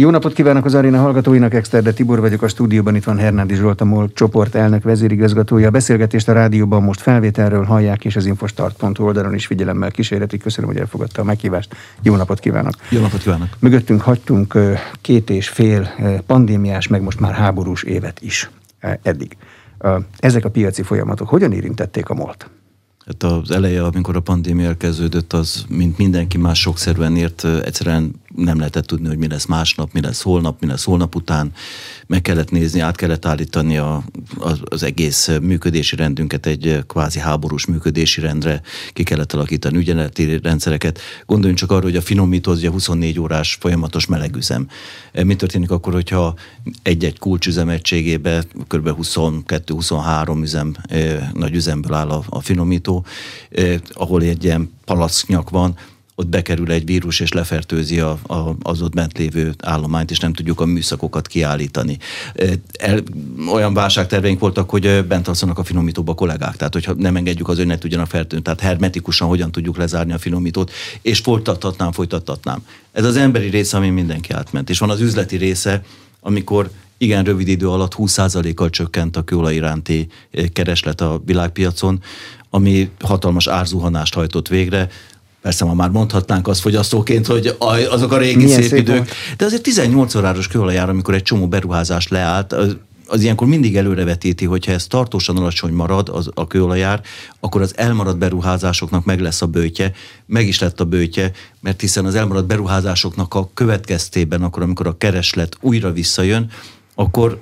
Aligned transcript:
Jó 0.00 0.10
napot 0.10 0.32
kívánok 0.32 0.64
az 0.64 0.74
aréna 0.74 1.00
hallgatóinak, 1.00 1.54
Exterde 1.54 1.92
Tibor 1.92 2.20
vagyok, 2.20 2.42
a 2.42 2.48
stúdióban 2.48 2.94
itt 2.94 3.04
van 3.04 3.18
Hernádi 3.18 3.54
Zsolt, 3.54 3.80
a 3.80 3.84
MOL 3.84 4.12
csoport 4.12 4.54
elnök 4.54 4.82
vezérigazgatója. 4.82 5.66
A 5.66 5.70
beszélgetést 5.70 6.28
a 6.28 6.32
rádióban 6.32 6.82
most 6.82 7.00
felvételről 7.00 7.64
hallják, 7.64 8.04
és 8.04 8.16
az 8.16 8.26
infostart.hu 8.26 9.04
oldalon 9.04 9.34
is 9.34 9.46
figyelemmel 9.46 9.90
kísérletik. 9.90 10.42
Köszönöm, 10.42 10.70
hogy 10.70 10.78
elfogadta 10.78 11.20
a 11.22 11.24
meghívást. 11.24 11.76
Jó 12.02 12.16
napot 12.16 12.40
kívánok! 12.40 12.72
Jó 12.88 13.00
napot 13.00 13.20
kívánok! 13.22 13.48
Mögöttünk 13.58 14.00
hagytunk 14.00 14.58
két 15.00 15.30
és 15.30 15.48
fél 15.48 15.88
pandémiás, 16.26 16.88
meg 16.88 17.02
most 17.02 17.20
már 17.20 17.32
háborús 17.32 17.82
évet 17.82 18.20
is 18.20 18.50
eddig. 19.02 19.36
Ezek 20.18 20.44
a 20.44 20.50
piaci 20.50 20.82
folyamatok 20.82 21.28
hogyan 21.28 21.52
érintették 21.52 22.08
a 22.08 22.14
MOL-t? 22.14 22.50
Hát 23.06 23.32
az 23.32 23.50
eleje, 23.50 23.84
amikor 23.84 24.16
a 24.16 24.20
pandémia 24.20 24.66
elkezdődött, 24.66 25.32
az, 25.32 25.64
mint 25.68 25.98
mindenki 25.98 26.38
más 26.38 26.60
sokszerűen 26.60 27.16
ért, 27.16 27.44
egyszerűen 27.44 28.14
nem 28.36 28.58
lehetett 28.58 28.86
tudni, 28.86 29.08
hogy 29.08 29.18
mi 29.18 29.28
lesz 29.28 29.46
másnap, 29.46 29.92
mi 29.92 30.00
lesz 30.00 30.22
holnap, 30.22 30.60
mi 30.60 30.66
lesz 30.66 30.84
holnap 30.84 31.14
után. 31.14 31.52
Meg 32.06 32.22
kellett 32.22 32.50
nézni, 32.50 32.80
át 32.80 32.96
kellett 32.96 33.26
állítani 33.26 33.76
a, 33.76 34.02
az, 34.38 34.60
az 34.64 34.82
egész 34.82 35.30
működési 35.42 35.96
rendünket 35.96 36.46
egy 36.46 36.84
kvázi 36.86 37.18
háborús 37.18 37.66
működési 37.66 38.20
rendre, 38.20 38.60
ki 38.92 39.02
kellett 39.02 39.32
alakítani 39.32 39.76
ügyenleti 39.76 40.38
rendszereket. 40.42 41.00
Gondoljunk 41.26 41.58
csak 41.58 41.70
arra, 41.70 41.82
hogy 41.82 41.96
a 41.96 42.00
finomító 42.00 42.50
az 42.50 42.62
24 42.62 43.20
órás 43.20 43.56
folyamatos 43.60 44.06
melegüzem. 44.06 44.68
Mi 45.24 45.36
történik 45.36 45.70
akkor, 45.70 45.92
hogyha 45.92 46.34
egy-egy 46.82 47.18
kulcsüzem 47.18 47.68
egységébe 47.68 48.42
kb. 48.66 48.88
22-23 49.02 50.42
üzem, 50.42 50.74
nagy 51.32 51.54
üzemből 51.54 51.94
áll 51.94 52.08
a, 52.08 52.22
a 52.28 52.40
finomító, 52.40 53.04
ahol 53.92 54.22
egy 54.22 54.44
ilyen 54.44 54.72
palacknyak 54.84 55.50
van, 55.50 55.76
ott 56.20 56.28
bekerül 56.28 56.70
egy 56.70 56.84
vírus 56.84 57.20
és 57.20 57.32
lefertőzi 57.32 58.00
a, 58.00 58.18
a, 58.26 58.56
az 58.62 58.82
ott 58.82 58.94
bent 58.94 59.18
lévő 59.18 59.54
állományt, 59.58 60.10
és 60.10 60.18
nem 60.18 60.32
tudjuk 60.32 60.60
a 60.60 60.64
műszakokat 60.64 61.26
kiállítani. 61.26 61.98
El, 62.78 63.02
olyan 63.52 63.74
válságterveink 63.74 64.40
voltak, 64.40 64.70
hogy 64.70 65.04
bent 65.08 65.28
alszanak 65.28 65.58
a 65.58 65.64
finomítóba 65.64 66.12
a 66.12 66.14
kollégák, 66.14 66.56
tehát 66.56 66.72
hogyha 66.72 66.94
nem 66.96 67.16
engedjük 67.16 67.48
az 67.48 67.58
önnek 67.58 67.78
tudjanak 67.78 68.06
fertőzni, 68.06 68.44
tehát 68.44 68.60
hermetikusan 68.60 69.28
hogyan 69.28 69.52
tudjuk 69.52 69.76
lezárni 69.76 70.12
a 70.12 70.18
finomítót, 70.18 70.70
és 71.02 71.18
folytathatnám, 71.18 71.92
folytathatnám. 71.92 72.64
Ez 72.92 73.04
az 73.04 73.16
emberi 73.16 73.48
része, 73.48 73.76
ami 73.76 73.90
mindenki 73.90 74.32
átment. 74.32 74.70
És 74.70 74.78
van 74.78 74.90
az 74.90 75.00
üzleti 75.00 75.36
része, 75.36 75.82
amikor 76.20 76.70
igen 76.98 77.24
rövid 77.24 77.48
idő 77.48 77.68
alatt 77.68 77.94
20%-kal 77.98 78.70
csökkent 78.70 79.16
a 79.16 79.22
kőolaj 79.22 79.54
iránti 79.54 80.06
kereslet 80.52 81.00
a 81.00 81.22
világpiacon, 81.24 82.02
ami 82.50 82.90
hatalmas 83.00 83.46
árzuhanást 83.46 84.14
hajtott 84.14 84.48
végre. 84.48 84.88
Persze 85.42 85.64
ma 85.64 85.74
már 85.74 85.90
mondhatnánk 85.90 86.48
azt 86.48 86.60
fogyasztóként, 86.60 87.26
hogy 87.26 87.56
azok 87.90 88.12
a 88.12 88.18
régi 88.18 88.44
Milyen 88.44 88.60
szép, 88.60 88.70
szép 88.70 88.78
idők. 88.78 88.96
Volt. 88.96 89.10
De 89.36 89.44
azért 89.44 89.62
18 89.62 90.14
óráros 90.14 90.48
kőolajára, 90.48 90.90
amikor 90.90 91.14
egy 91.14 91.22
csomó 91.22 91.48
beruházás 91.48 92.08
leállt, 92.08 92.52
az, 93.06 93.22
ilyenkor 93.22 93.46
mindig 93.46 93.76
előrevetíti, 93.76 94.44
hogyha 94.44 94.72
ez 94.72 94.86
tartósan 94.86 95.36
alacsony 95.36 95.72
marad 95.72 96.08
az, 96.08 96.30
a 96.34 96.46
kőolajár, 96.46 97.02
akkor 97.40 97.60
az 97.60 97.76
elmaradt 97.76 98.18
beruházásoknak 98.18 99.04
meg 99.04 99.20
lesz 99.20 99.42
a 99.42 99.46
bőtje, 99.46 99.92
meg 100.26 100.46
is 100.46 100.58
lett 100.58 100.80
a 100.80 100.84
bőtje, 100.84 101.32
mert 101.60 101.80
hiszen 101.80 102.04
az 102.04 102.14
elmaradt 102.14 102.46
beruházásoknak 102.46 103.34
a 103.34 103.50
következtében, 103.54 104.42
akkor 104.42 104.62
amikor 104.62 104.86
a 104.86 104.96
kereslet 104.96 105.56
újra 105.60 105.92
visszajön, 105.92 106.50
akkor 106.94 107.40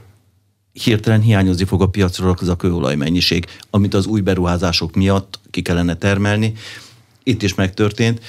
hirtelen 0.73 1.21
hiányozni 1.21 1.65
fog 1.65 1.83
a 1.83 1.89
piacról 1.89 2.37
az 2.41 2.49
a 2.49 2.57
kőolaj 2.57 2.97
mennyiség, 2.97 3.47
amit 3.71 3.95
az 3.95 4.07
új 4.07 4.21
beruházások 4.21 4.95
miatt 4.95 5.41
ki 5.51 5.63
kellene 5.63 5.95
termelni, 5.95 6.53
itt 7.29 7.43
is 7.43 7.55
megtörtént. 7.55 8.21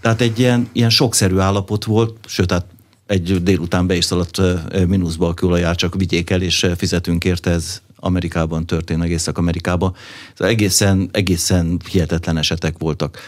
Tehát 0.00 0.20
egy 0.20 0.38
ilyen, 0.38 0.68
ilyen 0.72 0.90
sokszerű 0.90 1.38
állapot 1.38 1.84
volt, 1.84 2.16
sőt, 2.26 2.46
tehát 2.46 2.66
egy 3.06 3.42
délután 3.42 3.86
be 3.86 3.96
is 3.96 4.04
szaladt 4.04 4.40
mínuszba 4.86 5.28
a 5.28 5.34
kőolajár, 5.34 5.74
csak 5.74 5.94
vigyék 5.94 6.30
el, 6.30 6.42
és 6.42 6.66
fizetünk 6.76 7.24
érte, 7.24 7.50
ez 7.50 7.80
Amerikában 7.96 8.66
történt, 8.66 8.98
meg 8.98 9.10
Észak-Amerikában. 9.10 9.94
Szóval 10.34 10.52
egészen, 10.52 11.08
egészen 11.12 11.80
hihetetlen 11.90 12.36
esetek 12.36 12.78
voltak. 12.78 13.18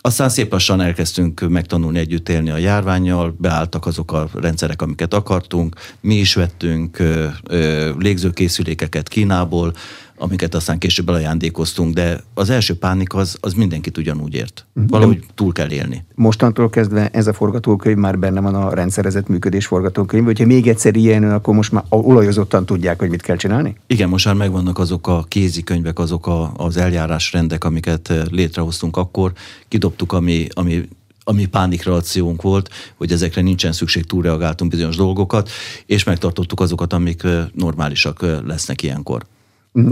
Aztán 0.00 0.28
szép 0.28 0.52
lassan 0.52 0.80
elkezdtünk 0.80 1.48
megtanulni 1.48 1.98
együtt 1.98 2.28
élni 2.28 2.50
a 2.50 2.56
járványjal, 2.56 3.34
beálltak 3.38 3.86
azok 3.86 4.12
a 4.12 4.28
rendszerek, 4.34 4.82
amiket 4.82 5.14
akartunk, 5.14 5.76
mi 6.00 6.14
is 6.14 6.34
vettünk 6.34 6.98
ö, 6.98 7.90
légzőkészülékeket 7.98 9.08
Kínából, 9.08 9.74
amiket 10.18 10.54
aztán 10.54 10.78
később 10.78 11.08
elajándékoztunk, 11.08 11.94
de 11.94 12.20
az 12.34 12.50
első 12.50 12.78
pánik 12.78 13.14
az, 13.14 13.36
az 13.40 13.52
mindenkit 13.52 13.98
ugyanúgy 13.98 14.34
ért. 14.34 14.66
Mhm. 14.72 14.86
Valahogy 14.86 15.24
túl 15.34 15.52
kell 15.52 15.70
élni. 15.70 16.04
Mostantól 16.14 16.70
kezdve 16.70 17.08
ez 17.08 17.26
a 17.26 17.32
forgatókönyv 17.32 17.96
már 17.96 18.18
benne 18.18 18.40
van 18.40 18.54
a 18.54 18.74
rendszerezett 18.74 19.28
működés 19.28 19.66
forgatókönyv, 19.66 20.24
hogyha 20.24 20.46
még 20.46 20.68
egyszer 20.68 20.96
ilyen, 20.96 21.32
akkor 21.32 21.54
most 21.54 21.72
már 21.72 21.84
olajozottan 21.88 22.66
tudják, 22.66 22.98
hogy 22.98 23.10
mit 23.10 23.22
kell 23.22 23.36
csinálni? 23.36 23.76
Igen, 23.86 24.08
most 24.08 24.24
már 24.24 24.34
megvannak 24.34 24.78
azok 24.78 25.06
a 25.06 25.24
kézikönyvek, 25.28 25.98
azok 25.98 26.26
a, 26.26 26.52
az 26.56 26.76
eljárásrendek, 26.76 27.64
amiket 27.64 28.10
eh, 28.10 28.24
létrehoztunk 28.30 28.96
akkor, 28.96 29.32
kidobtuk, 29.68 30.12
ami, 30.12 30.46
ami 30.54 30.88
ami 31.24 31.46
pánikreakciónk 31.46 32.42
volt, 32.42 32.70
hogy 32.96 33.12
ezekre 33.12 33.42
nincsen 33.42 33.72
szükség, 33.72 34.04
túlreagáltunk 34.04 34.70
bizonyos 34.70 34.96
dolgokat, 34.96 35.50
és 35.86 36.04
megtartottuk 36.04 36.60
azokat, 36.60 36.92
amik 36.92 37.22
eh, 37.22 37.44
normálisak 37.54 38.22
eh, 38.22 38.38
lesznek 38.46 38.82
ilyenkor 38.82 39.22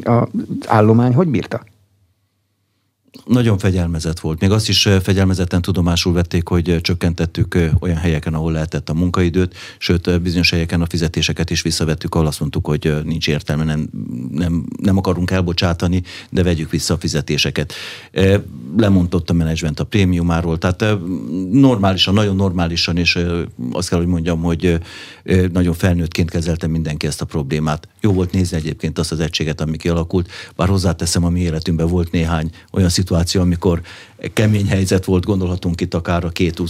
az 0.04 0.28
állomány 0.66 1.14
hogy 1.14 1.28
bírta? 1.28 1.64
Nagyon 3.25 3.59
fegyelmezett 3.59 4.21
volt. 4.21 4.41
Még 4.41 4.50
azt 4.50 4.69
is 4.69 4.88
fegyelmezetten 5.03 5.62
tudomásul 5.62 6.12
vették, 6.12 6.49
hogy 6.49 6.81
csökkentettük 6.81 7.59
olyan 7.81 7.97
helyeken, 7.97 8.34
ahol 8.34 8.53
lehetett 8.53 8.88
a 8.88 8.94
munkaidőt, 8.94 9.54
sőt 9.78 10.22
bizonyos 10.22 10.50
helyeken 10.50 10.81
a 10.81 10.87
fizetéseket 10.87 11.50
is 11.50 11.62
visszavettük, 11.62 12.15
ahol 12.15 12.27
azt 12.27 12.41
mondtuk, 12.41 12.66
hogy 12.66 12.94
nincs 13.04 13.28
értelme, 13.28 13.65
nem, 13.65 13.88
nem, 14.31 14.66
nem 14.82 14.97
akarunk 14.97 15.31
elbocsátani, 15.31 16.03
de 16.31 16.43
vegyük 16.43 16.71
vissza 16.71 16.94
a 16.94 16.99
fizetéseket. 16.99 17.72
Lemondott 18.77 19.31
a 19.31 19.33
menedzsment 19.33 19.81
a 19.81 19.84
prémiumáról, 19.84 20.59
tehát 20.59 20.84
normálisan, 21.50 22.15
nagyon 22.15 22.37
normálisan, 22.37 22.97
és 22.97 23.19
azt 23.72 23.88
kell, 23.88 23.98
hogy 23.98 24.09
mondjam, 24.09 24.43
hogy 24.43 24.81
nagyon 25.53 25.75
felnőttként 25.75 26.31
kezeltem 26.31 26.71
mindenki 26.71 27.06
ezt 27.06 27.21
a 27.21 27.25
problémát. 27.25 27.88
Jó 28.00 28.12
volt 28.12 28.33
nézni 28.33 28.56
egyébként 28.56 28.98
azt 28.98 29.12
az 29.12 29.21
egységet, 29.21 29.60
ami 29.60 29.77
kialakult, 29.77 30.31
bár 30.56 30.69
hozzáteszem, 30.69 31.25
a 31.25 31.28
mi 31.28 31.41
életünkben 31.41 31.88
volt 31.88 32.10
néhány 32.10 32.50
olyan 32.71 32.88
szituáció, 32.88 33.06
amikor 33.11 33.81
kemény 34.33 34.69
helyzet 34.69 35.05
volt, 35.05 35.25
gondolhatunk 35.25 35.81
itt 35.81 35.94
akár 35.94 36.25
a 36.25 36.28
két 36.28 36.62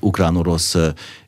ukrán-orosz 0.00 0.76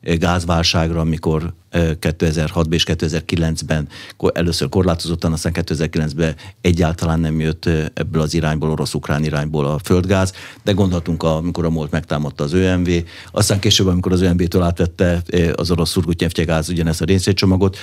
gázválságra, 0.01 0.99
amikor 0.99 1.53
2006-ban 1.71 2.73
és 2.73 2.83
2009-ben 2.87 3.87
először 4.33 4.69
korlátozottan, 4.69 5.31
aztán 5.31 5.51
2009-ben 5.55 6.35
egyáltalán 6.61 7.19
nem 7.19 7.39
jött 7.39 7.65
ebből 7.93 8.21
az 8.21 8.33
irányból, 8.33 8.71
orosz-ukrán 8.71 9.23
irányból 9.23 9.65
a 9.65 9.79
földgáz, 9.83 10.33
de 10.63 10.71
gondolhatunk, 10.71 11.23
amikor 11.23 11.65
a 11.65 11.69
MOLT 11.69 11.91
megtámadta 11.91 12.43
az 12.43 12.53
ÖMV, 12.53 12.89
aztán 13.31 13.59
később, 13.59 13.87
amikor 13.87 14.11
az 14.11 14.21
ÖMV-től 14.21 14.61
átvette 14.61 15.21
az 15.55 15.71
orosz 15.71 15.89
szurgutnyevtyegáz 15.89 16.69
ugyanezt 16.69 17.01
a 17.01 17.05
részétcsomagot, 17.05 17.77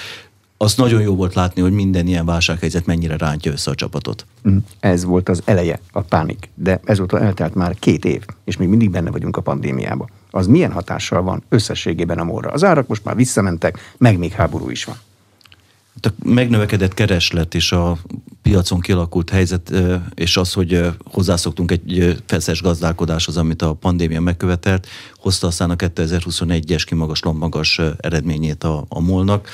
azt 0.57 0.77
nagyon 0.77 1.01
jó 1.01 1.15
volt 1.15 1.35
látni, 1.35 1.63
hogy 1.63 1.73
minden 1.73 2.07
ilyen 2.07 2.27
válsághelyzet 2.27 2.87
mennyire 2.87 3.17
rántja 3.17 3.53
össze 3.53 3.71
a 3.71 3.75
csapatot. 3.75 4.27
Mm, 4.49 4.57
ez 4.81 5.05
volt 5.05 5.29
az 5.29 5.43
eleje, 5.45 5.81
a 5.93 6.01
pánik, 6.01 6.49
de 6.55 6.81
ezóta 6.85 7.21
eltelt 7.21 7.55
már 7.55 7.75
két 7.79 8.05
év, 8.05 8.25
és 8.45 8.57
még 8.57 8.69
mindig 8.69 8.91
benne 8.91 9.11
vagyunk 9.11 9.37
a 9.37 9.41
pandémiába. 9.41 10.09
Az 10.31 10.47
milyen 10.47 10.73
hatással 10.73 11.23
van 11.23 11.43
összességében 11.49 12.19
a 12.19 12.25
morra? 12.25 12.51
Az 12.51 12.65
árak 12.65 12.87
most 12.87 13.05
már 13.05 13.17
visszamentek, 13.17 13.95
meg 13.99 14.19
még 14.19 14.33
háború 14.33 14.71
is 14.71 14.85
van. 14.85 14.97
A 16.03 16.09
megnövekedett 16.25 16.95
kereslet 16.95 17.55
és 17.55 17.73
a 17.73 17.99
piacon 18.43 18.81
kialakult 18.81 19.31
helyzet, 19.31 19.73
és 20.15 20.37
az, 20.37 20.53
hogy 20.53 20.91
hozzászoktunk 21.05 21.71
egy 21.71 22.17
feszes 22.27 22.63
gazdálkodáshoz, 22.63 23.37
amit 23.37 23.63
a 23.63 23.73
pandémia 23.73 24.21
megkövetelt, 24.21 24.87
hozta 25.17 25.47
aztán 25.47 25.71
a 25.71 25.77
2021-es 25.77 26.83
kimagasló 26.87 27.33
magas 27.33 27.81
eredményét 27.99 28.65
a, 28.65 28.85
a 28.89 29.01
molnak 29.01 29.49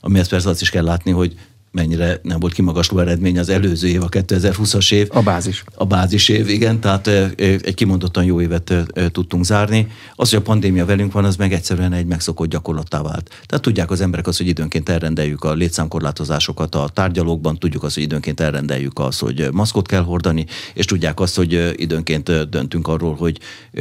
amihez 0.00 0.28
persze 0.28 0.48
azt 0.48 0.60
is 0.60 0.70
kell 0.70 0.84
látni, 0.84 1.10
hogy 1.10 1.38
mennyire 1.76 2.20
nem 2.22 2.38
volt 2.38 2.52
kimagasló 2.52 2.98
eredmény 2.98 3.38
az 3.38 3.48
előző 3.48 3.88
év, 3.88 4.02
a 4.02 4.08
2020-as 4.08 4.92
év. 4.92 5.08
A 5.10 5.22
bázis. 5.22 5.64
A 5.74 5.84
bázis 5.84 6.28
év, 6.28 6.48
igen, 6.48 6.80
tehát 6.80 7.06
egy 7.36 7.74
kimondottan 7.74 8.24
jó 8.24 8.40
évet 8.40 8.74
tudtunk 9.12 9.44
zárni. 9.44 9.86
Az, 10.14 10.30
hogy 10.30 10.38
a 10.38 10.42
pandémia 10.42 10.84
velünk 10.84 11.12
van, 11.12 11.24
az 11.24 11.36
meg 11.36 11.52
egyszerűen 11.52 11.92
egy 11.92 12.06
megszokott 12.06 12.48
gyakorlattá 12.48 13.02
vált. 13.02 13.30
Tehát 13.46 13.64
tudják 13.64 13.90
az 13.90 14.00
emberek 14.00 14.26
azt, 14.26 14.38
hogy 14.38 14.46
időnként 14.46 14.88
elrendeljük 14.88 15.44
a 15.44 15.52
létszámkorlátozásokat 15.52 16.74
a 16.74 16.88
tárgyalókban, 16.92 17.58
tudjuk 17.58 17.82
azt, 17.82 17.94
hogy 17.94 18.02
időnként 18.02 18.40
elrendeljük 18.40 18.98
azt, 18.98 19.20
hogy 19.20 19.48
maszkot 19.52 19.86
kell 19.86 20.02
hordani, 20.02 20.46
és 20.74 20.84
tudják 20.84 21.20
azt, 21.20 21.36
hogy 21.36 21.72
időnként 21.76 22.48
döntünk 22.48 22.88
arról, 22.88 23.14
hogy 23.14 23.38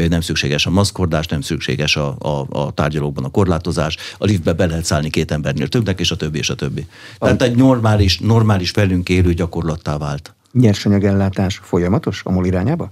nem 0.10 0.22
szükséges 0.22 0.66
a 0.66 0.70
maszkordás, 0.70 1.28
nem 1.28 1.42
szükséges 1.42 1.96
a, 1.96 2.16
a, 2.20 2.46
a 2.50 2.72
tárgyalókban 2.72 3.24
a 3.24 3.30
korlátozás, 3.30 3.98
a 4.18 4.26
liftbe 4.26 4.54
be 4.54 4.66
lehet 4.66 4.86
szállni 4.86 5.10
két 5.10 5.32
embernél 5.32 5.68
többnek, 5.68 6.00
és 6.00 6.12
a 6.12 6.16
többi, 6.16 6.38
és 6.38 6.50
a 6.50 6.56
többi. 6.56 6.86
Tehát 7.20 7.42
egy 7.42 7.56
normális, 7.86 8.20
normális 8.20 8.72
velünk 8.72 9.10
élő 9.10 9.34
gyakorlattá 9.34 9.98
vált. 9.98 10.34
Nyersanyagellátás 10.52 11.60
folyamatos 11.64 12.22
a 12.24 12.32
MOL 12.32 12.46
irányába? 12.46 12.92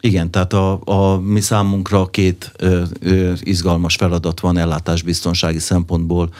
Igen, 0.00 0.30
tehát 0.30 0.52
a, 0.52 0.80
a 0.84 1.20
mi 1.20 1.40
számunkra 1.40 2.06
két 2.06 2.52
ö, 2.56 2.82
ö, 3.00 3.32
izgalmas 3.40 3.96
feladat 3.96 4.40
van 4.40 4.56
ellátásbiztonsági 4.56 5.58
szempontból. 5.58 6.34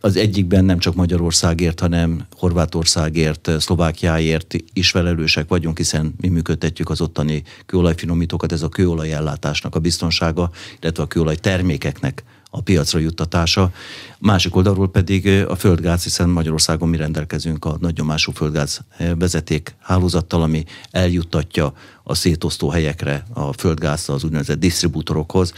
Az 0.00 0.16
egyikben 0.16 0.64
nem 0.64 0.78
csak 0.78 0.94
Magyarországért, 0.94 1.80
hanem 1.80 2.26
Horvátországért, 2.36 3.50
Szlovákiáért 3.58 4.54
is 4.72 4.90
felelősek 4.90 5.48
vagyunk, 5.48 5.76
hiszen 5.76 6.14
mi 6.20 6.28
működtetjük 6.28 6.90
az 6.90 7.00
ottani 7.00 7.42
kőolajfinomítókat, 7.66 8.52
ez 8.52 8.62
a 8.62 8.68
kőolaj 8.68 9.12
ellátásnak 9.12 9.74
a 9.74 9.78
biztonsága, 9.78 10.50
illetve 10.80 11.02
a 11.02 11.06
kőolaj 11.06 11.36
termékeknek 11.36 12.24
a 12.56 12.60
piacra 12.60 12.98
juttatása. 12.98 13.72
Másik 14.18 14.56
oldalról 14.56 14.90
pedig 14.90 15.44
a 15.48 15.54
földgáz, 15.54 16.02
hiszen 16.02 16.28
Magyarországon 16.28 16.88
mi 16.88 16.96
rendelkezünk 16.96 17.64
a 17.64 17.76
nagyomású 17.80 18.32
földgáz 18.32 18.80
vezeték 19.18 19.74
hálózattal, 19.80 20.42
ami 20.42 20.64
eljuttatja 20.90 21.72
a 22.02 22.14
szétosztó 22.14 22.68
helyekre 22.68 23.24
a 23.32 23.52
földgázt 23.52 24.08
az 24.08 24.24
úgynevezett 24.24 24.58
disztribútorokhoz 24.58 25.52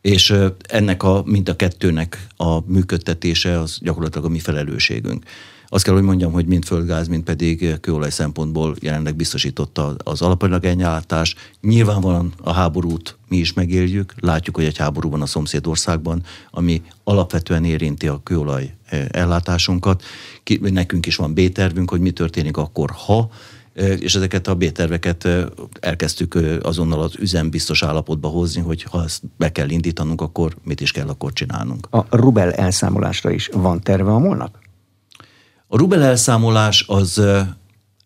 és 0.00 0.34
ennek 0.68 1.02
a 1.02 1.22
mind 1.26 1.48
a 1.48 1.56
kettőnek 1.56 2.26
a 2.36 2.70
működtetése 2.72 3.60
az 3.60 3.78
gyakorlatilag 3.80 4.26
a 4.26 4.30
mi 4.30 4.38
felelősségünk. 4.38 5.24
Azt 5.68 5.84
kell, 5.84 5.94
hogy 5.94 6.02
mondjam, 6.02 6.32
hogy 6.32 6.46
mind 6.46 6.64
földgáz, 6.64 7.08
mind 7.08 7.22
pedig 7.22 7.80
kőolaj 7.80 8.10
szempontból 8.10 8.74
jelenleg 8.80 9.16
biztosította 9.16 9.94
az 9.98 10.22
alapanyag 10.22 10.64
elnyálátás. 10.64 11.34
Nyilvánvalóan 11.60 12.32
a 12.42 12.52
háborút 12.52 13.16
mi 13.28 13.36
is 13.36 13.52
megéljük, 13.52 14.14
látjuk, 14.20 14.56
hogy 14.56 14.64
egy 14.64 14.76
háború 14.76 15.10
van 15.10 15.22
a 15.22 15.26
szomszédországban, 15.26 16.22
ami 16.50 16.82
alapvetően 17.04 17.64
érinti 17.64 18.08
a 18.08 18.20
kőolaj 18.22 18.74
ellátásunkat. 19.10 20.02
Nekünk 20.60 21.06
is 21.06 21.16
van 21.16 21.34
B-tervünk, 21.34 21.90
hogy 21.90 22.00
mi 22.00 22.10
történik 22.10 22.56
akkor, 22.56 22.90
ha 23.06 23.30
és 23.98 24.14
ezeket 24.14 24.46
a 24.46 24.54
B-terveket 24.54 25.28
elkezdtük 25.80 26.38
azonnal 26.62 27.02
az 27.02 27.12
üzembiztos 27.18 27.82
állapotba 27.82 28.28
hozni, 28.28 28.60
hogy 28.60 28.82
ha 28.82 29.02
ezt 29.02 29.22
be 29.36 29.52
kell 29.52 29.68
indítanunk, 29.68 30.20
akkor 30.20 30.56
mit 30.64 30.80
is 30.80 30.92
kell 30.92 31.08
akkor 31.08 31.32
csinálnunk. 31.32 31.86
A 31.90 32.16
rubel 32.16 32.52
elszámolásra 32.52 33.30
is 33.30 33.50
van 33.52 33.80
terve 33.80 34.10
a 34.10 34.18
molnak? 34.18 34.58
A 35.74 35.76
rubel 35.76 36.02
elszámolás 36.02 36.84
az 36.88 37.22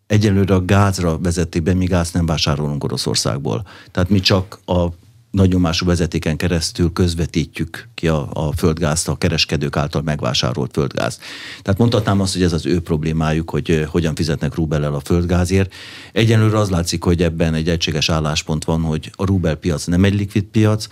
egyelőre 0.07 0.55
a 0.55 0.65
gázra 0.65 1.19
vezették 1.19 1.63
be, 1.63 1.75
mi 1.75 1.85
gáz 1.85 2.11
nem 2.11 2.27
vásárolunk 2.27 2.85
Oroszországból. 2.85 3.67
Tehát 3.91 4.09
mi 4.09 4.21
csak 4.21 4.59
a 4.65 4.87
nagyomású 5.31 5.87
vezetéken 5.87 6.37
keresztül 6.37 6.93
közvetítjük 6.93 7.89
ki 7.95 8.09
a, 8.09 8.29
a 8.33 8.53
földgázt 8.53 9.09
a 9.09 9.17
kereskedők 9.17 9.77
által 9.77 10.03
megvásárolt 10.03 10.73
földgáz. 10.73 11.19
Tehát 11.63 11.79
mondhatnám 11.79 12.21
azt, 12.21 12.33
hogy 12.33 12.43
ez 12.43 12.53
az 12.53 12.67
ő 12.67 12.81
problémájuk, 12.81 13.51
hogy 13.51 13.87
hogyan 13.91 14.15
fizetnek 14.15 14.55
rubellel 14.55 14.95
a 14.95 15.01
földgázért. 15.01 15.75
Egyenlőre 16.13 16.59
az 16.59 16.71
látszik, 16.71 17.05
hogy 17.05 17.23
ebben 17.23 17.55
egy 17.55 17.69
egységes 17.69 18.09
álláspont 18.09 18.65
van, 18.65 18.83
hogy 18.83 19.11
a 19.15 19.25
rubel 19.25 19.55
piac 19.55 19.85
nem 19.85 20.05
egy 20.05 20.15
likvid 20.15 20.45
piac, 20.45 20.87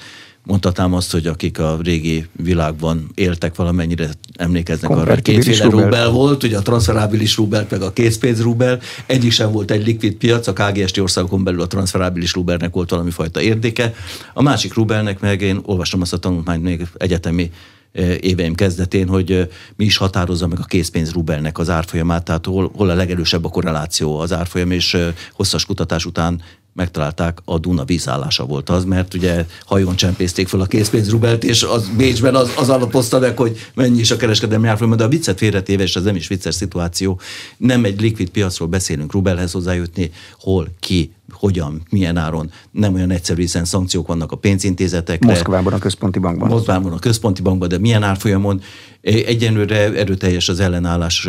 mondhatnám 0.46 0.94
azt, 0.94 1.12
hogy 1.12 1.26
akik 1.26 1.58
a 1.58 1.78
régi 1.82 2.26
világban 2.32 3.10
éltek 3.14 3.54
valamennyire, 3.54 4.10
emlékeznek 4.36 4.90
arra, 4.90 5.10
hogy 5.10 5.22
kétféle 5.22 5.64
rubel. 5.64 5.84
rubel 5.84 6.10
volt, 6.10 6.42
ugye 6.42 6.56
a 6.56 6.62
transferábilis 6.62 7.36
rubel, 7.36 7.66
meg 7.70 7.82
a 7.82 7.92
készpénz 7.92 8.42
rubel, 8.42 8.80
egyik 9.06 9.30
sem 9.30 9.52
volt 9.52 9.70
egy 9.70 9.86
likvid 9.86 10.14
piac, 10.14 10.46
a 10.46 10.52
KGST 10.52 10.98
országokon 10.98 11.44
belül 11.44 11.60
a 11.60 11.66
transferábilis 11.66 12.32
rubelnek 12.32 12.74
volt 12.74 12.90
valami 12.90 13.10
fajta 13.10 13.40
érdeke. 13.40 13.94
A 14.34 14.42
másik 14.42 14.74
rubelnek 14.74 15.20
meg 15.20 15.40
én 15.40 15.60
olvastam 15.62 16.00
azt 16.00 16.12
a 16.12 16.18
tanulmányt 16.18 16.62
még 16.62 16.86
egyetemi 16.96 17.50
e, 17.92 18.14
éveim 18.20 18.54
kezdetén, 18.54 19.08
hogy 19.08 19.30
e, 19.30 19.48
mi 19.76 19.84
is 19.84 19.96
határozza 19.96 20.46
meg 20.46 20.58
a 20.60 20.64
készpénz 20.64 21.12
rubelnek 21.12 21.58
az 21.58 21.70
árfolyamát, 21.70 22.24
tehát 22.24 22.46
hol, 22.46 22.70
hol 22.76 22.90
a 22.90 22.94
legerősebb 22.94 23.44
a 23.44 23.48
korreláció 23.48 24.18
az 24.18 24.32
árfolyam, 24.32 24.70
és 24.70 24.94
e, 24.94 25.14
hosszas 25.32 25.64
kutatás 25.64 26.06
után 26.06 26.42
megtalálták, 26.76 27.38
a 27.44 27.58
Duna 27.58 27.84
vízállása 27.84 28.44
volt 28.44 28.70
az, 28.70 28.84
mert 28.84 29.14
ugye 29.14 29.46
hajón 29.64 29.96
csempészték 29.96 30.48
fel 30.48 30.60
a 30.60 30.66
készpénzrubelt, 30.66 31.44
és 31.44 31.62
az 31.62 31.90
Bécsben 31.96 32.34
az, 32.34 32.52
az 32.56 32.68
alapozta 32.68 33.18
meg, 33.18 33.36
hogy 33.36 33.70
mennyi 33.74 33.98
is 33.98 34.10
a 34.10 34.16
kereskedelmi 34.16 34.68
árfolyam, 34.68 34.96
de 34.96 35.04
a 35.04 35.08
viccet 35.08 35.38
félretéve, 35.38 35.82
és 35.82 35.96
ez 35.96 36.02
nem 36.02 36.16
is 36.16 36.28
vicces 36.28 36.54
szituáció, 36.54 37.20
nem 37.56 37.84
egy 37.84 38.00
likvid 38.00 38.30
piacról 38.30 38.68
beszélünk 38.68 39.12
rubelhez 39.12 39.52
hozzájutni, 39.52 40.10
hol, 40.38 40.68
ki, 40.80 41.12
hogyan, 41.32 41.82
milyen 41.90 42.16
áron, 42.16 42.50
nem 42.70 42.94
olyan 42.94 43.10
egyszerű, 43.10 43.40
hiszen 43.40 43.64
szankciók 43.64 44.06
vannak 44.06 44.32
a 44.32 44.36
pénzintézetekre. 44.36 45.28
Moszkvában 45.28 45.72
a 45.72 45.78
központi 45.78 46.18
bankban. 46.18 46.48
Moszkvában 46.48 46.92
a 46.92 46.98
központi 46.98 47.42
bankban, 47.42 47.68
de 47.68 47.78
milyen 47.78 48.02
árfolyamon. 48.02 48.60
Egyenlőre 49.00 49.92
erőteljes 49.92 50.48
az 50.48 50.60
ellenállás 50.60 51.28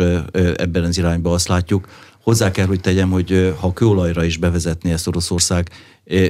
ebben 0.56 0.84
az 0.84 0.98
irányban, 0.98 1.32
azt 1.32 1.48
látjuk, 1.48 1.88
Hozzá 2.28 2.50
kell, 2.50 2.66
hogy 2.66 2.80
tegyem, 2.80 3.10
hogy 3.10 3.54
ha 3.60 3.72
kőolajra 3.72 4.24
is 4.24 4.36
bevezetné 4.36 4.92
ezt 4.92 5.06
Oroszország, 5.06 5.70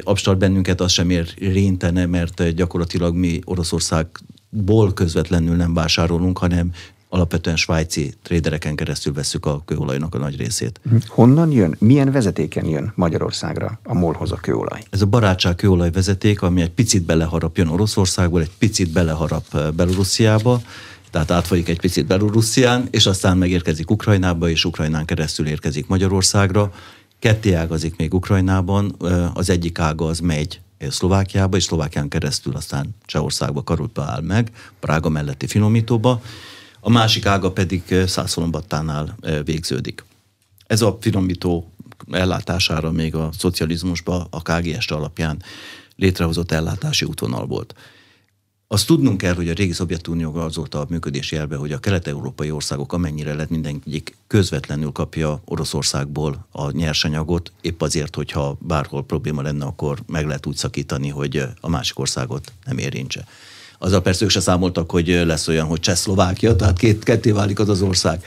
abstart 0.03 0.39
bennünket 0.39 0.81
az 0.81 0.93
sem 0.93 1.11
érintene, 1.39 2.07
mert 2.07 2.49
gyakorlatilag 2.55 3.15
mi 3.15 3.41
Oroszországból 3.45 4.93
közvetlenül 4.95 5.57
nem 5.57 5.75
vásárolunk, 5.75 6.39
hanem 6.39 6.71
alapvetően 7.09 7.57
svájci 7.57 8.15
trédereken 8.23 8.75
keresztül 8.77 9.13
veszük 9.13 9.47
a 9.47 9.63
kőolajnak 9.65 10.15
a 10.15 10.19
nagy 10.19 10.37
részét. 10.37 10.81
Honnan 11.07 11.51
jön? 11.53 11.77
Milyen 11.79 12.13
vezetéken 12.13 12.67
jön 12.67 12.93
Magyarországra 12.95 13.81
a 13.85 13.95
molhoz 13.95 14.33
a 14.33 14.37
kőolaj? 14.37 14.83
Ez 14.91 15.03
a 15.03 15.07
barátság 15.07 15.55
kőolaj 15.55 15.91
vezeték, 15.91 16.43
ami 16.43 16.61
egy 16.61 16.71
picit 16.71 17.03
beleharap 17.03 17.57
jön 17.57 17.69
Oroszországból, 17.69 18.41
egy 18.41 18.51
picit 18.59 18.91
beleharap 18.91 19.75
Belorussziába, 19.75 20.61
tehát 21.11 21.31
átfolyik 21.31 21.69
egy 21.69 21.81
picit 21.81 22.07
Belorusszián, 22.07 22.89
és 22.91 23.07
aztán 23.07 23.39
megérkezik 23.39 23.91
Ukrajnába, 23.91 24.49
és 24.49 24.65
Ukrajnán 24.65 25.05
keresztül 25.05 25.47
érkezik 25.47 25.87
Magyarországra. 25.87 26.73
Ketté 27.19 27.53
ágazik 27.53 27.97
még 27.97 28.15
Ukrajnában, 28.15 28.97
az 29.35 29.51
egyik 29.51 29.79
ága 29.79 30.07
az 30.07 30.19
megy 30.19 30.61
Szlovákiába, 30.91 31.57
és 31.57 31.63
Szlovákián 31.63 32.09
keresztül 32.09 32.57
aztán 32.57 32.95
Csehországba, 33.07 33.63
Karulpa 33.63 34.03
áll 34.03 34.21
meg, 34.21 34.51
Prága 34.81 35.09
melletti 35.09 35.47
finomítóba, 35.47 36.23
a 36.81 36.91
másik 36.91 37.27
ága 37.27 37.53
pedig 37.53 37.83
Szászolombattánál 38.07 39.17
végződik. 39.45 40.05
Ez 40.67 40.83
a 40.83 40.99
finomító 41.01 41.73
ellátására 42.11 42.93
még 42.93 43.15
a 43.15 43.31
szocializmusban 43.39 44.27
a 44.31 44.43
KGS 44.43 44.91
alapján 44.91 45.43
létrehozott 45.97 46.53
ellátási 46.53 47.05
útvonal 47.05 47.47
volt. 47.47 47.75
Azt 48.71 48.87
tudnunk 48.87 49.19
kell, 49.19 49.35
hogy 49.35 49.49
a 49.49 49.53
régi 49.53 49.73
Szovjetunió 49.73 50.35
az 50.35 50.57
volt 50.57 50.75
a 50.75 50.87
működési 50.89 51.37
elve, 51.37 51.57
hogy 51.57 51.73
a 51.73 51.79
kelet-európai 51.79 52.51
országok 52.51 52.93
amennyire 52.93 53.35
lehet 53.35 53.51
mindenki 53.51 54.03
közvetlenül 54.27 54.93
kapja 54.93 55.43
Oroszországból 55.45 56.47
a 56.53 56.71
nyersanyagot, 56.71 57.53
épp 57.61 57.81
azért, 57.83 58.15
hogyha 58.15 58.57
bárhol 58.61 59.05
probléma 59.05 59.43
lenne, 59.43 59.65
akkor 59.65 60.03
meg 60.07 60.27
lehet 60.27 60.47
úgy 60.47 60.57
szakítani, 60.57 61.09
hogy 61.09 61.45
a 61.61 61.69
másik 61.69 61.99
országot 61.99 62.53
nem 62.65 62.79
érintse. 62.79 63.25
Azzal 63.79 64.03
persze 64.03 64.25
ők 64.25 64.31
se 64.31 64.41
számoltak, 64.41 64.91
hogy 64.91 65.09
lesz 65.09 65.49
olyan, 65.49 65.67
hogy 65.67 65.81
Csehszlovákia, 65.81 66.57
tehát 66.57 66.79
két, 66.79 67.05
ketté 67.05 67.31
válik 67.31 67.59
az 67.59 67.69
az 67.69 67.83
ország. 67.83 68.25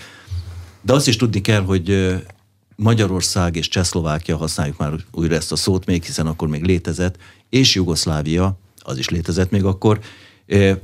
De 0.82 0.94
azt 0.94 1.08
is 1.08 1.16
tudni 1.16 1.42
kell, 1.42 1.62
hogy 1.62 2.16
Magyarország 2.76 3.56
és 3.56 3.68
Csehszlovákia, 3.68 4.38
használjuk 4.38 4.78
már 4.78 4.94
újra 5.12 5.36
ezt 5.36 5.52
a 5.52 5.56
szót 5.56 5.86
még, 5.86 6.04
hiszen 6.04 6.28
akkor 6.28 6.48
még 6.48 6.64
létezett, 6.64 7.18
és 7.50 7.76
Jugoszlávia, 7.76 8.58
az 8.78 8.98
is 8.98 9.10
létezett 9.10 9.52
még 9.52 9.64
akkor, 9.64 10.00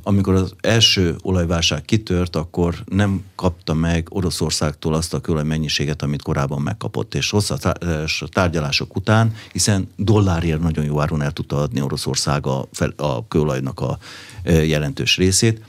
amikor 0.04 0.34
az 0.34 0.54
első 0.62 1.16
olajválság 1.22 1.82
kitört, 1.82 2.36
akkor 2.36 2.76
nem 2.86 3.24
kapta 3.36 3.74
meg 3.74 4.08
Oroszországtól 4.10 4.94
azt 4.94 5.14
a 5.14 5.44
mennyiséget, 5.44 6.02
amit 6.02 6.22
korábban 6.22 6.62
megkapott, 6.62 7.16
és 7.16 7.30
hosszas 7.30 8.24
tárgyalások 8.32 8.96
után, 8.96 9.34
hiszen 9.52 9.90
dollárért 9.96 10.60
nagyon 10.60 10.86
jó 10.86 11.02
áron 11.02 11.22
el 11.22 11.32
tudta 11.32 11.58
adni 11.58 11.82
Oroszország 11.82 12.46
a, 12.46 12.68
a 12.96 13.28
kőolajnak 13.28 13.80
a 13.80 13.98
jelentős 14.44 15.18
részét, 15.18 15.62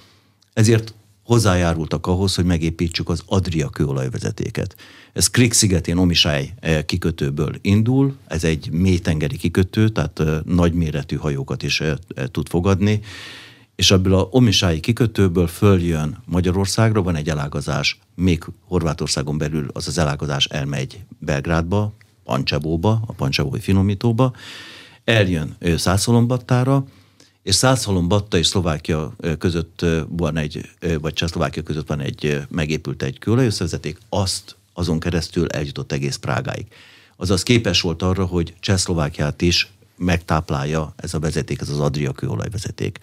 ezért 0.52 0.94
hozzájárultak 1.22 2.06
ahhoz, 2.06 2.34
hogy 2.34 2.44
megépítsük 2.44 3.08
az 3.08 3.22
Adria 3.26 3.68
kőolajvezetéket. 3.68 4.76
Ez 5.12 5.26
Krik 5.26 5.52
szigetén 5.52 5.96
Omisály 5.96 6.52
kikötőből 6.86 7.54
indul, 7.60 8.16
ez 8.26 8.44
egy 8.44 8.70
mélytengeri 8.70 9.36
kikötő, 9.36 9.88
tehát 9.88 10.22
nagyméretű 10.44 11.16
hajókat 11.16 11.62
is 11.62 11.82
tud 12.30 12.48
fogadni, 12.48 13.00
és 13.78 13.90
ebből 13.90 14.14
a 14.14 14.28
omisái 14.30 14.80
kikötőből 14.80 15.46
följön 15.46 16.22
Magyarországra, 16.24 17.02
van 17.02 17.16
egy 17.16 17.28
elágazás, 17.28 17.98
még 18.14 18.44
Horvátországon 18.64 19.38
belül 19.38 19.68
az 19.72 19.88
az 19.88 19.98
elágazás 19.98 20.44
elmegy 20.44 21.00
Belgrádba, 21.18 21.92
Pancsebóba, 22.24 23.02
a 23.06 23.12
Pancsebói 23.12 23.60
finomítóba, 23.60 24.32
eljön 25.04 25.56
Szászolombattára, 25.76 26.84
és 27.42 27.54
Szászolombatta 27.54 28.38
és 28.38 28.46
Szlovákia 28.46 29.16
között 29.38 29.84
van 30.08 30.36
egy, 30.36 30.70
vagy 31.00 31.12
Csehszlovákia 31.12 31.62
között 31.62 31.88
van 31.88 32.00
egy, 32.00 32.40
megépült 32.48 33.02
egy 33.02 33.18
kőolajösszevezeték, 33.18 33.98
azt 34.08 34.56
azon 34.72 35.00
keresztül 35.00 35.48
eljutott 35.48 35.92
egész 35.92 36.16
Prágáig. 36.16 36.66
Azaz 37.16 37.42
képes 37.42 37.80
volt 37.80 38.02
arra, 38.02 38.24
hogy 38.24 38.54
Csehszlovákiát 38.60 39.42
is 39.42 39.70
megtáplálja 39.96 40.94
ez 40.96 41.14
a 41.14 41.18
vezeték, 41.18 41.60
ez 41.60 41.68
az 41.68 41.80
Adria 41.80 42.12
kőolajvezeték. 42.12 42.98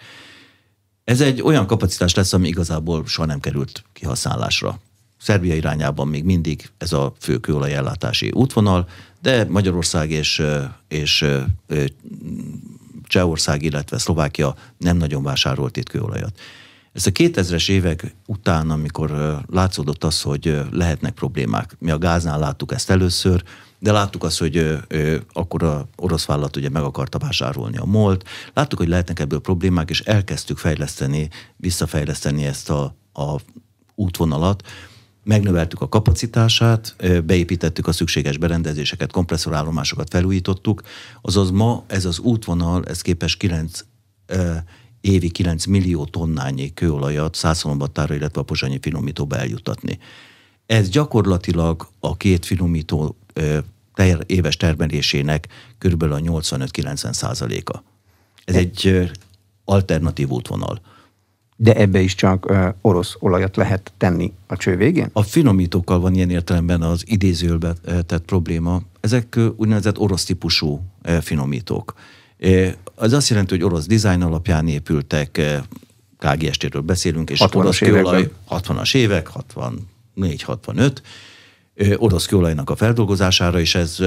Ez 1.06 1.20
egy 1.20 1.42
olyan 1.42 1.66
kapacitás 1.66 2.14
lesz, 2.14 2.32
ami 2.32 2.48
igazából 2.48 3.06
soha 3.06 3.26
nem 3.26 3.40
került 3.40 3.84
kihasználásra. 3.92 4.80
Szerbia 5.18 5.54
irányában 5.54 6.08
még 6.08 6.24
mindig 6.24 6.70
ez 6.78 6.92
a 6.92 7.14
fő 7.20 7.38
kőolajellátási 7.38 8.30
útvonal, 8.30 8.88
de 9.22 9.44
Magyarország 9.44 10.10
és, 10.10 10.42
és 10.88 11.24
Csehország, 13.04 13.62
illetve 13.62 13.98
Szlovákia 13.98 14.56
nem 14.78 14.96
nagyon 14.96 15.22
vásárolt 15.22 15.76
itt 15.76 15.88
kőolajat. 15.88 16.40
Ezt 16.96 17.06
a 17.06 17.10
2000-es 17.10 17.70
évek 17.70 18.14
után, 18.26 18.70
amikor 18.70 19.40
látszódott 19.50 20.04
az, 20.04 20.22
hogy 20.22 20.60
lehetnek 20.70 21.14
problémák, 21.14 21.76
mi 21.78 21.90
a 21.90 21.98
gáznál 21.98 22.38
láttuk 22.38 22.72
ezt 22.72 22.90
először, 22.90 23.42
de 23.78 23.92
láttuk 23.92 24.24
azt, 24.24 24.38
hogy 24.38 24.78
akkor 25.32 25.62
a 25.62 25.88
orosz 25.96 26.24
vállalat 26.24 26.56
ugye 26.56 26.68
meg 26.68 26.82
akarta 26.82 27.18
vásárolni 27.18 27.76
a 27.76 27.84
MOLT, 27.84 28.24
láttuk, 28.52 28.78
hogy 28.78 28.88
lehetnek 28.88 29.20
ebből 29.20 29.40
problémák, 29.40 29.90
és 29.90 30.00
elkezdtük 30.00 30.58
fejleszteni, 30.58 31.28
visszafejleszteni 31.56 32.44
ezt 32.44 32.70
a, 32.70 32.94
a 33.12 33.40
útvonalat, 33.94 34.62
megnöveltük 35.24 35.80
a 35.80 35.88
kapacitását, 35.88 36.96
beépítettük 37.24 37.86
a 37.86 37.92
szükséges 37.92 38.38
berendezéseket, 38.38 39.12
kompresszorállomásokat 39.12 40.08
felújítottuk, 40.10 40.82
azaz 41.22 41.50
ma 41.50 41.84
ez 41.86 42.04
az 42.04 42.18
útvonal, 42.18 42.84
ez 42.84 43.00
képes 43.00 43.36
9 43.36 43.80
évi 45.00 45.28
9 45.28 45.64
millió 45.64 46.04
tonnányi 46.04 46.74
kőolajat 46.74 47.34
Szászolombattára, 47.34 48.14
illetve 48.14 48.40
a 48.40 48.44
pozsonyi 48.44 48.78
finomítóba 48.80 49.36
eljutatni. 49.36 49.98
Ez 50.66 50.88
gyakorlatilag 50.88 51.88
a 52.00 52.16
két 52.16 52.46
finomító 52.46 53.16
ter, 53.94 54.18
éves 54.26 54.56
termelésének 54.56 55.48
kb. 55.78 56.02
a 56.02 56.18
85-90 56.18 57.12
százaléka. 57.12 57.82
Ez 58.44 58.54
egy 58.54 59.10
alternatív 59.64 60.28
útvonal. 60.28 60.80
De 61.56 61.74
ebbe 61.74 62.00
is 62.00 62.14
csak 62.14 62.50
uh, 62.50 62.68
orosz 62.80 63.16
olajat 63.18 63.56
lehet 63.56 63.92
tenni 63.96 64.32
a 64.46 64.56
cső 64.56 64.76
végén? 64.76 65.10
A 65.12 65.22
finomítókkal 65.22 66.00
van 66.00 66.14
ilyen 66.14 66.30
értelemben 66.30 66.82
az 66.82 67.02
idézőbe 67.06 67.72
tett 68.06 68.24
probléma. 68.24 68.82
Ezek 69.00 69.38
úgynevezett 69.56 69.98
orosz 69.98 70.24
típusú 70.24 70.80
finomítók. 71.20 71.94
Az 72.94 73.12
azt 73.12 73.28
jelenti, 73.28 73.54
hogy 73.54 73.64
orosz 73.64 73.86
dizájn 73.86 74.22
alapján 74.22 74.68
épültek, 74.68 75.40
KGST-ről 76.18 76.82
beszélünk, 76.82 77.30
és 77.30 77.38
60 77.38 77.62
orosz 77.62 77.78
kőolaj, 77.78 78.30
60-as 78.50 78.94
évek, 78.94 79.28
64-65, 80.16 80.96
orosz 81.96 82.26
kőolajnak 82.26 82.70
a 82.70 82.76
feldolgozására, 82.76 83.60
és 83.60 83.74
ez 83.74 83.98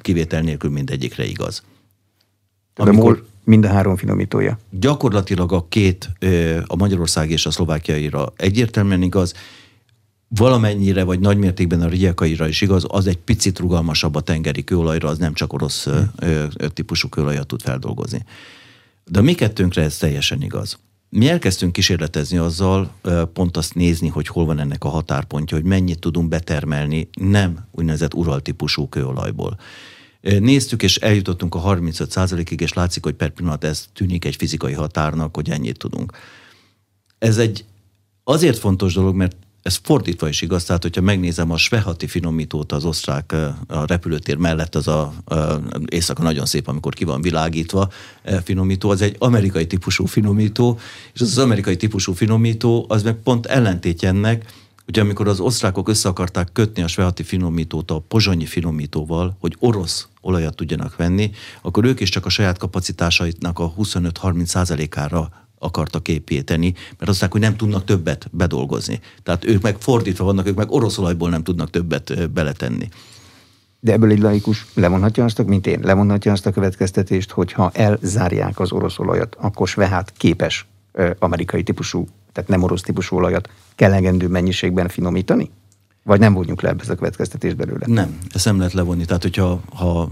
kivétel 0.00 0.40
nélkül 0.40 0.70
mindegyikre 0.70 1.24
igaz. 1.24 1.62
Amikor 2.74 3.26
mind 3.44 3.64
a 3.64 3.68
három 3.68 3.96
finomítója. 3.96 4.58
Gyakorlatilag 4.70 5.52
a 5.52 5.66
két, 5.68 6.10
a 6.66 6.76
Magyarország 6.76 7.30
és 7.30 7.46
a 7.46 7.50
szlovákiaira 7.50 8.32
egyértelműen 8.36 9.02
igaz, 9.02 9.34
valamennyire 10.28 11.02
vagy 11.02 11.20
nagymértékben 11.20 11.80
a 11.80 11.88
rigyekaira 11.88 12.48
is 12.48 12.60
igaz, 12.60 12.84
az 12.88 13.06
egy 13.06 13.18
picit 13.18 13.58
rugalmasabb 13.58 14.14
a 14.14 14.20
tengeri 14.20 14.64
kőolajra, 14.64 15.08
az 15.08 15.18
nem 15.18 15.34
csak 15.34 15.52
orosz 15.52 15.84
hmm. 15.84 16.10
típusú 16.74 17.08
kőolajat 17.08 17.46
tud 17.46 17.62
feldolgozni. 17.62 18.24
De 19.04 19.18
a 19.18 19.22
mi 19.22 19.34
kettőnkre 19.34 19.82
ez 19.82 19.96
teljesen 19.96 20.42
igaz. 20.42 20.78
Mi 21.10 21.28
elkezdtünk 21.28 21.72
kísérletezni 21.72 22.36
azzal, 22.36 22.90
pont 23.32 23.56
azt 23.56 23.74
nézni, 23.74 24.08
hogy 24.08 24.26
hol 24.26 24.44
van 24.44 24.58
ennek 24.58 24.84
a 24.84 24.88
határpontja, 24.88 25.56
hogy 25.56 25.66
mennyit 25.66 25.98
tudunk 25.98 26.28
betermelni 26.28 27.08
nem 27.20 27.66
úgynevezett 27.70 28.14
ural 28.14 28.40
típusú 28.40 28.88
kőolajból. 28.88 29.58
Néztük, 30.20 30.82
és 30.82 30.96
eljutottunk 30.96 31.54
a 31.54 31.62
35%-ig, 31.62 32.60
és 32.60 32.72
látszik, 32.72 33.04
hogy 33.04 33.14
per 33.14 33.30
pillanat 33.30 33.64
ez 33.64 33.88
tűnik 33.92 34.24
egy 34.24 34.36
fizikai 34.36 34.72
határnak, 34.72 35.34
hogy 35.34 35.50
ennyit 35.50 35.78
tudunk. 35.78 36.12
Ez 37.18 37.38
egy 37.38 37.64
azért 38.24 38.58
fontos 38.58 38.94
dolog, 38.94 39.14
mert 39.14 39.36
ez 39.62 39.80
fordítva 39.82 40.28
is 40.28 40.42
igaz, 40.42 40.64
tehát 40.64 40.82
hogyha 40.82 41.00
megnézem 41.00 41.50
a 41.50 41.56
Svehati 41.56 42.06
finomítót 42.06 42.72
az 42.72 42.84
osztrák 42.84 43.32
a 43.66 43.86
repülőtér 43.86 44.36
mellett, 44.36 44.74
az 44.74 44.88
a, 44.88 45.12
a 45.24 45.60
éjszaka 45.86 46.22
nagyon 46.22 46.46
szép, 46.46 46.68
amikor 46.68 46.94
ki 46.94 47.04
van 47.04 47.20
világítva 47.20 47.90
finomító, 48.44 48.90
az 48.90 49.02
egy 49.02 49.16
amerikai 49.18 49.66
típusú 49.66 50.06
finomító, 50.06 50.78
és 51.14 51.20
az 51.20 51.28
az 51.28 51.38
amerikai 51.38 51.76
típusú 51.76 52.12
finomító, 52.12 52.86
az 52.88 53.02
meg 53.02 53.14
pont 53.14 53.46
ellentétje 53.46 54.08
ennek, 54.08 54.52
Ugye 54.88 55.00
amikor 55.00 55.28
az 55.28 55.40
osztrákok 55.40 55.88
össze 55.88 56.08
akarták 56.08 56.48
kötni 56.52 56.82
a 56.82 56.88
svehati 56.88 57.22
finomítót 57.22 57.90
a 57.90 57.98
pozsonyi 57.98 58.46
finomítóval, 58.46 59.36
hogy 59.40 59.56
orosz 59.58 60.08
olajat 60.20 60.56
tudjanak 60.56 60.96
venni, 60.96 61.30
akkor 61.62 61.84
ők 61.84 62.00
is 62.00 62.08
csak 62.08 62.26
a 62.26 62.28
saját 62.28 62.58
kapacitásaitnak 62.58 63.58
a 63.58 63.72
25-30 63.78 64.44
százalékára 64.44 65.47
akartak 65.58 66.08
építeni, 66.08 66.74
mert 66.98 67.10
azt 67.10 67.26
hogy 67.30 67.40
nem 67.40 67.56
tudnak 67.56 67.84
többet 67.84 68.28
bedolgozni. 68.30 69.00
Tehát 69.22 69.44
ők 69.44 69.62
meg 69.62 69.76
fordítva 69.78 70.24
vannak, 70.24 70.46
ők 70.46 70.56
meg 70.56 70.70
orosz 70.70 70.98
olajból 70.98 71.30
nem 71.30 71.42
tudnak 71.42 71.70
többet 71.70 72.30
beletenni. 72.30 72.88
De 73.80 73.92
ebből 73.92 74.10
egy 74.10 74.20
laikus 74.20 74.66
levonhatja 74.74 75.24
azt, 75.24 75.46
mint 75.46 75.66
én, 75.66 75.80
levonhatja 75.82 76.32
azt 76.32 76.46
a 76.46 76.50
következtetést, 76.50 77.30
hogy 77.30 77.52
ha 77.52 77.70
elzárják 77.74 78.60
az 78.60 78.72
orosz 78.72 78.98
olajat, 78.98 79.36
akkor 79.40 79.68
Svehát 79.68 80.12
képes 80.16 80.66
amerikai 81.18 81.62
típusú, 81.62 82.06
tehát 82.32 82.48
nem 82.50 82.62
orosz 82.62 82.82
típusú 82.82 83.16
olajat 83.16 83.48
kellegendő 83.74 84.28
mennyiségben 84.28 84.88
finomítani? 84.88 85.50
Vagy 86.02 86.20
nem 86.20 86.32
vonjuk 86.32 86.62
le 86.62 86.74
ezt 86.78 86.90
a 86.90 86.94
következtetést 86.94 87.56
belőle? 87.56 87.86
Nem, 87.86 88.18
ezt 88.34 88.44
nem 88.44 88.58
lehet 88.58 88.72
levonni. 88.72 89.04
Tehát, 89.04 89.22
hogyha 89.22 89.60
ha 89.74 90.10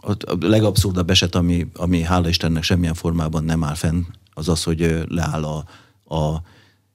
a 0.00 0.36
legabszurdabb 0.40 1.10
eset, 1.10 1.34
ami, 1.34 1.66
ami 1.74 2.02
hála 2.02 2.28
Istennek 2.28 2.62
semmilyen 2.62 2.94
formában 2.94 3.44
nem 3.44 3.64
áll 3.64 3.74
fenn, 3.74 4.00
az 4.38 4.48
az, 4.48 4.62
hogy 4.62 5.04
leáll 5.08 5.44
a, 5.44 5.64
a 6.14 6.42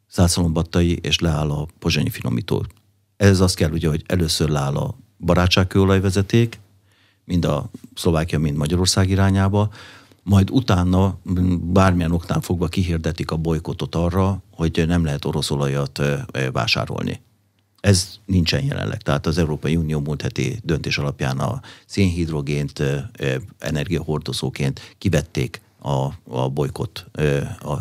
százszalombattai 0.08 0.98
és 1.02 1.20
leáll 1.20 1.52
a 1.52 1.68
pozsonyi 1.80 2.10
finomító. 2.10 2.66
Ez 3.18 3.40
azt 3.40 3.56
kell 3.56 3.72
ugye, 3.72 3.90
hogy 3.90 4.04
először 4.08 4.50
leáll 4.50 4.76
a 4.76 4.96
barátságkőolajvezeték, 5.18 6.60
mind 7.26 7.46
a 7.46 7.70
Szlovákia, 7.96 8.40
mind 8.40 8.58
Magyarország 8.58 9.10
irányába, 9.10 9.70
majd 10.24 10.50
utána 10.50 11.18
bármilyen 11.62 12.12
oknál 12.12 12.42
fogva 12.42 12.68
kihirdetik 12.68 13.32
a 13.32 13.38
bolykotot 13.38 13.96
arra, 13.96 14.42
hogy 14.52 14.84
nem 14.88 15.04
lehet 15.04 15.26
orosz 15.26 15.52
olajat 15.52 16.02
vásárolni. 16.52 17.22
Ez 17.80 18.20
nincsen 18.26 18.64
jelenleg. 18.64 19.02
Tehát 19.02 19.26
az 19.26 19.38
Európai 19.38 19.76
Unió 19.76 20.00
múlt 20.00 20.22
heti 20.22 20.60
döntés 20.64 20.98
alapján 20.98 21.40
a 21.40 21.62
szénhidrogént 21.86 22.84
energiahordozóként 23.60 24.96
kivették 24.98 25.62
a, 25.84 26.14
a 26.24 26.50
bolykott 26.50 27.06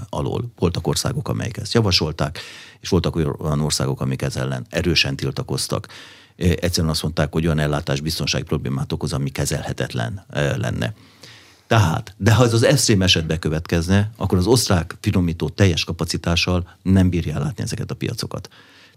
alól. 0.09 0.44
Voltak 0.59 0.87
országok, 0.87 1.28
amelyek 1.28 1.56
ezt 1.56 1.75
javasolták, 1.75 2.38
és 2.80 2.88
voltak 2.88 3.16
olyan 3.16 3.61
országok, 3.61 4.00
amik 4.00 4.23
ezzel 4.23 4.42
ellen 4.42 4.66
erősen 4.71 5.16
tiltakoztak. 5.16 5.88
Egyszerűen 6.37 6.92
azt 6.92 7.02
mondták, 7.02 7.32
hogy 7.32 7.44
olyan 7.44 7.59
ellátás 7.59 8.00
biztonsági 8.00 8.44
problémát 8.44 8.92
okoz, 8.92 9.12
ami 9.12 9.30
kezelhetetlen 9.30 10.25
lenne. 10.56 10.94
Tehát, 11.66 12.14
de 12.18 12.35
ha 12.35 12.44
ez 12.44 12.52
az 12.52 12.62
eszrém 12.62 13.02
esetbe 13.02 13.38
következne, 13.38 14.11
akkor 14.16 14.38
az 14.38 14.47
osztrák 14.47 14.97
finomító 15.00 15.49
teljes 15.49 15.85
kapacitással 15.85 16.76
nem 16.82 17.09
bírja 17.09 17.35
ellátni 17.35 17.62
ezeket 17.62 17.90
a 17.90 17.94
piacokat. 17.94 18.49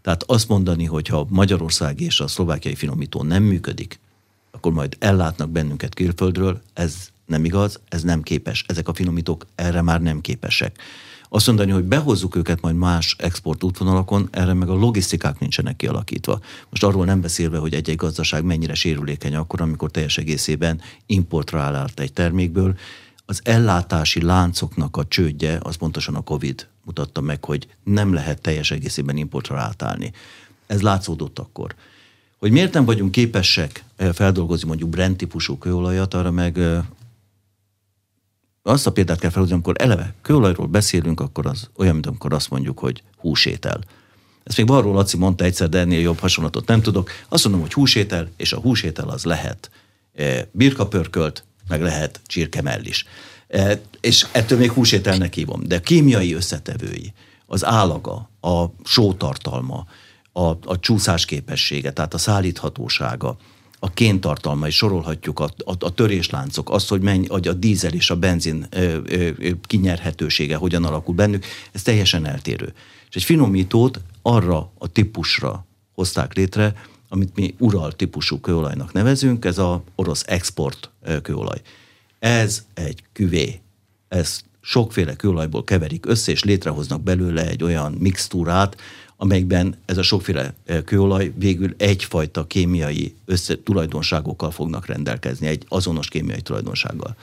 Tehát 0.02 0.24
azt 0.24 0.48
mondani, 0.48 0.86
hogy 0.86 1.08
ha 1.08 1.28
Magyarország 1.30 2.02
és 2.02 2.20
a 2.20 2.28
szlovákiai 2.28 2.76
finomító 2.76 3.24
nem 3.24 3.44
működik, 3.44 4.00
akkor 4.52 4.72
majd 4.72 4.96
ellátnak 5.00 5.50
bennünket 5.50 5.94
külföldről, 5.94 6.62
ez 6.74 7.10
nem 7.26 7.46
igaz, 7.46 7.80
ez 7.90 8.04
nem 8.04 8.22
képes. 8.22 8.64
Ezek 8.68 8.88
a 8.88 8.94
finomítók 8.94 9.46
erre 9.56 9.82
már 9.82 10.02
nem 10.02 10.22
képesek. 10.22 10.80
Azt 11.30 11.48
mondani, 11.48 11.72
hogy 11.72 11.84
behozzuk 11.84 12.36
őket 12.36 12.62
majd 12.62 12.76
más 12.76 13.16
export 13.20 13.64
útvonalakon, 13.64 14.28
erre 14.32 14.54
meg 14.54 14.70
a 14.70 14.74
logisztikák 14.74 15.40
nincsenek 15.40 15.76
kialakítva. 15.76 16.40
Most 16.70 16.84
arról 16.84 17.06
nem 17.06 17.22
beszélve, 17.22 17.58
hogy 17.58 17.74
egy-egy 17.74 17.96
gazdaság 17.96 18.44
mennyire 18.44 18.74
sérülékeny 18.74 19.36
akkor, 19.36 19.62
amikor 19.62 19.92
teljes 19.92 20.18
egészében 20.18 20.82
importra 21.06 21.62
áll 21.62 21.76
át 21.76 22.00
egy 22.00 22.14
termékből. 22.14 22.78
Az 23.26 23.40
ellátási 23.44 24.22
láncoknak 24.22 24.98
a 24.98 25.06
csődje, 25.08 25.60
az 25.62 25.76
pontosan 25.76 26.16
a 26.16 26.22
COVID 26.22 26.68
mutatta 26.84 27.22
meg, 27.22 27.46
hogy 27.46 27.68
nem 27.84 28.14
lehet 28.14 28.42
teljes 28.42 28.72
egészében 28.72 29.18
importra 29.18 29.58
átállni. 29.58 30.12
Ez 30.68 30.82
látszódott 30.82 31.40
akkor. 31.40 31.76
Hogy 32.40 32.52
miért 32.52 32.74
nem 32.74 32.86
vagyunk 32.86 33.12
képesek 33.12 33.84
eh, 33.96 34.14
feldolgozni 34.14 34.68
mondjuk 34.68 34.90
Brent 34.90 35.18
típusú 35.18 35.58
kőolajat, 35.58 36.14
arra 36.14 36.32
meg 36.32 36.58
eh, 36.58 36.84
azt 38.68 38.88
a 38.88 38.92
példát 38.92 39.20
kell 39.20 39.30
felhozni, 39.30 39.54
amikor 39.54 39.76
eleve 39.78 40.14
kőolajról 40.22 40.68
beszélünk, 40.68 41.20
akkor 41.20 41.46
az 41.46 41.70
olyan, 41.76 41.94
mint 41.94 42.06
amikor 42.06 42.34
azt 42.34 42.50
mondjuk, 42.50 42.80
hogy 42.80 43.04
húsétel. 43.18 43.80
Ezt 44.44 44.58
még 44.58 44.66
Barról 44.66 44.94
Laci 44.94 45.18
mondta 45.18 45.44
egyszer, 45.44 45.70
de 45.70 45.80
ennél 45.80 46.00
jobb 46.00 46.20
hasonlatot 46.20 46.68
nem 46.68 46.82
tudok. 46.82 47.12
Azt 47.30 47.44
mondom, 47.44 47.62
hogy 47.62 47.74
húsétel, 47.74 48.30
és 48.38 48.54
a 48.54 48.60
húsétel 48.60 49.10
az 49.10 49.24
lehet 49.24 49.70
e, 50.16 50.48
birkapörkölt, 50.52 51.44
meg 51.68 51.82
lehet 51.82 52.20
csirkemell 52.26 52.84
is. 52.84 53.06
E, 53.48 53.80
és 54.02 54.28
ettől 54.32 54.58
még 54.58 54.72
húsételnek 54.72 55.34
hívom. 55.34 55.64
De 55.68 55.80
kémiai 55.80 56.34
összetevői, 56.34 57.14
az 57.46 57.66
állaga, 57.66 58.30
a 58.42 58.66
sótartalma, 58.84 59.86
a, 60.32 60.44
a 60.46 60.80
csúszás 60.80 61.26
képessége, 61.26 61.92
tehát 61.92 62.14
a 62.14 62.18
szállíthatósága, 62.18 63.38
a 63.86 63.90
kéntartalma, 63.94 64.68
és 64.68 64.76
sorolhatjuk 64.76 65.40
a, 65.40 65.50
a, 65.58 65.74
a 65.80 65.94
törésláncok, 65.94 66.70
az, 66.70 66.88
hogy, 66.88 67.02
menj, 67.02 67.28
hogy 67.28 67.48
a 67.48 67.54
dízel 67.54 67.94
és 67.94 68.10
a 68.10 68.16
benzin 68.16 68.68
ö, 68.70 68.98
ö, 69.06 69.30
kinyerhetősége 69.62 70.56
hogyan 70.56 70.84
alakul 70.84 71.16
bennük, 71.16 71.46
ez 71.72 71.82
teljesen 71.82 72.26
eltérő. 72.26 72.74
És 73.10 73.16
egy 73.16 73.24
finomítót 73.24 74.00
arra 74.22 74.72
a 74.78 74.88
típusra 74.88 75.66
hozták 75.94 76.34
létre, 76.34 76.74
amit 77.10 77.36
mi 77.36 77.56
ural 77.58 77.92
típusú 77.92 78.40
kőolajnak 78.40 78.94
nevezünk, 78.94 79.46
ez 79.46 79.58
a 79.58 79.84
orosz 79.96 80.24
export 80.28 80.90
kőolaj. 81.22 81.62
Ez 82.20 82.66
egy 82.74 83.04
küvé. 83.14 83.60
Ez 84.08 84.40
sokféle 84.62 85.16
kőolajból 85.16 85.64
keverik 85.64 86.06
össze, 86.06 86.32
és 86.32 86.44
létrehoznak 86.44 87.02
belőle 87.02 87.48
egy 87.48 87.64
olyan 87.64 87.92
mixtúrát, 87.92 88.78
amelyben 89.18 89.76
ez 89.86 89.98
a 89.98 90.04
sokféle 90.04 90.54
kőolaj 90.86 91.34
végül 91.36 91.74
egyfajta 91.78 92.48
kémiai 92.48 93.16
össze, 93.26 93.56
tulajdonságokkal 93.64 94.52
fognak 94.52 94.86
rendelkezni, 94.86 95.48
egy 95.48 95.66
azonos 95.68 96.08
kémiai 96.08 96.42
tulajdonsággal. 96.42 97.16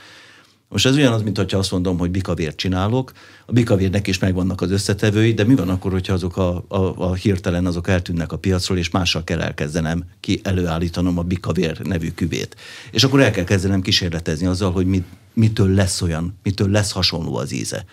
Most 0.73 0.85
ez 0.85 0.95
ugyanaz, 0.95 1.21
mint 1.21 1.37
hogyha 1.37 1.57
azt 1.57 1.71
mondom, 1.71 1.97
hogy 1.97 2.11
bikavért 2.11 2.55
csinálok, 2.55 3.11
a 3.45 3.51
bikavérnek 3.51 4.07
is 4.07 4.19
megvannak 4.19 4.61
az 4.61 4.71
összetevői, 4.71 5.33
de 5.33 5.43
mi 5.43 5.55
van 5.55 5.69
akkor, 5.69 5.91
hogyha 5.91 6.13
azok 6.13 6.37
a, 6.37 6.63
a, 6.67 6.77
a 6.97 7.13
hirtelen 7.13 7.65
azok 7.65 7.87
eltűnnek 7.87 8.31
a 8.31 8.37
piacról, 8.37 8.77
és 8.77 8.89
mással 8.89 9.23
kell 9.23 9.41
elkezdenem 9.41 10.03
ki 10.19 10.39
előállítanom 10.43 11.17
a 11.17 11.21
bikavér 11.21 11.79
nevű 11.79 12.11
küvét. 12.11 12.55
És 12.91 13.03
akkor 13.03 13.21
el 13.21 13.31
kell 13.31 13.43
kezdenem 13.43 13.81
kísérletezni 13.81 14.45
azzal, 14.45 14.71
hogy 14.71 14.85
mit, 14.85 15.05
mitől 15.33 15.69
lesz 15.69 16.01
olyan, 16.01 16.37
mitől 16.43 16.69
lesz 16.69 16.91
hasonló 16.91 17.35
az 17.35 17.51
íze. 17.51 17.85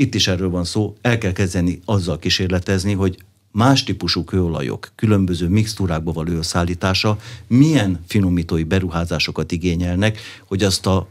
Itt 0.00 0.14
is 0.14 0.26
erről 0.26 0.50
van 0.50 0.64
szó, 0.64 0.96
el 1.00 1.18
kell 1.18 1.32
kezdeni 1.32 1.80
azzal 1.84 2.18
kísérletezni, 2.18 2.92
hogy 2.92 3.16
más 3.50 3.84
típusú 3.84 4.24
kőolajok 4.24 4.92
különböző 4.94 5.48
mixtúrákba 5.48 6.12
való 6.12 6.32
összeállítása 6.32 7.18
milyen 7.46 8.00
finomítói 8.06 8.64
beruházásokat 8.64 9.52
igényelnek, 9.52 10.18
hogy 10.46 10.62
azt 10.62 10.86
a 10.86 11.08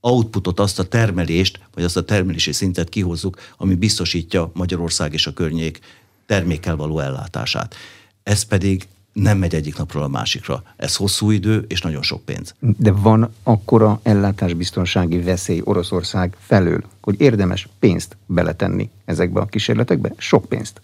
outputot, 0.00 0.60
azt 0.60 0.78
a 0.78 0.88
termelést, 0.88 1.60
vagy 1.74 1.84
azt 1.84 1.96
a 1.96 2.04
termelési 2.04 2.52
szintet 2.52 2.88
kihozzuk, 2.88 3.38
ami 3.56 3.74
biztosítja 3.74 4.50
Magyarország 4.54 5.12
és 5.12 5.26
a 5.26 5.32
környék 5.32 5.80
termékkel 6.26 6.76
való 6.76 6.98
ellátását. 6.98 7.74
Ez 8.22 8.42
pedig 8.42 8.88
nem 9.22 9.38
megy 9.38 9.54
egyik 9.54 9.76
napról 9.76 10.02
a 10.02 10.08
másikra. 10.08 10.62
Ez 10.76 10.96
hosszú 10.96 11.30
idő 11.30 11.64
és 11.68 11.80
nagyon 11.80 12.02
sok 12.02 12.24
pénz. 12.24 12.54
De 12.58 12.92
van 12.92 13.34
akkora 13.42 14.00
ellátásbiztonsági 14.02 15.18
veszély 15.18 15.60
Oroszország 15.64 16.36
felől, 16.38 16.84
hogy 17.00 17.20
érdemes 17.20 17.68
pénzt 17.78 18.16
beletenni 18.26 18.90
ezekbe 19.04 19.40
a 19.40 19.46
kísérletekbe? 19.46 20.12
Sok 20.16 20.44
pénzt. 20.44 20.80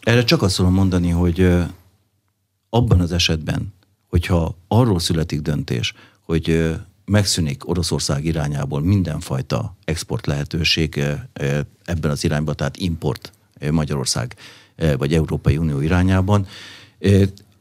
Erre 0.00 0.24
csak 0.24 0.42
azt 0.42 0.56
tudom 0.56 0.72
mondani, 0.72 1.08
hogy 1.08 1.56
abban 2.68 3.00
az 3.00 3.12
esetben, 3.12 3.72
hogyha 4.08 4.56
arról 4.68 4.98
születik 4.98 5.40
döntés, 5.40 5.94
hogy 6.20 6.74
megszűnik 7.04 7.68
Oroszország 7.68 8.24
irányából 8.24 8.80
mindenfajta 8.80 9.76
export 9.84 10.26
lehetőség 10.26 11.04
ebben 11.84 12.10
az 12.10 12.24
irányban, 12.24 12.56
tehát 12.56 12.76
import 12.76 13.32
Magyarország 13.70 14.34
vagy 14.98 15.14
Európai 15.14 15.56
Unió 15.56 15.80
irányában. 15.80 16.46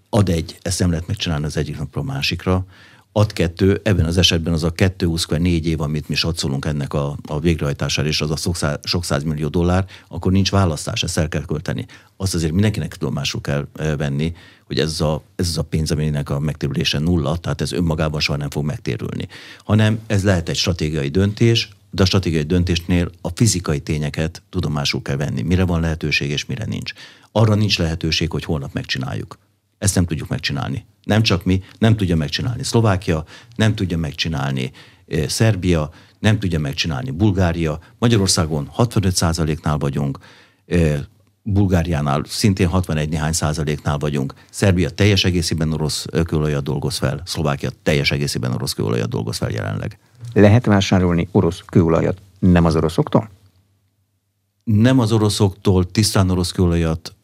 Ad 0.10 0.30
egy, 0.30 0.58
ezt 0.62 0.80
nem 0.80 0.90
lehet 0.90 1.08
megcsinálni 1.08 1.46
az 1.46 1.58
egyik 1.58 1.78
napról 1.78 2.04
a 2.04 2.12
másikra, 2.12 2.66
ad 3.12 3.34
kettő, 3.34 3.82
ebben 3.84 4.06
az 4.06 4.18
esetben 4.18 4.54
az 4.54 4.64
a 4.64 4.72
kettő 4.72 5.06
20 5.06 5.28
négy 5.28 5.66
év, 5.66 5.82
amit 5.82 6.10
mi 6.10 6.16
satszolunk 6.16 6.66
ennek 6.66 6.94
a, 6.94 7.18
a 7.28 7.40
végrehajtására, 7.40 8.08
és 8.08 8.22
az 8.22 8.32
a 8.32 8.36
sok, 8.36 8.56
száz, 8.56 8.80
sok 8.84 9.06
száz 9.06 9.24
millió 9.24 9.48
dollár, 9.48 9.86
akkor 10.08 10.32
nincs 10.32 10.52
választás, 10.52 11.04
ezt 11.04 11.18
el 11.18 11.30
kell 11.30 11.46
költeni. 11.46 11.86
Azt 12.18 12.36
azért 12.36 12.52
mindenkinek 12.52 12.96
tudomásul 12.96 13.42
kell 13.42 13.68
venni, 13.74 14.34
hogy 14.66 14.80
ez 14.80 15.02
a, 15.02 15.22
ez 15.36 15.58
a 15.58 15.62
pénz, 15.62 15.92
aminek 15.92 16.30
a 16.30 16.40
megtérülése 16.40 17.00
nulla, 17.00 17.38
tehát 17.38 17.62
ez 17.62 17.72
önmagában 17.72 18.20
soha 18.20 18.38
nem 18.38 18.50
fog 18.50 18.66
megtérülni. 18.66 19.28
Hanem 19.64 20.00
ez 20.08 20.24
lehet 20.24 20.50
egy 20.50 20.58
stratégiai 20.58 21.10
döntés, 21.10 21.70
de 21.92 22.02
a 22.02 22.06
stratégiai 22.06 22.44
döntésnél 22.44 23.12
a 23.22 23.30
fizikai 23.36 23.80
tényeket 23.80 24.42
tudomásul 24.50 25.02
kell 25.02 25.16
venni. 25.16 25.42
Mire 25.42 25.66
van 25.66 25.82
lehetőség 25.82 26.30
és 26.30 26.46
mire 26.46 26.66
nincs. 26.66 26.94
Arra 27.32 27.56
nincs 27.56 27.78
lehetőség, 27.78 28.32
hogy 28.32 28.44
holnap 28.44 28.74
megcsináljuk. 28.74 29.38
Ezt 29.80 29.96
nem 29.96 30.06
tudjuk 30.06 30.30
megcsinálni. 30.30 30.86
Nem 31.04 31.22
csak 31.22 31.44
mi, 31.44 31.64
nem 31.78 31.96
tudja 31.96 32.16
megcsinálni 32.16 32.64
Szlovákia, 32.64 33.24
nem 33.56 33.76
tudja 33.76 33.98
megcsinálni 33.98 34.72
Szerbia, 35.28 35.90
nem 36.20 36.40
tudja 36.40 36.60
megcsinálni 36.60 37.12
Bulgária. 37.12 37.80
Magyarországon 37.98 38.72
65%-nál 38.78 39.78
vagyunk, 39.78 40.18
Bulgáriánál 41.44 42.24
szintén 42.28 42.68
61 42.68 43.10
néhány 43.10 43.32
százaléknál 43.32 43.98
vagyunk. 43.98 44.34
Szerbia 44.50 44.90
teljes 44.90 45.24
egészében 45.24 45.74
orosz 45.74 46.06
kőolajat 46.26 46.64
dolgoz 46.64 46.98
fel, 46.98 47.22
Szlovákia 47.26 47.70
teljes 47.84 48.12
egészében 48.12 48.52
orosz 48.52 48.74
kőolajat 48.74 49.10
dolgoz 49.10 49.38
fel 49.38 49.50
jelenleg. 49.50 50.00
Lehet 50.34 50.66
vásárolni 50.66 51.28
orosz 51.32 51.62
kőolajat 51.66 52.22
nem 52.40 52.66
az 52.66 52.76
oroszoktól? 52.76 53.30
Nem 54.78 55.00
az 55.00 55.12
oroszoktól 55.12 55.92
tisztán 55.92 56.30
orosz 56.30 56.52
kőolajat 56.52 57.16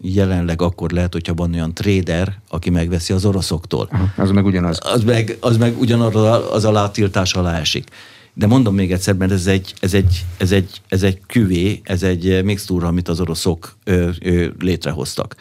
jelenleg 0.00 0.62
akkor 0.62 0.90
lehet, 0.90 1.12
hogyha 1.12 1.34
van 1.34 1.54
olyan 1.54 1.74
trader, 1.74 2.40
aki 2.48 2.70
megveszi 2.70 3.12
az 3.12 3.24
oroszoktól. 3.24 3.88
Aha, 3.90 4.22
az 4.22 4.30
meg 4.30 4.44
ugyanaz. 4.44 4.78
Az 4.82 5.04
meg, 5.04 5.36
az 5.40 5.56
meg 5.56 5.80
ugyanarra 5.80 6.50
az 6.50 6.64
alá 6.64 6.90
tiltás 6.90 7.34
alá 7.34 7.58
esik. 7.58 7.88
De 8.34 8.46
mondom 8.46 8.74
még 8.74 8.92
egyszer, 8.92 9.14
mert 9.14 9.32
ez 9.32 9.46
egy, 9.46 9.74
ez 9.80 9.94
egy, 9.94 10.24
ez 10.36 10.52
egy, 10.52 10.80
ez 10.88 11.02
egy 11.02 11.20
küvé, 11.26 11.80
ez 11.84 12.02
egy 12.02 12.44
mixtúra, 12.44 12.86
amit 12.86 13.08
az 13.08 13.20
oroszok 13.20 13.76
ö, 13.84 14.10
ö, 14.20 14.46
létrehoztak. 14.58 15.34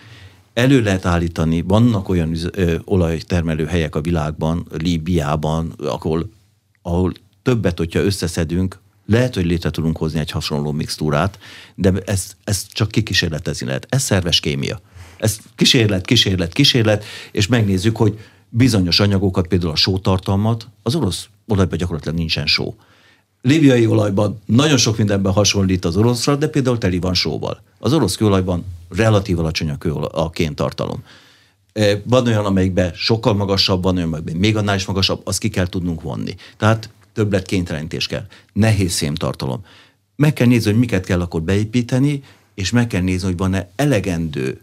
Elő 0.53 0.81
lehet 0.81 1.05
állítani, 1.05 1.61
vannak 1.61 2.09
olyan 2.09 2.35
ö, 2.51 2.75
olajtermelő 2.85 3.65
helyek 3.65 3.95
a 3.95 4.01
világban, 4.01 4.67
Líbiában, 4.77 5.73
ahol, 5.77 6.29
ahol 6.81 7.13
többet, 7.43 7.77
hogyha 7.77 7.99
összeszedünk, 7.99 8.79
lehet, 9.07 9.35
hogy 9.35 9.45
létre 9.45 9.69
tudunk 9.69 9.97
hozni 9.97 10.19
egy 10.19 10.31
hasonló 10.31 10.71
mixtúrát, 10.71 11.39
de 11.75 11.93
ezt, 12.05 12.35
ezt 12.43 12.71
csak 12.71 12.91
kikísérletezni 12.91 13.65
lehet. 13.65 13.87
Ez 13.89 14.03
szerves 14.03 14.39
kémia. 14.39 14.81
Ez 15.17 15.37
kísérlet, 15.55 16.05
kísérlet, 16.05 16.53
kísérlet, 16.53 17.05
és 17.31 17.47
megnézzük, 17.47 17.97
hogy 17.97 18.19
bizonyos 18.49 18.99
anyagokat, 18.99 19.47
például 19.47 19.71
a 19.71 19.75
sótartalmat, 19.75 20.67
az 20.83 20.95
orosz 20.95 21.27
olajban 21.47 21.77
gyakorlatilag 21.77 22.17
nincsen 22.17 22.45
só. 22.45 22.75
Líbiai 23.41 23.85
olajban 23.85 24.41
nagyon 24.45 24.77
sok 24.77 24.97
mindenben 24.97 25.33
hasonlít 25.33 25.85
az 25.85 25.97
oroszra, 25.97 26.35
de 26.35 26.47
például 26.47 26.77
teli 26.77 26.99
van 26.99 27.13
sóval. 27.13 27.61
Az 27.79 27.93
orosz 27.93 28.15
kőolajban 28.15 28.65
relatív 28.89 29.39
alacsony 29.39 29.69
a, 29.69 29.77
kőolaj, 29.77 30.09
a 30.13 30.29
kéntartalom. 30.29 31.03
E, 31.73 32.01
van 32.05 32.27
olyan, 32.27 32.45
amelyikben 32.45 32.91
sokkal 32.95 33.33
magasabb, 33.33 33.83
van 33.83 33.95
olyan, 33.95 34.07
amelyikben 34.07 34.35
még 34.35 34.57
annál 34.57 34.75
is 34.75 34.85
magasabb, 34.85 35.21
azt 35.23 35.39
ki 35.39 35.49
kell 35.49 35.67
tudnunk 35.67 36.01
vonni. 36.01 36.35
Tehát 36.57 36.89
többlet 37.17 37.45
kénytelenítés 37.45 38.07
kell. 38.07 38.25
Nehéz 38.53 38.91
szémtartalom. 38.91 39.65
Meg 40.15 40.33
kell 40.33 40.47
nézni, 40.47 40.71
hogy 40.71 40.79
miket 40.79 41.05
kell 41.05 41.21
akkor 41.21 41.41
beépíteni, 41.41 42.23
és 42.53 42.71
meg 42.71 42.87
kell 42.87 43.01
nézni, 43.01 43.27
hogy 43.27 43.37
van-e 43.37 43.69
elegendő 43.75 44.61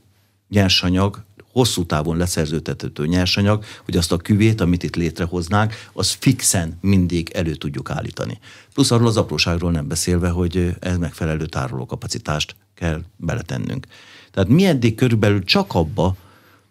nyersanyag, 0.48 1.22
hosszú 1.52 1.86
távon 1.86 2.16
leszerződtető 2.16 3.06
nyersanyag, 3.06 3.64
hogy 3.84 3.96
azt 3.96 4.12
a 4.12 4.16
küvét, 4.16 4.60
amit 4.60 4.82
itt 4.82 4.96
létrehoznánk, 4.96 5.74
az 5.92 6.10
fixen 6.10 6.78
mindig 6.80 7.30
elő 7.32 7.54
tudjuk 7.54 7.90
állítani. 7.90 8.38
Plusz 8.74 8.90
arról 8.90 9.06
az 9.06 9.16
apróságról 9.16 9.70
nem 9.70 9.88
beszélve, 9.88 10.28
hogy 10.28 10.74
ez 10.80 10.98
megfelelő 10.98 11.46
tárolókapacitást 11.46 12.56
kell 12.74 13.02
beletennünk. 13.16 13.86
Tehát 14.30 14.48
mi 14.48 14.64
eddig 14.64 14.94
körülbelül 14.94 15.44
csak 15.44 15.74
abba, 15.74 16.16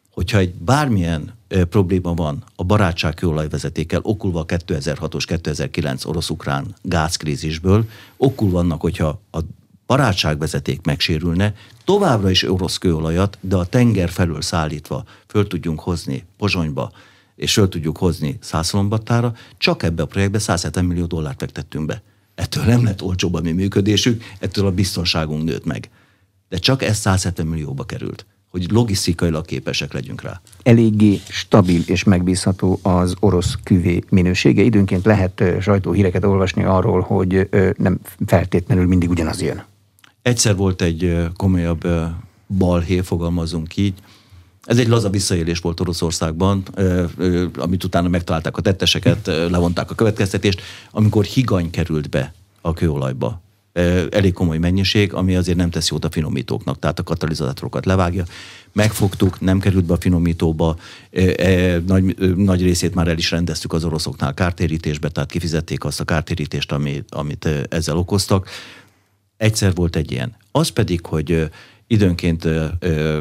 hogyha 0.09 0.37
egy 0.37 0.53
bármilyen 0.53 1.33
probléma 1.69 2.13
van 2.13 2.43
a 2.55 2.63
barátság 2.63 3.13
kőolajvezetékkel, 3.13 3.99
okulva 4.03 4.39
a 4.39 4.45
2006-os 4.45 5.23
2009 5.27 6.05
orosz-ukrán 6.05 6.75
gázkrízisből, 6.81 7.85
okul 8.17 8.49
vannak, 8.49 8.81
hogyha 8.81 9.21
a 9.31 9.39
barátságvezeték 9.85 10.85
megsérülne, 10.85 11.53
továbbra 11.83 12.29
is 12.29 12.43
orosz 12.43 12.77
kőolajat, 12.77 13.37
de 13.41 13.55
a 13.55 13.65
tenger 13.65 14.09
felől 14.09 14.41
szállítva 14.41 15.03
föl 15.27 15.47
tudjunk 15.47 15.79
hozni 15.79 16.25
Pozsonyba, 16.37 16.91
és 17.35 17.53
föl 17.53 17.69
tudjuk 17.69 17.97
hozni 17.97 18.37
Szászolombattára, 18.41 19.33
csak 19.57 19.83
ebbe 19.83 20.03
a 20.03 20.05
projektbe 20.05 20.39
170 20.39 20.85
millió 20.85 21.05
dollárt 21.05 21.39
fektettünk 21.39 21.85
be. 21.85 22.01
Ettől 22.35 22.63
nem 22.63 22.83
lett 22.83 23.01
olcsóbb 23.01 23.33
a 23.33 23.41
mi 23.41 23.51
működésük, 23.51 24.23
ettől 24.39 24.65
a 24.65 24.71
biztonságunk 24.71 25.43
nőtt 25.43 25.65
meg. 25.65 25.89
De 26.49 26.57
csak 26.57 26.83
ez 26.83 26.97
170 26.97 27.47
millióba 27.47 27.83
került 27.83 28.25
hogy 28.53 28.71
logisztikailag 28.71 29.45
képesek 29.45 29.93
legyünk 29.93 30.21
rá. 30.21 30.41
Eléggé 30.63 31.19
stabil 31.29 31.81
és 31.85 32.03
megbízható 32.03 32.79
az 32.81 33.15
orosz 33.19 33.57
küvé 33.63 34.03
minősége. 34.09 34.61
Időnként 34.61 35.05
lehet 35.05 35.43
sajtóhíreket 35.61 36.23
olvasni 36.23 36.63
arról, 36.63 37.01
hogy 37.01 37.49
nem 37.77 37.99
feltétlenül 38.25 38.87
mindig 38.87 39.09
ugyanaz 39.09 39.41
jön. 39.41 39.63
Egyszer 40.21 40.55
volt 40.55 40.81
egy 40.81 41.27
komolyabb 41.37 41.87
balhé, 42.57 42.99
fogalmazunk 42.99 43.77
így. 43.77 43.93
Ez 44.63 44.77
egy 44.77 44.87
laza 44.87 45.09
visszaélés 45.09 45.59
volt 45.59 45.79
Oroszországban, 45.79 46.63
amit 47.55 47.83
utána 47.83 48.07
megtalálták 48.07 48.57
a 48.57 48.61
tetteseket, 48.61 49.25
levonták 49.25 49.91
a 49.91 49.95
következtetést, 49.95 50.61
amikor 50.91 51.25
higany 51.25 51.69
került 51.69 52.09
be 52.09 52.33
a 52.61 52.73
kőolajba 52.73 53.42
elég 54.09 54.33
komoly 54.33 54.57
mennyiség, 54.57 55.13
ami 55.13 55.35
azért 55.35 55.57
nem 55.57 55.69
tesz 55.69 55.89
jót 55.89 56.05
a 56.05 56.09
finomítóknak, 56.11 56.79
tehát 56.79 56.99
a 56.99 57.03
katalizátorokat 57.03 57.85
levágja. 57.85 58.23
Megfogtuk, 58.71 59.41
nem 59.41 59.59
került 59.59 59.85
be 59.85 59.93
a 59.93 59.97
finomítóba, 59.97 60.77
nagy, 61.87 62.15
nagy 62.35 62.61
részét 62.61 62.95
már 62.95 63.07
el 63.07 63.17
is 63.17 63.31
rendeztük 63.31 63.73
az 63.73 63.85
oroszoknál 63.85 64.33
kártérítésbe, 64.33 65.09
tehát 65.09 65.31
kifizették 65.31 65.83
azt 65.83 65.99
a 65.99 66.03
kártérítést, 66.03 66.71
amit, 66.71 67.13
amit 67.13 67.49
ezzel 67.69 67.97
okoztak. 67.97 68.49
Egyszer 69.37 69.73
volt 69.73 69.95
egy 69.95 70.11
ilyen. 70.11 70.35
Az 70.51 70.69
pedig, 70.69 71.05
hogy 71.05 71.49
időnként 71.87 72.47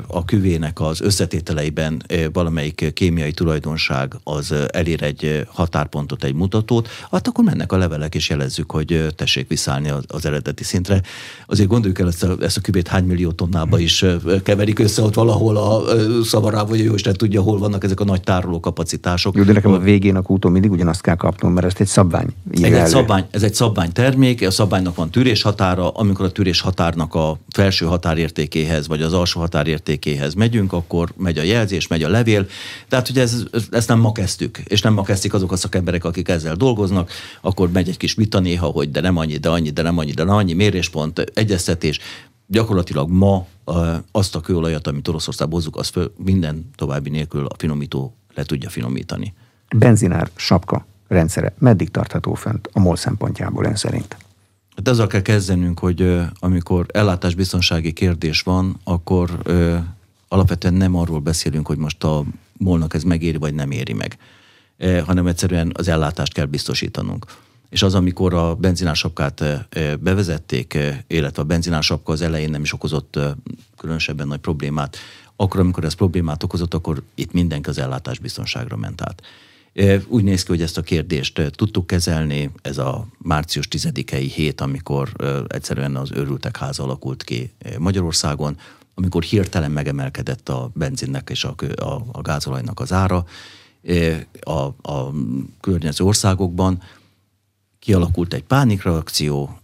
a 0.06 0.24
küvének 0.24 0.80
az 0.80 1.00
összetételeiben 1.00 2.02
valamelyik 2.32 2.90
kémiai 2.94 3.32
tulajdonság 3.32 4.14
az 4.24 4.54
elér 4.68 5.02
egy 5.02 5.46
határpontot, 5.48 6.24
egy 6.24 6.34
mutatót, 6.34 6.88
hát 7.10 7.28
akkor 7.28 7.44
mennek 7.44 7.72
a 7.72 7.76
levelek 7.76 8.14
és 8.14 8.28
jelezzük, 8.28 8.70
hogy 8.70 9.06
tessék 9.16 9.48
visszaállni 9.48 9.92
az, 10.06 10.26
eredeti 10.26 10.64
szintre. 10.64 11.02
Azért 11.46 11.68
gondoljuk 11.68 11.98
el 11.98 12.06
ezt 12.06 12.22
a, 12.22 12.36
ezt 12.40 12.56
a 12.56 12.60
küvét 12.60 12.88
hány 12.88 13.04
millió 13.04 13.30
tonnába 13.32 13.78
is 13.78 14.04
keverik 14.42 14.78
össze 14.78 15.02
ott 15.02 15.14
valahol 15.14 15.56
a 15.56 15.82
szavarában, 16.24 16.68
vagy 16.68 16.84
jó 16.84 16.94
Isten 16.94 17.12
tudja, 17.12 17.42
hol 17.42 17.58
vannak 17.58 17.84
ezek 17.84 18.00
a 18.00 18.04
nagy 18.04 18.20
tároló 18.20 18.60
kapacitások. 18.60 19.36
Jó, 19.36 19.42
de 19.42 19.52
nekem 19.52 19.72
a 19.72 19.78
végén 19.78 20.16
a 20.16 20.22
kúton 20.22 20.52
mindig 20.52 20.70
ugyanazt 20.70 21.00
kell 21.00 21.16
kapnom, 21.16 21.52
mert 21.52 21.66
ezt 21.66 21.80
egy 21.80 21.86
szabvány. 21.86 22.26
Ez 22.50 22.72
egy, 22.72 22.86
szabvány, 22.86 23.26
ez 23.30 23.42
egy 23.42 23.54
szabvány 23.54 23.92
termék, 23.92 24.46
a 24.46 24.50
szabványnak 24.50 24.94
van 24.94 25.10
tűrés 25.10 25.42
határa, 25.42 25.90
amikor 25.90 26.24
a 26.24 26.30
tűrés 26.30 26.60
határnak 26.60 27.14
a 27.14 27.38
felső 27.50 27.86
határértéké 27.86 28.51
értékéhez, 28.54 28.88
vagy 28.88 29.02
az 29.02 29.12
alsó 29.12 29.40
határértékéhez 29.40 30.34
megyünk, 30.34 30.72
akkor 30.72 31.12
megy 31.16 31.38
a 31.38 31.42
jelzés, 31.42 31.86
megy 31.86 32.02
a 32.02 32.08
levél. 32.08 32.46
Tehát, 32.88 33.06
hogy 33.06 33.18
ez, 33.18 33.44
ezt 33.70 33.88
nem 33.88 33.98
ma 33.98 34.12
kezdtük, 34.12 34.58
és 34.58 34.80
nem 34.80 34.92
ma 34.92 35.02
kezdik 35.02 35.34
azok 35.34 35.52
a 35.52 35.56
szakemberek, 35.56 36.04
akik 36.04 36.28
ezzel 36.28 36.54
dolgoznak, 36.54 37.10
akkor 37.40 37.70
megy 37.70 37.88
egy 37.88 37.96
kis 37.96 38.14
vita 38.14 38.40
néha, 38.40 38.66
hogy 38.66 38.90
de 38.90 39.00
nem 39.00 39.16
annyi, 39.16 39.36
de 39.36 39.48
annyi, 39.48 39.70
de 39.70 39.82
nem 39.82 39.98
annyi, 39.98 40.12
de 40.12 40.24
nem 40.24 40.34
annyi, 40.34 40.52
méréspont, 40.52 41.18
egyeztetés. 41.34 41.98
Gyakorlatilag 42.46 43.10
ma 43.10 43.46
azt 44.12 44.34
a 44.34 44.40
kőolajat, 44.40 44.86
amit 44.86 45.08
Oroszországból 45.08 45.58
hozzuk, 45.58 45.76
azt 45.76 45.90
föl, 45.90 46.12
minden 46.16 46.70
további 46.74 47.10
nélkül 47.10 47.46
a 47.46 47.54
finomító 47.58 48.14
le 48.34 48.44
tudja 48.44 48.68
finomítani. 48.68 49.34
Benzinár, 49.76 50.30
sapka 50.36 50.86
rendszere 51.08 51.54
meddig 51.58 51.90
tartható 51.90 52.34
fönt 52.34 52.68
a 52.72 52.80
MOL 52.80 52.96
szempontjából 52.96 53.64
ön 53.64 53.76
szerint? 53.76 54.16
Hát 54.76 54.88
azzal 54.88 55.06
kell 55.06 55.22
kezdenünk, 55.22 55.78
hogy 55.78 56.20
amikor 56.38 56.86
ellátásbiztonsági 56.92 57.92
kérdés 57.92 58.40
van, 58.40 58.80
akkor 58.84 59.40
ö, 59.42 59.76
alapvetően 60.28 60.74
nem 60.74 60.94
arról 60.96 61.20
beszélünk, 61.20 61.66
hogy 61.66 61.78
most 61.78 62.04
a 62.04 62.24
molnak 62.52 62.94
ez 62.94 63.02
megéri, 63.02 63.36
vagy 63.36 63.54
nem 63.54 63.70
éri 63.70 63.92
meg, 63.92 64.18
e, 64.78 65.02
hanem 65.02 65.26
egyszerűen 65.26 65.72
az 65.74 65.88
ellátást 65.88 66.32
kell 66.32 66.44
biztosítanunk. 66.44 67.26
És 67.70 67.82
az, 67.82 67.94
amikor 67.94 68.34
a 68.34 68.54
benzinásapkát 68.54 69.44
bevezették, 70.00 70.78
illetve 71.06 71.42
a 71.42 71.44
benzinásapka 71.44 72.12
az 72.12 72.20
elején 72.20 72.50
nem 72.50 72.62
is 72.62 72.72
okozott 72.72 73.18
különösebben 73.76 74.26
nagy 74.26 74.38
problémát, 74.38 74.96
akkor, 75.36 75.60
amikor 75.60 75.84
ez 75.84 75.92
problémát 75.92 76.42
okozott, 76.42 76.74
akkor 76.74 77.02
itt 77.14 77.32
mindenki 77.32 77.68
az 77.68 77.78
ellátásbiztonságra 77.78 78.76
ment 78.76 79.02
át. 79.02 79.22
Úgy 80.06 80.24
néz 80.24 80.42
ki, 80.42 80.48
hogy 80.48 80.62
ezt 80.62 80.78
a 80.78 80.82
kérdést 80.82 81.52
tudtuk 81.56 81.86
kezelni, 81.86 82.50
ez 82.62 82.78
a 82.78 83.06
március 83.18 83.68
10-i 83.70 84.30
hét, 84.34 84.60
amikor 84.60 85.12
egyszerűen 85.46 85.96
az 85.96 86.10
őrültek 86.12 86.56
háza 86.56 86.82
alakult 86.82 87.22
ki 87.22 87.52
Magyarországon, 87.78 88.58
amikor 88.94 89.22
hirtelen 89.22 89.70
megemelkedett 89.70 90.48
a 90.48 90.70
benzinnek 90.74 91.30
és 91.30 91.44
a, 91.44 91.54
a, 91.76 92.04
a 92.12 92.20
gázolajnak 92.22 92.80
az 92.80 92.92
ára 92.92 93.24
a, 94.40 94.90
a 94.92 95.12
környező 95.60 96.04
országokban, 96.04 96.82
kialakult 97.78 98.34
egy 98.34 98.44
pánikreakció, 98.44 99.58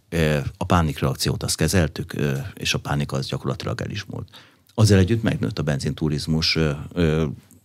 a 0.56 0.64
pánikreakciót 0.64 1.42
azt 1.42 1.56
kezeltük, 1.56 2.14
és 2.54 2.74
a 2.74 2.78
pánik 2.78 3.12
az 3.12 3.26
gyakorlatilag 3.26 3.80
el 3.80 3.90
is 3.90 4.04
múlt. 4.04 4.28
Azzal 4.74 4.98
együtt 4.98 5.22
megnőtt 5.22 5.58
a 5.58 5.62
benzinturizmus, 5.62 6.58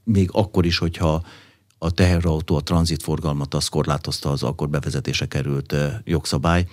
még 0.03 0.29
akkor 0.31 0.65
is, 0.65 0.77
hogyha 0.77 1.23
a 1.83 1.91
teherautó, 1.91 2.55
a 2.55 2.61
tranzitforgalmat 2.61 3.53
az 3.53 3.67
korlátozta 3.67 4.29
az 4.29 4.43
akkor 4.43 4.69
bevezetése 4.69 5.27
került 5.27 5.75
jogszabály, 6.03 6.67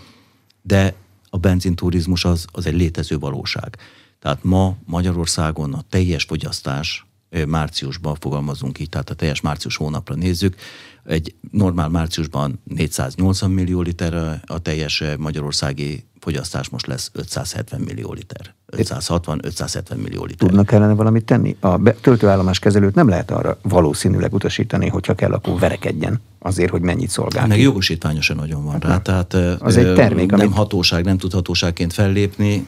de 0.62 0.94
a 1.30 1.38
benzinturizmus 1.38 2.24
az, 2.24 2.44
az 2.52 2.66
egy 2.66 2.74
létező 2.74 3.18
valóság. 3.18 3.76
Tehát 4.18 4.44
ma 4.44 4.76
Magyarországon 4.84 5.74
a 5.74 5.84
teljes 5.88 6.24
fogyasztás 6.24 7.06
márciusban 7.46 8.14
fogalmazunk 8.14 8.78
így, 8.78 8.88
tehát 8.88 9.10
a 9.10 9.14
teljes 9.14 9.40
március 9.40 9.76
hónapra 9.76 10.14
nézzük, 10.14 10.56
egy 11.04 11.34
normál 11.50 11.88
márciusban 11.88 12.60
480 12.64 13.50
millió 13.50 13.80
liter 13.80 14.40
a 14.46 14.58
teljes 14.58 15.04
magyarországi 15.18 16.04
fogyasztás 16.20 16.68
most 16.68 16.87
lesz 16.87 17.11
570 17.12 17.80
millió 17.80 18.12
liter. 18.12 18.54
560-570 18.76 19.96
millió 19.96 20.24
liter. 20.24 20.48
Tudnak 20.48 20.66
kellene 20.66 20.92
valamit 20.92 21.24
tenni? 21.24 21.56
A 21.61 21.83
töltőállomás 22.00 22.59
kezelőt 22.59 22.94
nem 22.94 23.09
lehet 23.09 23.30
arra 23.30 23.59
valószínűleg 23.62 24.35
utasítani, 24.35 24.88
hogyha 24.88 25.14
kell, 25.14 25.33
akkor 25.33 25.59
verekedjen 25.59 26.20
azért, 26.38 26.70
hogy 26.70 26.80
mennyit 26.80 27.11
szolgál. 27.11 27.46
Meg 27.46 27.61
jogosítványosan 27.61 28.37
nagyon 28.37 28.64
van 28.64 28.72
hát 28.72 28.85
rá. 28.85 28.98
Tehát 28.98 29.35
az 29.62 29.76
egy 29.76 29.94
termék, 29.94 30.30
nem 30.30 30.40
amit... 30.40 30.52
hatóság, 30.52 31.04
nem 31.04 31.18
tud 31.18 31.33
hatóságként 31.33 31.92
fellépni. 31.92 32.66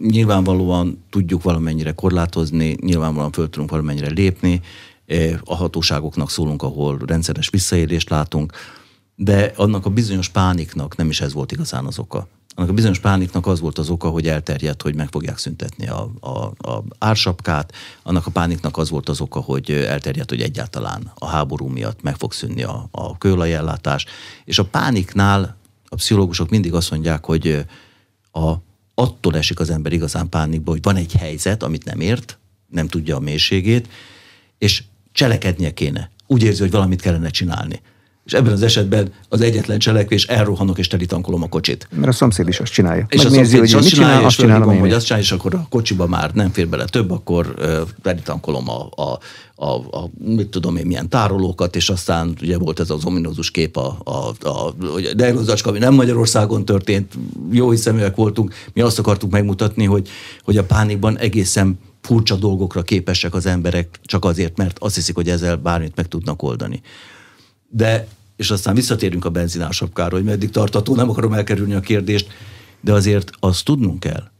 Nyilvánvalóan 0.00 1.04
tudjuk 1.10 1.42
valamennyire 1.42 1.92
korlátozni, 1.92 2.76
nyilvánvalóan 2.80 3.32
föl 3.32 3.50
tudunk 3.50 3.70
valamennyire 3.70 4.10
lépni, 4.10 4.60
a 5.44 5.54
hatóságoknak 5.54 6.30
szólunk, 6.30 6.62
ahol 6.62 6.98
rendszeres 7.06 7.48
visszaélést 7.48 8.10
látunk, 8.10 8.52
de 9.14 9.52
annak 9.56 9.86
a 9.86 9.90
bizonyos 9.90 10.28
pániknak 10.28 10.96
nem 10.96 11.08
is 11.08 11.20
ez 11.20 11.32
volt 11.32 11.52
igazán 11.52 11.84
az 11.84 11.98
oka 11.98 12.28
annak 12.58 12.70
a 12.70 12.74
bizonyos 12.74 12.98
pániknak 12.98 13.46
az 13.46 13.60
volt 13.60 13.78
az 13.78 13.88
oka, 13.88 14.08
hogy 14.08 14.28
elterjedt, 14.28 14.82
hogy 14.82 14.94
meg 14.94 15.08
fogják 15.10 15.38
szüntetni 15.38 15.88
a, 15.88 16.10
a, 16.20 16.28
a 16.70 16.84
ársapkát, 16.98 17.72
annak 18.02 18.26
a 18.26 18.30
pániknak 18.30 18.76
az 18.76 18.90
volt 18.90 19.08
az 19.08 19.20
oka, 19.20 19.40
hogy 19.40 19.70
elterjedt, 19.70 20.30
hogy 20.30 20.42
egyáltalán 20.42 21.12
a 21.14 21.26
háború 21.26 21.66
miatt 21.66 22.02
meg 22.02 22.16
fog 22.16 22.32
szűnni 22.32 22.62
a, 22.62 22.88
a 22.90 23.18
kőolajellátás, 23.18 24.06
és 24.44 24.58
a 24.58 24.64
pániknál 24.64 25.56
a 25.88 25.94
pszichológusok 25.94 26.50
mindig 26.50 26.74
azt 26.74 26.90
mondják, 26.90 27.24
hogy 27.24 27.64
a, 28.32 28.52
attól 28.94 29.36
esik 29.36 29.60
az 29.60 29.70
ember 29.70 29.92
igazán 29.92 30.28
pánikba, 30.28 30.70
hogy 30.70 30.82
van 30.82 30.96
egy 30.96 31.12
helyzet, 31.12 31.62
amit 31.62 31.84
nem 31.84 32.00
ért, 32.00 32.38
nem 32.70 32.88
tudja 32.88 33.16
a 33.16 33.20
mélységét, 33.20 33.88
és 34.58 34.84
cselekednie 35.12 35.74
kéne. 35.74 36.10
Úgy 36.26 36.42
érzi, 36.42 36.60
hogy 36.60 36.70
valamit 36.70 37.00
kellene 37.00 37.30
csinálni 37.30 37.80
és 38.28 38.34
ebben 38.34 38.52
az 38.52 38.62
esetben 38.62 39.12
az 39.28 39.40
egyetlen 39.40 39.78
cselekvés, 39.78 40.26
elrohanok 40.26 40.78
és 40.78 40.86
telitankolom 40.86 41.42
a 41.42 41.48
kocsit. 41.48 41.88
Mert 41.94 42.08
a 42.08 42.12
szomszéd 42.12 42.48
is 42.48 42.60
azt 42.60 42.72
csinálja. 42.72 43.06
És 43.08 43.22
Megnézi, 43.22 43.40
a 43.40 43.44
szomszéd 43.44 43.64
is 43.64 43.74
azt 43.74 43.88
csinálja, 43.88 44.26
azt 44.26 44.36
csinálom 44.36 44.78
hogy 44.78 44.92
azt 44.92 45.04
csinálja, 45.04 45.24
és 45.26 45.32
akkor 45.32 45.54
a 45.54 45.66
kocsiba 45.70 46.06
már 46.06 46.30
nem 46.34 46.50
fér 46.50 46.68
bele 46.68 46.84
több, 46.84 47.10
akkor 47.10 47.54
telitankolom 48.02 48.68
a, 48.68 48.88
a, 48.94 49.18
a, 49.54 49.74
a, 49.74 50.10
mit 50.18 50.48
tudom 50.48 50.76
én, 50.76 50.86
milyen 50.86 51.08
tárolókat, 51.08 51.76
és 51.76 51.88
aztán 51.88 52.36
ugye 52.42 52.58
volt 52.58 52.80
ez 52.80 52.90
az 52.90 53.04
ominózus 53.04 53.50
kép, 53.50 53.76
a, 53.76 53.98
a, 54.04 54.48
a, 54.48 54.48
a 54.48 54.74
Derlozacska, 55.14 55.68
ami 55.68 55.78
nem 55.78 55.94
Magyarországon 55.94 56.64
történt, 56.64 57.12
jó 57.50 57.70
hiszeműek 57.70 58.16
voltunk, 58.16 58.54
mi 58.72 58.80
azt 58.80 58.98
akartuk 58.98 59.30
megmutatni, 59.30 59.84
hogy, 59.84 60.08
hogy 60.42 60.56
a 60.56 60.64
pánikban 60.64 61.18
egészen 61.18 61.78
furcsa 62.00 62.36
dolgokra 62.36 62.82
képesek 62.82 63.34
az 63.34 63.46
emberek, 63.46 64.00
csak 64.02 64.24
azért, 64.24 64.56
mert 64.56 64.78
azt 64.78 64.94
hiszik, 64.94 65.14
hogy 65.14 65.28
ezzel 65.28 65.56
bármit 65.56 65.96
meg 65.96 66.06
tudnak 66.08 66.42
oldani. 66.42 66.80
De 67.68 68.06
és 68.38 68.50
aztán 68.50 68.74
visszatérünk 68.74 69.24
a 69.24 69.30
benzinásapkára, 69.30 70.16
hogy 70.16 70.24
meddig 70.24 70.50
tartató, 70.50 70.94
nem 70.94 71.10
akarom 71.10 71.32
elkerülni 71.32 71.74
a 71.74 71.80
kérdést, 71.80 72.28
de 72.80 72.92
azért 72.92 73.30
azt 73.40 73.64
tudnunk 73.64 74.00
kell, 74.00 74.30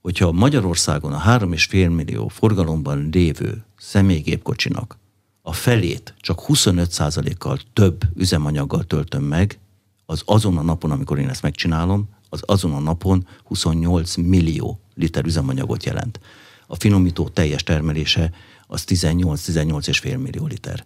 hogyha 0.00 0.32
Magyarországon 0.32 1.12
a 1.12 1.38
3,5 1.38 1.94
millió 1.94 2.28
forgalomban 2.28 3.08
lévő 3.12 3.64
személygépkocsinak 3.76 4.98
a 5.42 5.52
felét 5.52 6.14
csak 6.18 6.40
25%-kal 6.48 7.58
több 7.72 8.02
üzemanyaggal 8.14 8.84
töltöm 8.84 9.24
meg, 9.24 9.58
az 10.06 10.22
azon 10.24 10.56
a 10.56 10.62
napon, 10.62 10.90
amikor 10.90 11.18
én 11.18 11.28
ezt 11.28 11.42
megcsinálom, 11.42 12.08
az 12.28 12.42
azon 12.46 12.72
a 12.72 12.78
napon 12.78 13.26
28 13.44 14.16
millió 14.16 14.80
liter 14.94 15.24
üzemanyagot 15.24 15.84
jelent. 15.84 16.20
A 16.66 16.74
finomító 16.74 17.28
teljes 17.28 17.62
termelése 17.62 18.32
az 18.66 18.84
18-18,5 18.86 20.22
millió 20.22 20.46
liter. 20.46 20.84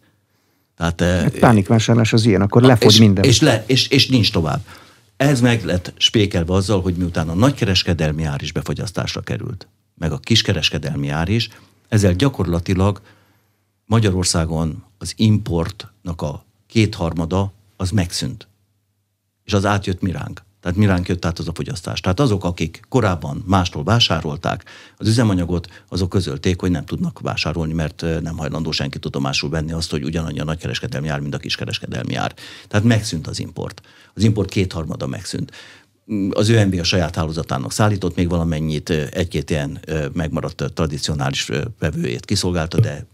Tehát, 0.89 1.23
hát 1.23 1.39
pánikvásárlás 1.39 2.13
az 2.13 2.27
ilyen, 2.27 2.41
akkor 2.43 2.63
lefogy 2.63 2.93
és, 2.93 2.99
minden. 2.99 3.25
És, 3.25 3.41
le, 3.41 3.65
és, 3.67 3.89
és 3.89 4.09
nincs 4.09 4.33
tovább. 4.33 4.61
Ez 5.17 5.41
meg 5.41 5.65
lett 5.65 5.93
spékelve 5.97 6.53
azzal, 6.53 6.81
hogy 6.81 6.95
miután 6.95 7.29
a 7.29 7.35
nagykereskedelmi 7.35 8.25
ár 8.25 8.43
is 8.43 8.53
befogyasztásra 8.53 9.21
került, 9.21 9.69
meg 9.99 10.13
a 10.13 10.19
kiskereskedelmi 10.19 11.09
ár 11.09 11.29
is, 11.29 11.49
ezzel 11.89 12.13
gyakorlatilag 12.15 13.01
Magyarországon 13.87 14.85
az 14.99 15.13
importnak 15.17 16.23
a 16.23 16.45
kétharmada 16.67 17.53
az 17.77 17.91
megszűnt. 17.91 18.49
És 19.45 19.53
az 19.53 19.65
átjött 19.65 20.01
miránk. 20.01 20.43
Tehát 20.61 20.77
miránk 20.77 21.09
jött 21.09 21.25
át 21.25 21.39
az 21.39 21.49
a 21.49 21.53
fogyasztás. 21.55 22.01
Tehát 22.01 22.21
azok, 22.21 22.45
akik 22.45 22.81
korábban 22.89 23.45
mástól 23.47 23.85
vásárolták 23.85 24.65
az 24.97 25.09
üzemanyagot, 25.09 25.83
azok 25.89 26.09
közölték, 26.09 26.61
hogy 26.61 26.71
nem 26.71 26.85
tudnak 26.85 27.21
vásárolni, 27.21 27.73
mert 27.73 28.05
nem 28.23 28.37
hajlandó 28.37 28.71
senki 28.71 28.99
tudomásul 28.99 29.51
venni 29.51 29.73
azt, 29.73 29.91
hogy 29.91 30.05
ugyanannyi 30.05 30.41
a 30.41 30.45
nagykereskedelmi 30.45 31.09
ár, 31.09 31.21
mint 31.21 31.35
a 31.35 31.39
kiskereskedelmi 31.39 32.15
ár. 32.15 32.35
Tehát 32.69 32.87
megszűnt 32.87 33.27
az 33.27 33.41
import. 33.41 33.81
Az 34.15 34.23
import 34.23 34.51
kétharmada 34.51 35.07
megszűnt. 35.07 35.53
Az 36.31 36.49
ÖMB 36.49 36.75
a 36.75 36.85
saját 36.85 37.15
hálózatának 37.15 37.73
szállított 37.73 38.17
még 38.17 38.29
valamennyit, 38.29 38.91
egy-két 38.91 39.51
ilyen 39.51 39.81
megmaradt 40.13 40.73
tradicionális 40.75 41.51
vevőjét 41.79 42.25
kiszolgálta, 42.25 42.81
de 42.81 43.07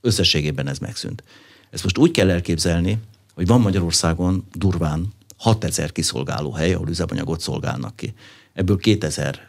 összességében 0.00 0.68
ez 0.68 0.78
megszűnt. 0.78 1.22
Ezt 1.70 1.82
most 1.82 1.98
úgy 1.98 2.10
kell 2.10 2.30
elképzelni, 2.30 2.98
hogy 3.34 3.46
van 3.46 3.60
Magyarországon 3.60 4.44
durván 4.52 5.12
6000 5.44 5.92
kiszolgáló 5.92 6.52
hely, 6.52 6.72
ahol 6.72 6.88
üzemanyagot 6.88 7.40
szolgálnak 7.40 7.96
ki. 7.96 8.14
Ebből 8.52 8.76
2000 8.76 9.40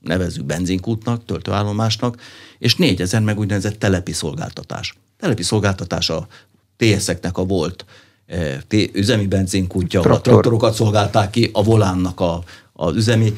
nevezük 0.00 0.44
benzinkútnak, 0.44 1.24
töltőállomásnak, 1.24 2.20
és 2.58 2.76
4000 2.76 3.22
meg 3.22 3.38
úgynevezett 3.38 3.78
telepi 3.78 4.12
szolgáltatás. 4.12 4.94
Telepi 5.18 5.42
szolgáltatás 5.42 6.10
a 6.10 6.26
TS-eknek 6.76 7.38
a 7.38 7.44
volt 7.44 7.84
eh, 8.26 8.58
üzemi 8.92 9.26
benzinkútja, 9.26 10.00
Traktor. 10.00 10.18
a 10.18 10.20
traktorokat 10.20 10.74
szolgálták 10.74 11.30
ki, 11.30 11.50
a 11.52 11.62
volánnak 11.62 12.20
a, 12.20 12.42
az 12.72 12.96
üzemi, 12.96 13.34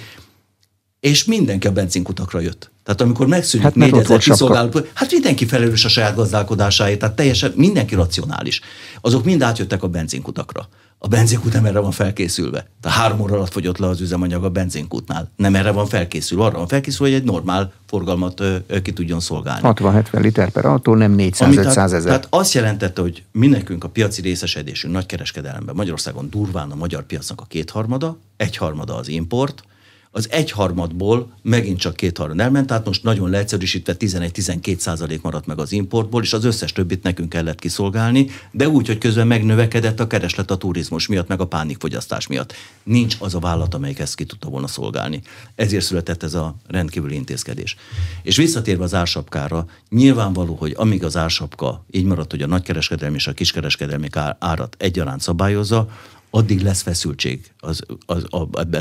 és 1.00 1.24
mindenki 1.24 1.66
a 1.66 1.72
benzinkutakra 1.72 2.40
jött. 2.40 2.70
Tehát 2.82 3.00
amikor 3.00 3.26
megszűnik 3.26 3.66
hát, 3.66 3.74
4000 3.74 4.18
kiszolgáló, 4.18 4.70
hát 4.92 5.10
mindenki 5.10 5.46
felelős 5.46 5.84
a 5.84 5.88
saját 5.88 6.14
gazdálkodásáért, 6.14 6.98
tehát 6.98 7.16
teljesen 7.16 7.52
mindenki 7.56 7.94
racionális. 7.94 8.60
Azok 9.00 9.24
mind 9.24 9.42
átjöttek 9.42 9.82
a 9.82 9.88
benzinkutakra. 9.88 10.68
A 11.02 11.08
benzinkút 11.08 11.52
nem 11.52 11.64
erre 11.64 11.78
van 11.78 11.90
felkészülve. 11.90 12.66
Tehát 12.80 12.98
három 12.98 13.20
óra 13.20 13.34
alatt 13.34 13.52
fogyott 13.52 13.78
le 13.78 13.86
az 13.86 14.00
üzemanyag 14.00 14.44
a 14.44 14.50
benzinkútnál. 14.50 15.30
Nem 15.36 15.54
erre 15.54 15.70
van 15.70 15.86
felkészülve, 15.86 16.44
arra 16.44 16.58
van 16.58 16.66
felkészülve, 16.66 17.12
hogy 17.12 17.20
egy 17.20 17.26
normál 17.26 17.72
forgalmat 17.86 18.40
ö, 18.40 18.56
ö, 18.66 18.82
ki 18.82 18.92
tudjon 18.92 19.20
szolgálni. 19.20 19.60
60-70 19.62 20.20
liter 20.20 20.50
per 20.50 20.64
autó, 20.64 20.94
nem 20.94 21.14
400-500 21.18 21.76
ezer. 21.76 22.02
Tehát 22.02 22.26
azt 22.30 22.52
jelentette, 22.52 23.00
hogy 23.00 23.22
mi 23.32 23.46
nekünk 23.46 23.84
a 23.84 23.88
piaci 23.88 24.20
részesedésünk 24.20 24.94
nagykereskedelemben 24.94 25.74
Magyarországon 25.74 26.30
durván 26.30 26.70
a 26.70 26.74
magyar 26.74 27.02
piacnak 27.02 27.40
a 27.40 27.44
kétharmada, 27.48 28.16
egyharmada 28.36 28.96
az 28.96 29.08
import, 29.08 29.62
az 30.12 30.30
egyharmadból 30.30 31.32
megint 31.42 31.78
csak 31.78 31.96
kétharmad 31.96 32.40
elment, 32.40 32.66
tehát 32.66 32.86
most 32.86 33.02
nagyon 33.02 33.30
leegyszerűsítve 33.30 33.94
11-12 33.98 34.78
százalék 34.78 35.22
maradt 35.22 35.46
meg 35.46 35.58
az 35.58 35.72
importból, 35.72 36.22
és 36.22 36.32
az 36.32 36.44
összes 36.44 36.72
többit 36.72 37.02
nekünk 37.02 37.28
kellett 37.28 37.58
kiszolgálni, 37.58 38.26
de 38.50 38.68
úgy, 38.68 38.86
hogy 38.86 38.98
közben 38.98 39.26
megnövekedett 39.26 40.00
a 40.00 40.06
kereslet 40.06 40.50
a 40.50 40.56
turizmus 40.56 41.06
miatt, 41.06 41.28
meg 41.28 41.40
a 41.40 41.46
pánikfogyasztás 41.46 42.26
miatt. 42.26 42.54
Nincs 42.82 43.16
az 43.18 43.34
a 43.34 43.38
vállalat, 43.38 43.74
amelyik 43.74 43.98
ezt 43.98 44.14
ki 44.14 44.24
tudta 44.24 44.48
volna 44.48 44.66
szolgálni. 44.66 45.22
Ezért 45.54 45.84
született 45.84 46.22
ez 46.22 46.34
a 46.34 46.54
rendkívüli 46.66 47.14
intézkedés. 47.14 47.76
És 48.22 48.36
visszatérve 48.36 48.84
az 48.84 48.94
ársapkára, 48.94 49.66
nyilvánvaló, 49.88 50.54
hogy 50.54 50.74
amíg 50.76 51.04
az 51.04 51.16
ársapka 51.16 51.84
így 51.90 52.04
maradt, 52.04 52.30
hogy 52.30 52.42
a 52.42 52.46
nagykereskedelmi 52.46 53.16
és 53.16 53.26
a 53.26 53.32
kiskereskedelmi 53.32 54.08
árat 54.38 54.76
egyaránt 54.78 55.20
szabályozza, 55.20 55.88
addig 56.30 56.60
lesz 56.62 56.82
feszültség 56.82 57.52
az, 57.58 57.82
az, 58.06 58.26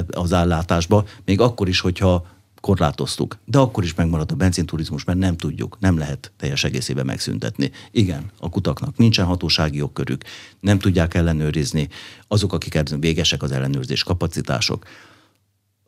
az 0.09 0.33
állátásba, 0.33 1.05
még 1.25 1.41
akkor 1.41 1.67
is, 1.67 1.79
hogyha 1.79 2.25
korlátoztuk. 2.61 3.37
De 3.45 3.57
akkor 3.57 3.83
is 3.83 3.93
megmarad 3.93 4.31
a 4.31 4.35
benzinturizmus, 4.35 5.03
mert 5.03 5.19
nem 5.19 5.37
tudjuk, 5.37 5.77
nem 5.79 5.97
lehet 5.97 6.31
teljes 6.37 6.63
egészében 6.63 7.05
megszüntetni. 7.05 7.71
Igen, 7.91 8.31
a 8.39 8.49
kutaknak 8.49 8.97
nincsen 8.97 9.25
hatósági 9.25 9.77
jogkörük, 9.77 10.23
nem 10.59 10.79
tudják 10.79 11.13
ellenőrizni 11.13 11.89
azok, 12.27 12.53
akik 12.53 12.79
végesek 12.99 13.43
az 13.43 13.51
ellenőrzés 13.51 14.03
kapacitások. 14.03 14.85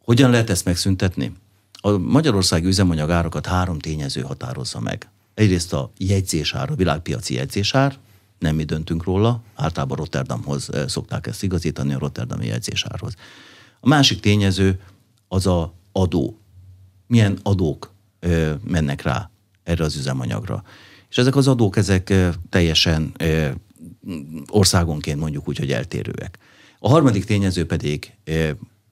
Hogyan 0.03 0.29
lehet 0.29 0.49
ezt 0.49 0.65
megszüntetni? 0.65 1.31
A 1.73 1.97
Magyarországi 1.97 2.67
üzemanyag 2.67 3.09
árakat 3.09 3.45
három 3.45 3.79
tényező 3.79 4.21
határozza 4.21 4.79
meg. 4.79 5.09
Egyrészt 5.33 5.73
a 5.73 5.91
jegyzésár, 5.97 6.71
a 6.71 6.75
világpiaci 6.75 7.33
jegyzésár, 7.33 7.97
nem 8.41 8.55
mi 8.55 8.63
döntünk 8.63 9.03
róla, 9.03 9.41
általában 9.55 9.97
Rotterdamhoz 9.97 10.69
szokták 10.87 11.27
ezt 11.27 11.43
igazítani, 11.43 11.93
a 11.93 11.99
Rotterdami 11.99 12.45
jegyzésárhoz. 12.45 13.13
A 13.79 13.87
másik 13.87 14.19
tényező 14.19 14.81
az 15.27 15.45
a 15.47 15.73
adó. 15.91 16.39
Milyen 17.07 17.39
adók 17.43 17.93
mennek 18.63 19.01
rá 19.01 19.29
erre 19.63 19.83
az 19.83 19.95
üzemanyagra. 19.95 20.63
És 21.09 21.17
ezek 21.17 21.35
az 21.35 21.47
adók, 21.47 21.77
ezek 21.77 22.13
teljesen 22.49 23.15
országonként 24.47 25.19
mondjuk 25.19 25.47
úgy, 25.47 25.57
hogy 25.57 25.71
eltérőek. 25.71 26.37
A 26.79 26.89
harmadik 26.89 27.25
tényező 27.25 27.65
pedig 27.65 28.13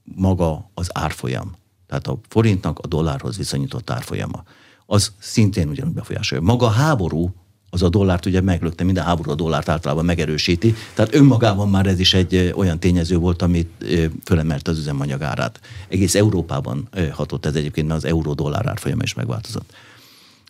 maga 0.03 0.69
az 0.73 0.89
árfolyam. 0.93 1.55
Tehát 1.87 2.07
a 2.07 2.19
forintnak 2.27 2.79
a 2.79 2.87
dollárhoz 2.87 3.37
viszonyított 3.37 3.89
árfolyama. 3.89 4.43
Az 4.85 5.13
szintén 5.19 5.69
ugyanúgy 5.69 5.93
befolyásolja. 5.93 6.43
Maga 6.43 6.65
a 6.65 6.69
háború 6.69 7.33
az 7.69 7.83
a 7.83 7.89
dollárt 7.89 8.25
ugye 8.25 8.41
meglökte, 8.41 8.83
minden 8.83 9.03
háború 9.03 9.31
a 9.31 9.35
dollárt 9.35 9.69
általában 9.69 10.05
megerősíti. 10.05 10.75
Tehát 10.93 11.15
önmagában 11.15 11.69
már 11.69 11.85
ez 11.85 11.99
is 11.99 12.13
egy 12.13 12.53
olyan 12.55 12.79
tényező 12.79 13.17
volt, 13.17 13.41
amit 13.41 13.85
fölemelte 14.23 14.71
az 14.71 14.77
üzemanyag 14.77 15.21
árát. 15.21 15.59
Egész 15.87 16.15
Európában 16.15 16.89
hatott 17.11 17.45
ez 17.45 17.55
egyébként, 17.55 17.87
mert 17.87 18.03
az 18.03 18.09
euró-dollár 18.09 18.67
árfolyama 18.67 19.03
is 19.03 19.13
megváltozott. 19.13 19.73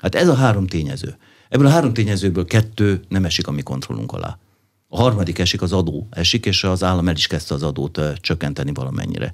Hát 0.01 0.15
ez 0.15 0.27
a 0.27 0.35
három 0.35 0.67
tényező. 0.67 1.17
Ebből 1.49 1.65
a 1.65 1.69
három 1.69 1.93
tényezőből 1.93 2.45
kettő 2.45 3.01
nem 3.07 3.25
esik 3.25 3.47
a 3.47 3.51
mi 3.51 3.61
kontrollunk 3.61 4.11
alá. 4.11 4.37
A 4.87 5.01
harmadik 5.01 5.39
esik, 5.39 5.61
az 5.61 5.73
adó 5.73 6.07
esik, 6.11 6.45
és 6.45 6.63
az 6.63 6.83
állam 6.83 7.07
el 7.07 7.15
is 7.15 7.27
kezdte 7.27 7.53
az 7.53 7.63
adót 7.63 8.01
csökkenteni 8.21 8.73
valamennyire. 8.73 9.33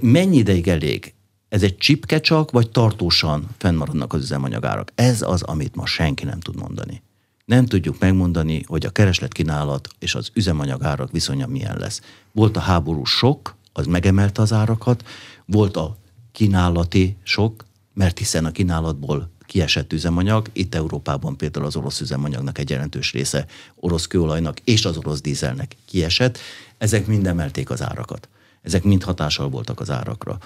Mennyi 0.00 0.36
ideig 0.36 0.68
elég? 0.68 1.14
Ez 1.48 1.62
egy 1.62 1.76
csipke 1.76 2.20
csak, 2.20 2.50
vagy 2.50 2.70
tartósan 2.70 3.48
fennmaradnak 3.58 4.12
az 4.12 4.22
üzemanyagárak. 4.22 4.92
Ez 4.94 5.22
az, 5.22 5.42
amit 5.42 5.74
ma 5.74 5.86
senki 5.86 6.24
nem 6.24 6.40
tud 6.40 6.56
mondani. 6.56 7.02
Nem 7.44 7.66
tudjuk 7.66 7.98
megmondani, 7.98 8.62
hogy 8.66 8.86
a 8.86 8.90
kereslet-kínálat 8.90 9.88
és 9.98 10.14
az 10.14 10.30
üzemanyagárak 10.34 11.12
viszonya 11.12 11.46
milyen 11.46 11.76
lesz. 11.78 12.00
Volt 12.32 12.56
a 12.56 12.60
háború 12.60 13.04
sok, 13.04 13.56
az 13.72 13.86
megemelte 13.86 14.42
az 14.42 14.52
árakat, 14.52 15.04
volt 15.44 15.76
a 15.76 15.96
kínálati 16.32 17.16
sok, 17.22 17.64
mert 17.94 18.18
hiszen 18.18 18.44
a 18.44 18.50
kínálatból 18.50 19.30
kiesett 19.46 19.92
üzemanyag, 19.92 20.50
itt 20.52 20.74
Európában 20.74 21.36
például 21.36 21.66
az 21.66 21.76
orosz 21.76 22.00
üzemanyagnak 22.00 22.58
egy 22.58 22.70
jelentős 22.70 23.12
része 23.12 23.46
orosz 23.74 24.06
kőolajnak 24.06 24.58
és 24.64 24.84
az 24.84 24.96
orosz 24.96 25.20
dízelnek 25.20 25.76
kiesett, 25.84 26.38
ezek 26.78 27.06
mind 27.06 27.26
emelték 27.26 27.70
az 27.70 27.82
árakat. 27.82 28.28
Ezek 28.62 28.82
mind 28.82 29.02
hatással 29.02 29.48
voltak 29.48 29.80
az 29.80 29.90
árakra 29.90 30.38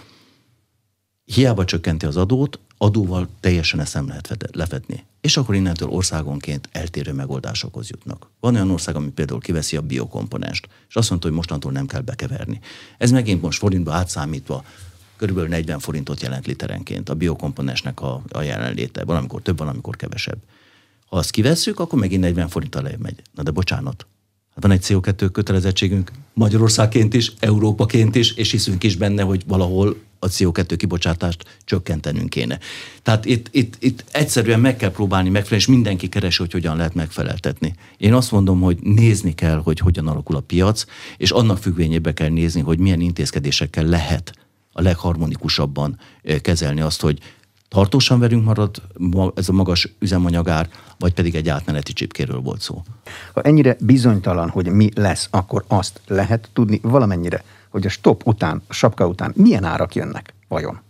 hiába 1.35 1.65
csökkenti 1.65 2.07
az 2.07 2.17
adót, 2.17 2.59
adóval 2.79 3.29
teljesen 3.41 3.81
ezt 3.81 3.95
nem 3.95 4.09
lehet 4.09 4.49
lefedni. 4.53 5.05
És 5.21 5.37
akkor 5.37 5.55
innentől 5.55 5.89
országonként 5.89 6.69
eltérő 6.73 7.13
megoldásokhoz 7.13 7.89
jutnak. 7.89 8.31
Van 8.41 8.55
olyan 8.55 8.71
ország, 8.71 8.97
ami 8.97 9.09
például 9.09 9.41
kiveszi 9.41 9.77
a 9.77 9.81
biokomponest, 9.81 10.69
és 10.89 10.95
azt 10.95 11.09
mondta, 11.11 11.29
hogy 11.29 11.37
mostantól 11.37 11.73
nem 11.73 11.87
kell 11.87 12.01
bekeverni. 12.01 12.61
Ez 12.99 13.11
megint 13.11 13.43
most 13.43 13.59
forintba 13.59 13.93
átszámítva 13.93 14.65
körülbelül 15.17 15.51
40 15.51 15.79
forintot 15.79 16.23
jelent 16.23 16.47
literenként 16.47 17.09
a 17.09 17.15
biokomponensnek 17.15 18.01
a, 18.01 18.23
a 18.29 18.41
jelenléte. 18.41 19.05
Van, 19.05 19.17
amikor 19.17 19.43
több, 19.43 19.59
van, 19.59 19.69
amikor 19.69 19.97
kevesebb. 19.97 20.39
Ha 21.07 21.17
azt 21.17 21.31
kivesszük, 21.31 21.81
akkor 21.81 21.99
megint 21.99 22.21
40 22.21 22.49
forint 22.49 22.75
alá 22.75 22.91
megy. 22.99 23.23
Na 23.35 23.43
de 23.43 23.51
bocsánat, 23.51 24.07
Hát 24.55 24.63
van 24.63 24.71
egy 24.71 24.85
CO2 24.85 25.29
kötelezettségünk 25.33 26.11
Magyarországként 26.35 27.15
is, 27.15 27.33
Európaként 27.39 28.15
is, 28.15 28.35
és 28.35 28.51
hiszünk 28.51 28.85
is 28.85 28.97
benne, 28.97 29.23
hogy 29.23 29.43
valahol 29.47 29.97
a 30.23 30.29
CO2 30.29 30.75
kibocsátást 30.77 31.45
csökkentenünk 31.65 32.29
kéne. 32.29 32.59
Tehát 33.03 33.25
itt, 33.25 33.49
itt, 33.51 33.77
itt 33.79 34.05
egyszerűen 34.11 34.61
meg 34.61 34.77
kell 34.77 34.91
próbálni 34.91 35.29
megfelelni, 35.29 35.65
és 35.65 35.75
mindenki 35.75 36.09
keresi, 36.09 36.39
hogy 36.39 36.53
hogyan 36.53 36.77
lehet 36.77 36.95
megfeleltetni. 36.95 37.75
Én 37.97 38.15
azt 38.15 38.31
mondom, 38.31 38.61
hogy 38.61 38.79
nézni 38.81 39.35
kell, 39.35 39.61
hogy 39.65 39.79
hogyan 39.79 40.09
alakul 40.09 40.37
a 40.37 40.41
piac, 40.41 40.85
és 41.17 41.31
annak 41.31 41.59
függvényében 41.59 42.15
kell 42.15 42.29
nézni, 42.29 42.61
hogy 42.61 42.79
milyen 42.79 43.01
intézkedésekkel 43.01 43.85
lehet 43.85 44.33
a 44.73 44.83
legharmonikusabban 44.83 45.99
eh, 46.23 46.39
kezelni 46.39 46.81
azt, 46.81 47.01
hogy 47.01 47.19
tartósan 47.69 48.19
velünk 48.19 48.45
marad 48.45 48.83
ez 49.35 49.49
a 49.49 49.53
magas 49.53 49.95
üzemanyagár, 49.99 50.69
vagy 50.99 51.15
pedig 51.15 51.35
egy 51.35 51.49
átmeneti 51.49 51.93
csipkéről 51.93 52.41
volt 52.41 52.61
szó. 52.61 52.83
Ha 53.35 53.41
ennyire 53.41 53.77
bizonytalan, 53.81 54.49
hogy 54.49 54.69
mi 54.69 54.89
lesz, 54.95 55.29
akkor 55.31 55.65
azt 55.69 56.01
lehet 56.07 56.51
tudni 56.53 56.79
valamennyire, 56.83 57.45
hogy 57.73 57.87
a 57.87 57.89
stop 57.89 58.27
után, 58.27 58.63
a 58.69 58.73
sapka 58.73 59.07
után 59.07 59.33
milyen 59.37 59.65
árak 59.65 59.95
jönnek 59.95 60.35
vajon? 60.49 60.81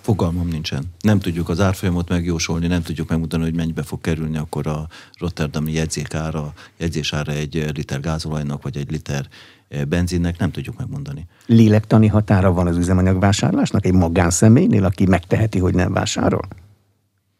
Fogalmam 0.00 0.48
nincsen. 0.48 0.84
Nem 1.00 1.18
tudjuk 1.18 1.48
az 1.48 1.60
árfolyamot 1.60 2.08
megjósolni, 2.08 2.66
nem 2.66 2.82
tudjuk 2.82 3.08
megmutatni, 3.08 3.44
hogy 3.44 3.54
mennyibe 3.54 3.82
fog 3.82 4.00
kerülni 4.00 4.36
akkor 4.36 4.66
a 4.66 4.88
Rotterdami 5.18 5.72
jegyzékára, 5.72 6.52
jegyzésára 6.76 7.32
egy 7.32 7.70
liter 7.74 8.00
gázolajnak, 8.00 8.62
vagy 8.62 8.76
egy 8.76 8.90
liter 8.90 9.26
eh, 9.68 9.84
benzinnek, 9.84 10.38
nem 10.38 10.50
tudjuk 10.50 10.78
megmondani. 10.78 11.26
Lélektani 11.46 12.06
határa 12.06 12.52
van 12.52 12.66
az 12.66 12.76
üzemanyagvásárlásnak 12.76 13.86
egy 13.86 13.92
magánszemélynél, 13.92 14.84
aki 14.84 15.06
megteheti, 15.06 15.58
hogy 15.58 15.74
nem 15.74 15.92
vásárol? 15.92 16.48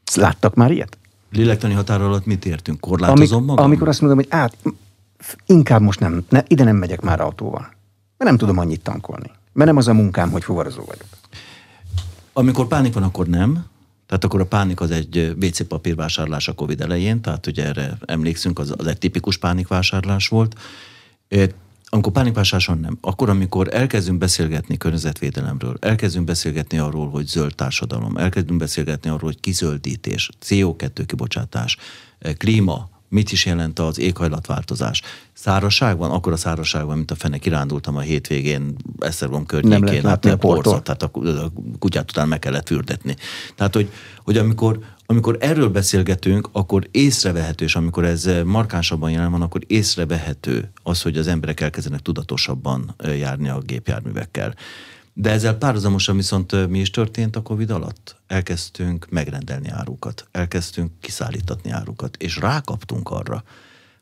Ezt 0.05 0.17
láttak 0.17 0.55
már 0.55 0.71
ilyet? 0.71 0.99
Lélektani 1.31 1.75
határa 1.75 2.07
alatt 2.07 2.27
mit 2.27 2.45
értünk? 2.45 2.81
Korlátozom 2.81 3.37
Amik, 3.37 3.49
magam? 3.49 3.65
Amikor 3.65 3.89
azt 3.89 4.01
mondom, 4.01 4.19
hogy 4.19 4.29
át, 4.31 4.57
inkább 5.47 5.81
most 5.81 6.01
nem, 6.01 6.25
ne, 6.29 6.43
ide 6.47 6.65
nem 6.65 6.77
megyek 6.77 7.01
már 7.01 7.21
autóval. 7.21 7.72
Mert 8.23 8.37
nem 8.37 8.49
tudom 8.49 8.65
annyit 8.65 8.83
tankolni. 8.83 9.31
Mert 9.53 9.69
nem 9.69 9.77
az 9.77 9.89
a 9.89 9.93
munkám, 9.93 10.31
hogy 10.31 10.45
fuvarozó 10.45 10.85
vagyok. 10.85 11.07
Amikor 12.33 12.67
pánik 12.67 12.95
van, 12.95 13.03
akkor 13.03 13.27
nem. 13.27 13.65
Tehát 14.07 14.25
akkor 14.25 14.41
a 14.41 14.47
pánik 14.47 14.81
az 14.81 14.91
egy 14.91 15.35
WC 15.41 15.67
papírvásárlás 15.67 16.49
a 16.49 16.53
Covid 16.53 16.81
elején, 16.81 17.21
tehát 17.21 17.47
ugye 17.47 17.65
erre 17.65 17.99
emlékszünk, 18.05 18.59
az, 18.59 18.75
az 18.77 18.87
egy 18.87 18.99
tipikus 18.99 19.37
pánikvásárlás 19.37 20.29
volt. 20.29 20.59
Amikor 21.89 22.13
pánikvásárláson 22.13 22.79
nem. 22.79 22.99
Akkor, 23.01 23.29
amikor 23.29 23.75
elkezdünk 23.75 24.19
beszélgetni 24.19 24.77
környezetvédelemről, 24.77 25.77
elkezdünk 25.81 26.27
beszélgetni 26.27 26.79
arról, 26.79 27.11
hogy 27.11 27.27
zöld 27.27 27.55
társadalom, 27.55 28.17
elkezdünk 28.17 28.59
beszélgetni 28.59 29.11
arról, 29.11 29.31
hogy 29.31 29.41
kizöldítés, 29.41 30.31
CO2 30.45 31.03
kibocsátás, 31.07 31.77
klíma, 32.37 32.89
mit 33.13 33.33
is 33.33 33.47
jelent 33.47 33.79
az 33.79 33.99
éghajlatváltozás. 33.99 35.03
Szárazság 35.33 35.97
van, 35.97 36.11
akkor 36.11 36.33
a 36.33 36.37
szárazság 36.37 36.87
van, 36.87 36.97
mint 36.97 37.11
a 37.11 37.15
fene 37.15 37.39
kirándultam 37.39 37.97
a 37.97 38.01
hétvégén 38.01 38.77
Esztergom 38.99 39.47
környékén, 39.47 40.05
hát 40.05 40.25
a 40.25 40.37
porzat, 40.37 40.83
tehát 40.83 41.03
a 41.03 41.11
kutyát 41.79 42.11
után 42.11 42.29
meg 42.29 42.39
kellett 42.39 42.67
fürdetni. 42.67 43.17
Tehát, 43.55 43.75
hogy, 43.75 43.91
hogy 44.25 44.37
amikor, 44.37 44.79
amikor 45.07 45.37
erről 45.41 45.69
beszélgetünk, 45.69 46.49
akkor 46.53 46.89
észrevehető, 46.91 47.65
és 47.65 47.77
amikor 47.77 48.05
ez 48.05 48.29
markánsabban 48.45 49.11
jelen 49.11 49.31
van, 49.31 49.43
akkor 49.43 49.61
észrevehető 49.67 50.73
az, 50.83 51.03
hogy 51.03 51.19
az 51.19 51.27
emberek 51.27 51.61
elkezdenek 51.61 52.01
tudatosabban 52.01 52.95
járni 53.19 53.49
a 53.49 53.59
gépjárművekkel. 53.59 54.55
De 55.15 55.31
ezzel 55.31 55.59
párhuzamosan 55.59 56.17
viszont 56.17 56.69
mi 56.69 56.79
is 56.79 56.91
történt 56.91 57.37
a 57.37 57.43
Covid 57.43 57.71
alatt? 57.71 58.17
Elkezdtünk 58.27 59.07
megrendelni 59.11 59.69
árukat, 59.69 60.29
elkezdtünk 60.31 60.93
kiszállítatni 61.01 61.71
árukat, 61.71 62.17
és 62.17 62.37
rákaptunk 62.37 63.11
arra. 63.11 63.45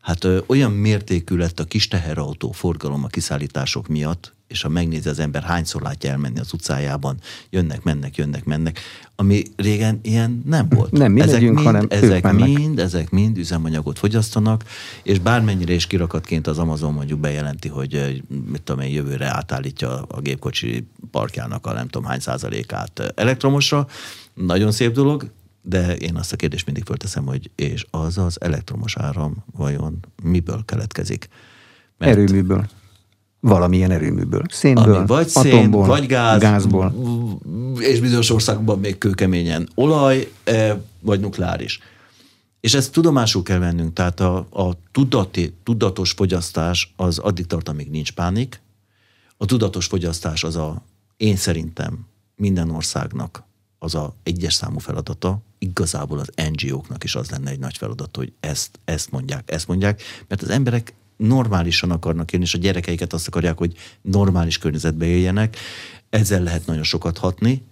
Hát 0.01 0.25
ö, 0.25 0.41
olyan 0.47 0.73
mértékű 0.73 1.37
lett 1.37 1.61
a 1.61 1.65
kis 1.65 1.89
teherautó 1.89 2.51
forgalom 2.53 3.05
a 3.05 3.07
kiszállítások 3.07 3.89
miatt, 3.89 4.35
és 4.51 4.63
ha 4.63 4.69
megnézi 4.69 5.09
az 5.09 5.19
ember, 5.19 5.43
hányszor 5.43 5.83
látja 5.83 6.11
elmenni 6.11 6.39
az 6.39 6.53
utcájában, 6.53 7.17
jönnek, 7.51 7.83
mennek, 7.83 8.17
jönnek, 8.17 8.45
mennek, 8.45 8.81
ami 9.17 9.43
régen 9.57 9.99
ilyen 10.03 10.43
nem 10.47 10.69
volt. 10.69 10.91
Nem 10.91 11.13
mi 11.13 11.21
ezek 11.21 11.41
mind, 11.41 11.61
hanem 11.61 11.87
ezek 11.89 12.33
mind, 12.33 12.79
ezek 12.79 13.11
mind 13.11 13.39
üzemanyagot 13.39 13.99
fogyasztanak, 13.99 14.65
és 15.03 15.19
bármennyire 15.19 15.73
is 15.73 15.87
kirakatként 15.87 16.47
az 16.47 16.59
Amazon 16.59 16.93
mondjuk 16.93 17.21
bejelenti, 17.21 17.69
hogy 17.69 18.23
mit 18.51 18.63
tudom 18.63 18.83
én, 18.83 18.93
jövőre 18.93 19.27
átállítja 19.27 20.03
a 20.03 20.21
gépkocsi 20.21 20.87
parkjának 21.11 21.67
a 21.67 21.73
nem 21.73 21.89
tudom 21.89 22.09
hány 22.09 22.21
százalékát 22.21 23.13
elektromosra, 23.15 23.87
nagyon 24.35 24.73
szép 24.73 24.93
dolog, 24.93 25.31
de 25.63 25.97
én 25.97 26.17
azt 26.17 26.33
a 26.33 26.37
kérdést 26.37 26.67
mindig 26.67 26.85
fölteszem, 26.85 27.27
hogy 27.27 27.51
és 27.55 27.87
az 27.91 28.19
az 28.19 28.41
elektromos 28.41 28.97
áram 28.97 29.45
vajon 29.57 29.99
miből 30.23 30.63
keletkezik? 30.65 31.29
Mert 31.99 32.13
Erőműből 32.13 32.69
valamilyen 33.41 33.91
erőműből. 33.91 34.43
Szénből, 34.49 34.95
Ami 34.95 35.07
vagy 35.07 35.29
szén, 35.29 35.53
atomból, 35.53 35.87
vagy 35.87 36.07
gáz, 36.07 36.41
gázból. 36.41 36.95
És 37.79 38.01
bizonyos 38.01 38.31
országokban 38.31 38.79
még 38.79 38.99
kőkeményen 38.99 39.69
olaj, 39.75 40.33
e, 40.45 40.81
vagy 41.01 41.21
nukleáris. 41.21 41.79
És 42.61 42.75
ezt 42.75 42.93
tudomásul 42.93 43.43
kell 43.43 43.59
vennünk, 43.59 43.93
tehát 43.93 44.21
a, 44.21 44.37
a 44.37 44.77
tudati, 44.93 45.55
tudatos 45.63 46.13
fogyasztás 46.13 46.93
az 46.97 47.19
addig 47.19 47.47
tart, 47.47 47.69
amíg 47.69 47.91
nincs 47.91 48.13
pánik. 48.13 48.61
A 49.37 49.45
tudatos 49.45 49.87
fogyasztás 49.87 50.45
az 50.45 50.57
a, 50.57 50.83
én 51.17 51.37
szerintem 51.37 52.07
minden 52.37 52.71
országnak 52.71 53.43
az 53.79 53.95
a 53.95 54.15
egyes 54.23 54.55
számú 54.55 54.79
feladata, 54.79 55.39
igazából 55.59 56.19
az 56.19 56.31
NGO-knak 56.53 57.05
is 57.05 57.15
az 57.15 57.31
lenne 57.31 57.51
egy 57.51 57.59
nagy 57.59 57.77
feladat, 57.77 58.17
hogy 58.17 58.33
ezt, 58.41 58.79
ezt 58.85 59.11
mondják, 59.11 59.51
ezt 59.51 59.69
mondják, 59.69 60.03
mert 60.29 60.43
az 60.43 60.49
emberek 60.49 60.95
normálisan 61.21 61.91
akarnak 61.91 62.33
élni, 62.33 62.45
és 62.45 62.55
a 62.55 62.59
gyerekeiket 62.59 63.13
azt 63.13 63.27
akarják, 63.27 63.59
hogy 63.59 63.73
normális 64.03 64.59
környezetbe 64.59 65.07
éljenek. 65.07 65.57
Ezzel 66.11 66.43
lehet 66.43 66.67
nagyon 66.67 66.83
sokat 66.83 67.19
hatni. 67.19 67.63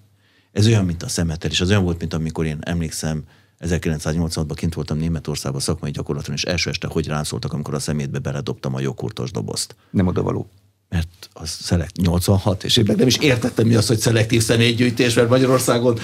Ez 0.52 0.66
olyan, 0.66 0.84
mint 0.84 1.02
a 1.02 1.08
szemetel, 1.08 1.50
és 1.50 1.60
az 1.60 1.68
olyan 1.68 1.84
volt, 1.84 1.98
mint 1.98 2.14
amikor 2.14 2.46
én 2.46 2.58
emlékszem, 2.60 3.22
1986-ban 3.60 4.52
kint 4.54 4.74
voltam 4.74 4.98
Németországban 4.98 5.60
szakmai 5.60 5.90
gyakorlaton, 5.90 6.34
és 6.34 6.42
első 6.42 6.70
este 6.70 6.88
hogy 6.90 7.06
ránszoltak, 7.06 7.52
amikor 7.52 7.74
a 7.74 7.78
szemétbe 7.78 8.18
beledobtam 8.18 8.74
a 8.74 8.80
joghurtos 8.80 9.30
dobozt. 9.30 9.76
Nem 9.90 10.06
odavaló. 10.06 10.48
Mert 10.88 11.28
az 11.32 11.48
szelekt 11.48 11.96
86, 11.96 12.64
és 12.64 12.76
én 12.76 12.84
meg 12.86 12.96
nem 12.96 13.06
is 13.06 13.16
értettem 13.16 13.66
mi 13.66 13.74
az, 13.74 13.86
hogy 13.86 13.98
szelektív 13.98 14.42
személygyűjtés, 14.42 15.14
mert 15.14 15.28
Magyarországon 15.28 15.98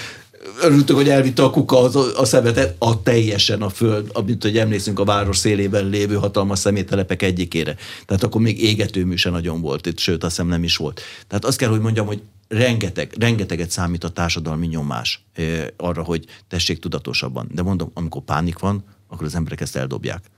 örültünk, 0.63 0.99
hogy 0.99 1.09
elvitte 1.09 1.43
a 1.43 1.51
kuka 1.51 1.79
az, 1.79 1.97
a 1.97 2.25
szemetet, 2.25 2.77
a 2.79 3.03
teljesen 3.03 3.63
a 3.63 3.69
föld, 3.69 4.11
amit 4.13 4.43
hogy 4.43 4.59
emlékszünk 4.59 4.99
a 4.99 5.05
város 5.05 5.37
szélében 5.37 5.89
lévő 5.89 6.15
hatalmas 6.15 6.59
szeméttelepek 6.59 7.23
egyikére. 7.23 7.77
Tehát 8.07 8.23
akkor 8.23 8.41
még 8.41 8.63
égetőmű 8.63 9.15
se 9.15 9.31
nagyon 9.31 9.61
volt 9.61 9.87
itt, 9.87 9.99
sőt, 9.99 10.25
azt 10.25 10.37
hiszem 10.37 10.49
nem 10.49 10.65
is 10.65 10.77
volt. 10.77 11.01
Tehát 11.27 11.45
azt 11.45 11.59
kell, 11.59 11.69
hogy 11.69 11.81
mondjam, 11.81 12.07
hogy 12.07 12.23
rengeteg, 12.49 13.15
rengeteget 13.19 13.71
számít 13.71 14.05
a 14.05 14.09
társadalmi 14.09 14.67
nyomás 14.67 15.25
eh, 15.33 15.67
arra, 15.77 16.03
hogy 16.03 16.25
tessék 16.49 16.79
tudatosabban. 16.79 17.49
De 17.53 17.63
mondom, 17.63 17.91
amikor 17.95 18.23
pánik 18.23 18.59
van, 18.59 18.85
akkor 19.09 19.27
az 19.27 19.35
emberek 19.35 19.61
ezt 19.61 19.77
eldobják. 19.77 20.31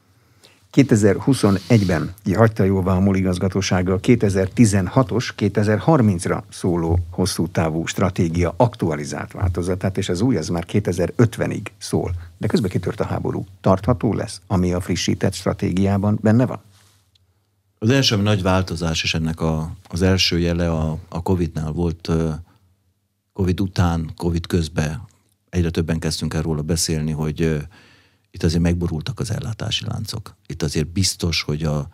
2021-ben 0.77 2.15
hagyta 2.35 2.65
jóvá 2.65 2.93
a 2.93 3.01
MOL 3.01 3.17
igazgatósága 3.17 3.93
a 3.93 4.01
2016-os, 4.01 5.29
2030-ra 5.37 6.43
szóló 6.49 6.99
hosszú 7.11 7.49
távú 7.49 7.87
stratégia 7.87 8.55
aktualizált 8.57 9.33
változatát, 9.33 9.99
és 9.99 10.09
az 10.09 10.21
új 10.21 10.37
az 10.37 10.49
már 10.49 10.65
2050-ig 10.73 11.63
szól. 11.79 12.11
De 12.39 12.47
közben 12.47 12.71
kitört 12.71 13.01
a 13.01 13.05
háború. 13.05 13.47
Tartható 13.61 14.15
lesz, 14.15 14.41
ami 14.47 14.73
a 14.73 14.81
frissített 14.81 15.35
stratégiában 15.35 16.19
benne 16.23 16.47
van? 16.47 16.61
Az 17.79 17.91
első 17.91 18.17
nagy 18.17 18.43
változás, 18.43 19.03
és 19.03 19.15
ennek 19.15 19.41
a, 19.41 19.71
az 19.89 20.03
első 20.03 20.39
jele 20.39 20.71
a, 20.71 20.99
a 21.09 21.23
Covid-nál 21.23 21.73
volt, 21.73 22.11
Covid 23.33 23.61
után, 23.61 24.11
Covid 24.17 24.47
közben 24.47 25.03
egyre 25.51 25.71
többen 25.71 25.99
kezdtünk 25.99 26.35
el 26.35 26.43
róla 26.43 26.63
beszélni, 26.63 27.13
hogy 27.13 27.67
itt 28.37 28.43
azért 28.43 28.63
megborultak 28.63 29.21
az 29.21 29.31
ellátási 29.31 29.85
láncok. 29.85 30.37
Itt 30.47 30.63
azért 30.63 30.87
biztos, 30.87 31.43
hogy 31.43 31.63
a, 31.63 31.89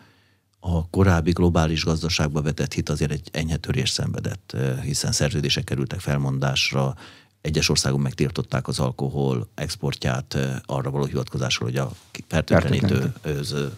a 0.60 0.88
korábbi 0.88 1.30
globális 1.30 1.84
gazdaságba 1.84 2.42
vetett 2.42 2.72
hit 2.72 2.88
azért 2.88 3.10
egy 3.10 3.28
enyhe 3.32 3.56
törés 3.56 3.90
szenvedett, 3.90 4.52
eh, 4.54 4.82
hiszen 4.82 5.12
szerződések 5.12 5.64
kerültek 5.64 6.00
felmondásra, 6.00 6.94
egyes 7.40 7.68
országok 7.68 8.00
megtiltották 8.00 8.68
az 8.68 8.78
alkohol 8.78 9.48
exportját 9.54 10.34
eh, 10.34 10.56
arra 10.66 10.90
való 10.90 11.04
hivatkozásról, 11.04 11.68
hogy 11.68 11.78
a 11.78 11.92
fertőtlenítő 12.28 13.12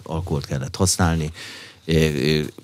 alkoholt 0.03 0.46
kellett 0.46 0.77
használni 0.77 1.33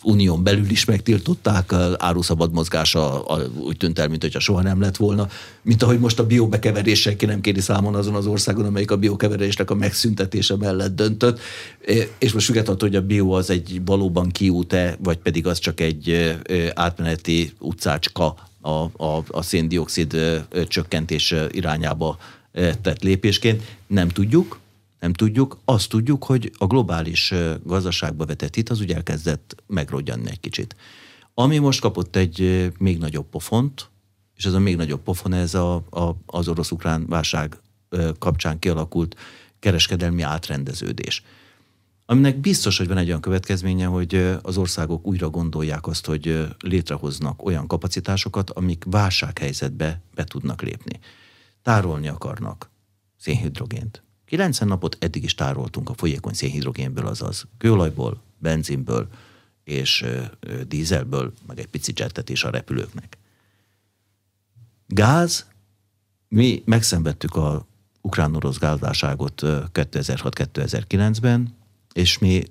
unión 0.03 0.43
belül 0.43 0.71
is 0.71 0.85
megtiltották, 0.85 1.73
áruszabad 1.97 2.53
mozgása 2.53 3.25
úgy 3.59 3.77
tűnt 3.77 3.99
el, 3.99 4.09
mint 4.09 4.23
hogyha 4.23 4.41
soha 4.41 4.63
nem 4.63 4.81
lett 4.81 4.97
volna, 4.97 5.29
mint 5.63 5.83
ahogy 5.83 5.99
most 5.99 6.19
a 6.19 6.27
biobekeveréssel 6.27 7.17
ki 7.17 7.27
nem 7.27 7.41
kéri 7.41 7.61
számon 7.61 7.95
azon 7.95 8.15
az 8.15 8.27
országon, 8.27 8.65
amelyik 8.65 8.91
a 8.91 8.97
biokeverésnek 8.97 9.71
a 9.71 9.75
megszüntetése 9.75 10.57
mellett 10.57 10.95
döntött, 10.95 11.41
és 12.19 12.33
most 12.33 12.47
függetlenül, 12.47 12.81
hogy 12.81 12.97
a 12.97 13.07
bio 13.07 13.31
az 13.31 13.51
egy 13.51 13.81
valóban 13.85 14.29
kiút-e, 14.29 14.97
vagy 15.03 15.19
pedig 15.19 15.47
az 15.47 15.59
csak 15.59 15.81
egy 15.81 16.35
átmeneti 16.75 17.53
utcácska 17.59 18.35
a, 18.61 19.05
a, 19.05 19.25
a 19.29 19.43
széndiokszid 19.43 20.17
csökkentés 20.69 21.35
irányába 21.51 22.19
tett 22.83 23.03
lépésként, 23.03 23.63
nem 23.87 24.09
tudjuk, 24.09 24.59
nem 25.01 25.13
tudjuk. 25.13 25.59
Azt 25.65 25.89
tudjuk, 25.89 26.25
hogy 26.25 26.53
a 26.59 26.67
globális 26.67 27.35
gazdaságba 27.65 28.25
vetett 28.25 28.55
hit 28.55 28.71
az 28.71 28.81
ugye 28.81 28.95
elkezdett 28.95 29.63
megrodjanni 29.67 30.31
egy 30.31 30.41
kicsit. 30.41 30.77
Ami 31.35 31.59
most 31.59 31.81
kapott 31.81 32.17
egy 32.17 32.71
még 32.79 32.99
nagyobb 32.99 33.27
pofont, 33.27 33.89
és 34.37 34.45
ez 34.45 34.53
a 34.53 34.59
még 34.59 34.77
nagyobb 34.77 35.03
pofon, 35.03 35.33
ez 35.33 35.55
a, 35.55 35.75
a, 35.75 36.17
az 36.27 36.49
orosz-ukrán 36.49 37.07
válság 37.07 37.61
kapcsán 38.19 38.59
kialakult 38.59 39.17
kereskedelmi 39.59 40.23
átrendeződés. 40.23 41.23
Aminek 42.07 42.39
biztos, 42.39 42.79
hogy 42.79 42.89
van 42.89 42.97
egy 42.97 43.09
olyan 43.09 43.21
következménye, 43.21 43.87
hogy 43.87 44.15
az 44.43 44.57
országok 44.57 45.07
újra 45.07 45.31
gondolják 45.31 45.87
azt, 45.87 46.07
hogy 46.07 46.49
létrehoznak 46.59 47.45
olyan 47.45 47.67
kapacitásokat, 47.67 48.51
amik 48.51 48.85
válsághelyzetbe 48.87 50.01
be 50.15 50.25
tudnak 50.25 50.63
lépni. 50.63 50.99
Tárolni 51.63 52.09
akarnak 52.09 52.71
szénhidrogént, 53.17 54.03
90 54.31 54.69
napot 54.69 54.97
eddig 55.01 55.25
is 55.25 55.35
tároltunk 55.35 55.89
a 55.89 55.95
folyékony 55.95 56.33
szénhidrogénből, 56.33 57.07
azaz 57.07 57.47
kőolajból, 57.59 58.23
benzinből 58.39 59.09
és 59.65 60.05
dízelből, 60.69 61.33
meg 61.47 61.59
egy 61.59 61.67
pici 61.67 61.93
jettet 61.97 62.29
is 62.29 62.45
a 62.45 62.51
repülőknek. 62.51 63.19
Gáz, 64.87 65.47
mi 66.29 66.63
megszenvedtük 66.65 67.37
a 67.37 67.67
ukrán-orosz 68.01 68.59
gázválságot 68.59 69.43
2006-2009-ben, 69.45 71.57
és 71.93 72.19
mi 72.19 72.43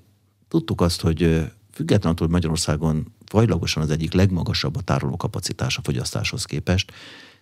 tudtuk 0.48 0.80
azt, 0.80 1.00
hogy 1.00 1.50
függetlenül, 1.72 2.18
hogy 2.18 2.28
Magyarországon 2.28 3.12
vajlagosan 3.30 3.82
az 3.82 3.90
egyik 3.90 4.12
legmagasabb 4.12 4.76
a 4.76 4.80
tárolókapacitás 4.80 5.78
a 5.78 5.82
fogyasztáshoz 5.82 6.44
képest, 6.44 6.92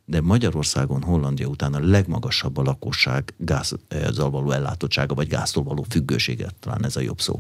de 0.08 0.20
Magyarországon, 0.20 1.02
Hollandia 1.02 1.46
után 1.46 1.74
a 1.74 1.80
legmagasabb 1.80 2.56
a 2.56 2.62
lakosság 2.62 3.34
gázzal 3.36 4.30
való 4.30 4.50
ellátottsága, 4.50 5.14
vagy 5.14 5.28
gáztól 5.28 5.62
való 5.62 5.86
függőséget, 5.88 6.54
talán 6.60 6.84
ez 6.84 6.96
a 6.96 7.00
jobb 7.00 7.20
szó. 7.20 7.38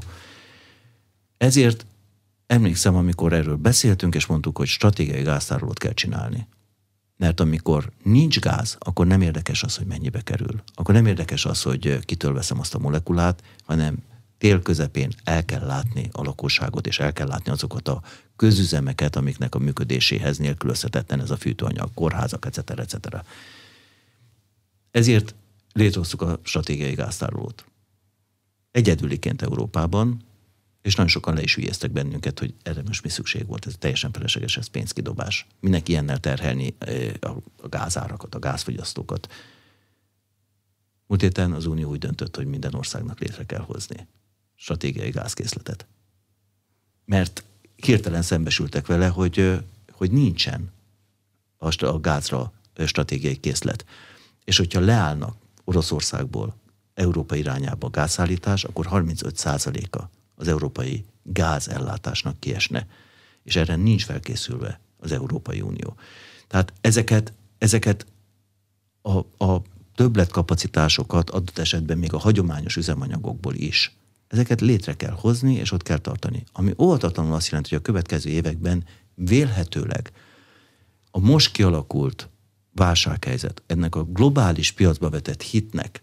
Ezért 1.38 1.86
emlékszem, 2.46 2.94
amikor 2.94 3.32
erről 3.32 3.56
beszéltünk, 3.56 4.14
és 4.14 4.26
mondtuk, 4.26 4.56
hogy 4.56 4.66
stratégiai 4.66 5.22
gáztárolót 5.22 5.78
kell 5.78 5.92
csinálni. 5.92 6.46
Mert 7.16 7.40
amikor 7.40 7.90
nincs 8.02 8.40
gáz, 8.40 8.76
akkor 8.78 9.06
nem 9.06 9.20
érdekes 9.20 9.62
az, 9.62 9.76
hogy 9.76 9.86
mennyibe 9.86 10.20
kerül. 10.20 10.62
Akkor 10.74 10.94
nem 10.94 11.06
érdekes 11.06 11.44
az, 11.44 11.62
hogy 11.62 11.98
kitől 12.04 12.32
veszem 12.32 12.58
azt 12.58 12.74
a 12.74 12.78
molekulát, 12.78 13.42
hanem 13.64 13.96
tél 14.38 14.62
közepén 14.62 15.10
el 15.24 15.44
kell 15.44 15.66
látni 15.66 16.08
a 16.12 16.22
lakosságot, 16.22 16.86
és 16.86 16.98
el 16.98 17.12
kell 17.12 17.26
látni 17.26 17.50
azokat 17.50 17.88
a 17.88 18.02
közüzemeket, 18.36 19.16
amiknek 19.16 19.54
a 19.54 19.58
működéséhez 19.58 20.38
nélkülözhetetlen 20.38 21.20
ez 21.20 21.30
a 21.30 21.36
fűtőanyag, 21.36 21.94
kórházak, 21.94 22.46
etc. 22.46 22.70
etc. 22.70 22.96
Ezért 24.90 25.34
létrehoztuk 25.72 26.22
a 26.22 26.40
stratégiai 26.42 26.94
gáztárolót. 26.94 27.64
egyedüliként 28.70 29.42
Európában, 29.42 30.22
és 30.82 30.94
nagyon 30.94 31.10
sokan 31.10 31.34
le 31.34 31.42
is 31.42 31.54
hülyeztek 31.54 31.90
bennünket, 31.90 32.38
hogy 32.38 32.54
erre 32.62 32.82
most 32.86 33.02
mi 33.02 33.08
szükség 33.08 33.46
volt, 33.46 33.66
ez 33.66 33.74
teljesen 33.78 34.12
felesleges, 34.12 34.56
ez 34.56 34.66
pénzkidobás. 34.66 35.46
Minek 35.60 35.88
ilyennel 35.88 36.18
terhelni 36.18 36.74
a 37.20 37.68
gázárakat, 37.68 38.34
a 38.34 38.38
gázfogyasztókat. 38.38 39.32
Múlt 41.06 41.20
héten 41.20 41.52
az 41.52 41.66
Unió 41.66 41.90
úgy 41.90 41.98
döntött, 41.98 42.36
hogy 42.36 42.46
minden 42.46 42.74
országnak 42.74 43.20
létre 43.20 43.46
kell 43.46 43.60
hozni 43.60 44.06
stratégiai 44.58 45.10
gázkészletet. 45.10 45.86
Mert 47.04 47.44
hirtelen 47.76 48.22
szembesültek 48.22 48.86
vele, 48.86 49.08
hogy, 49.08 49.64
hogy 49.90 50.10
nincsen 50.10 50.70
a 51.58 52.00
gázra 52.00 52.52
stratégiai 52.86 53.36
készlet. 53.36 53.84
És 54.44 54.56
hogyha 54.56 54.80
leállnak 54.80 55.36
Oroszországból 55.64 56.54
Európa 56.94 57.34
irányába 57.34 57.86
a 57.86 57.90
gázszállítás, 57.90 58.64
akkor 58.64 58.88
35%-a 58.90 60.02
az 60.34 60.48
európai 60.48 61.04
gázellátásnak 61.22 62.40
kiesne. 62.40 62.86
És 63.42 63.56
erre 63.56 63.76
nincs 63.76 64.04
felkészülve 64.04 64.80
az 64.98 65.12
Európai 65.12 65.60
Unió. 65.60 65.96
Tehát 66.46 66.72
ezeket, 66.80 67.32
ezeket 67.58 68.06
a, 69.02 69.44
a 69.44 69.62
többletkapacitásokat 69.94 71.30
adott 71.30 71.58
esetben 71.58 71.98
még 71.98 72.12
a 72.12 72.18
hagyományos 72.18 72.76
üzemanyagokból 72.76 73.54
is. 73.54 73.96
Ezeket 74.28 74.60
létre 74.60 74.96
kell 74.96 75.16
hozni, 75.20 75.54
és 75.54 75.72
ott 75.72 75.82
kell 75.82 75.98
tartani. 75.98 76.44
Ami 76.52 76.72
óvatatlanul 76.78 77.34
azt 77.34 77.48
jelenti, 77.48 77.68
hogy 77.68 77.78
a 77.78 77.82
következő 77.82 78.30
években 78.30 78.84
vélhetőleg 79.14 80.12
a 81.10 81.18
most 81.18 81.52
kialakult 81.52 82.28
válsághelyzet, 82.72 83.62
ennek 83.66 83.94
a 83.94 84.04
globális 84.04 84.72
piacba 84.72 85.10
vetett 85.10 85.42
hitnek 85.42 86.02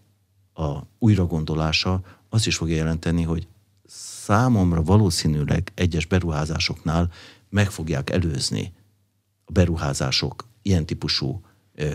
a 0.54 0.80
újragondolása 1.00 2.02
azt 2.30 2.48
is 2.48 2.56
fogja 2.56 2.76
jelenteni, 2.76 3.24
hogy 3.24 3.48
számomra 3.88 4.82
valószínűleg 4.82 5.72
egyes 5.76 6.06
beruházásoknál 6.06 7.12
meg 7.50 7.72
fogják 7.72 8.10
előzni 8.10 8.74
a 9.46 9.52
beruházások 9.52 10.48
ilyen 10.62 10.86
típusú 10.86 11.42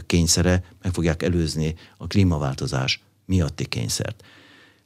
kényszere, 0.06 0.64
meg 0.82 0.92
fogják 0.92 1.22
előzni 1.22 1.74
a 1.96 2.06
klímaváltozás 2.06 3.02
miatti 3.24 3.66
kényszert. 3.66 4.24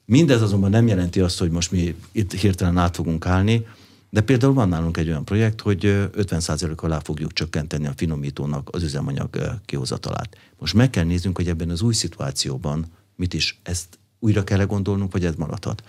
Mindez 0.07 0.43
azonban 0.43 0.71
nem 0.71 0.87
jelenti 0.87 1.21
azt, 1.21 1.39
hogy 1.39 1.51
most 1.51 1.71
mi 1.71 1.95
itt 2.13 2.33
hirtelen 2.33 2.79
át 2.79 2.97
fogunk 2.97 3.27
állni, 3.27 3.67
de 4.11 4.21
például 4.21 4.53
van 4.53 4.69
nálunk 4.69 4.97
egy 4.97 5.09
olyan 5.09 5.25
projekt, 5.25 5.61
hogy 5.61 5.81
50% 5.85 6.77
alá 6.77 6.99
fogjuk 6.99 7.33
csökkenteni 7.33 7.87
a 7.87 7.93
finomítónak 7.97 8.69
az 8.73 8.83
üzemanyag 8.83 9.61
kihozatalát. 9.65 10.37
Most 10.59 10.75
meg 10.75 10.91
kell 10.91 11.05
néznünk, 11.05 11.37
hogy 11.37 11.49
ebben 11.49 11.71
az 11.71 11.83
új 11.83 11.95
szituációban 11.95 12.87
mit 13.17 13.35
is, 13.35 13.61
ezt 13.63 13.99
újra 14.19 14.45
kell 14.45 14.65
gondolnunk, 14.65 15.13
vagy 15.13 15.25
ez 15.25 15.35
maradhat. 15.35 15.83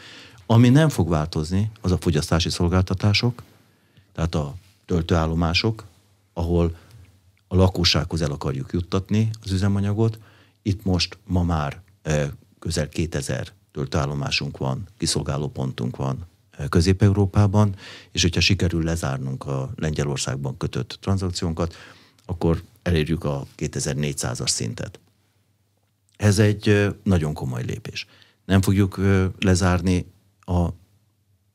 Ami 0.45 0.70
nem 0.70 0.89
fog 0.89 1.09
változni, 1.09 1.72
az 1.82 1.91
a 1.91 1.97
fogyasztási 1.97 2.49
szolgáltatások, 2.49 3.43
tehát 4.13 4.36
a 4.36 4.55
töltőállomások, 4.86 5.86
ahol 6.34 6.78
a 7.47 7.55
lakossághoz 7.55 8.22
el 8.22 8.32
akarjuk 8.32 8.72
juttatni 8.74 9.30
az 9.43 9.51
üzemanyagot. 9.51 10.20
Itt 10.61 10.84
most 10.84 11.18
ma 11.28 11.43
már 11.43 11.82
közel 12.59 12.89
2000 12.89 13.53
töltőállomásunk 13.76 14.57
van, 14.57 14.88
kiszolgáló 14.97 15.47
pontunk 15.47 15.95
van 15.95 16.26
Közép-Európában, 16.69 17.76
és 18.11 18.21
hogyha 18.21 18.39
sikerül 18.39 18.84
lezárnunk 18.84 19.45
a 19.45 19.71
Lengyelországban 19.76 20.57
kötött 20.57 20.97
tranzakciónkat, 21.01 21.76
akkor 22.26 22.63
elérjük 22.82 23.23
a 23.23 23.45
2400-as 23.57 24.47
szintet. 24.47 24.99
Ez 26.17 26.39
egy 26.39 26.95
nagyon 27.03 27.34
komoly 27.34 27.63
lépés. 27.63 28.07
Nem 28.45 28.61
fogjuk 28.61 28.99
lezárni 29.39 30.05
a 30.39 30.67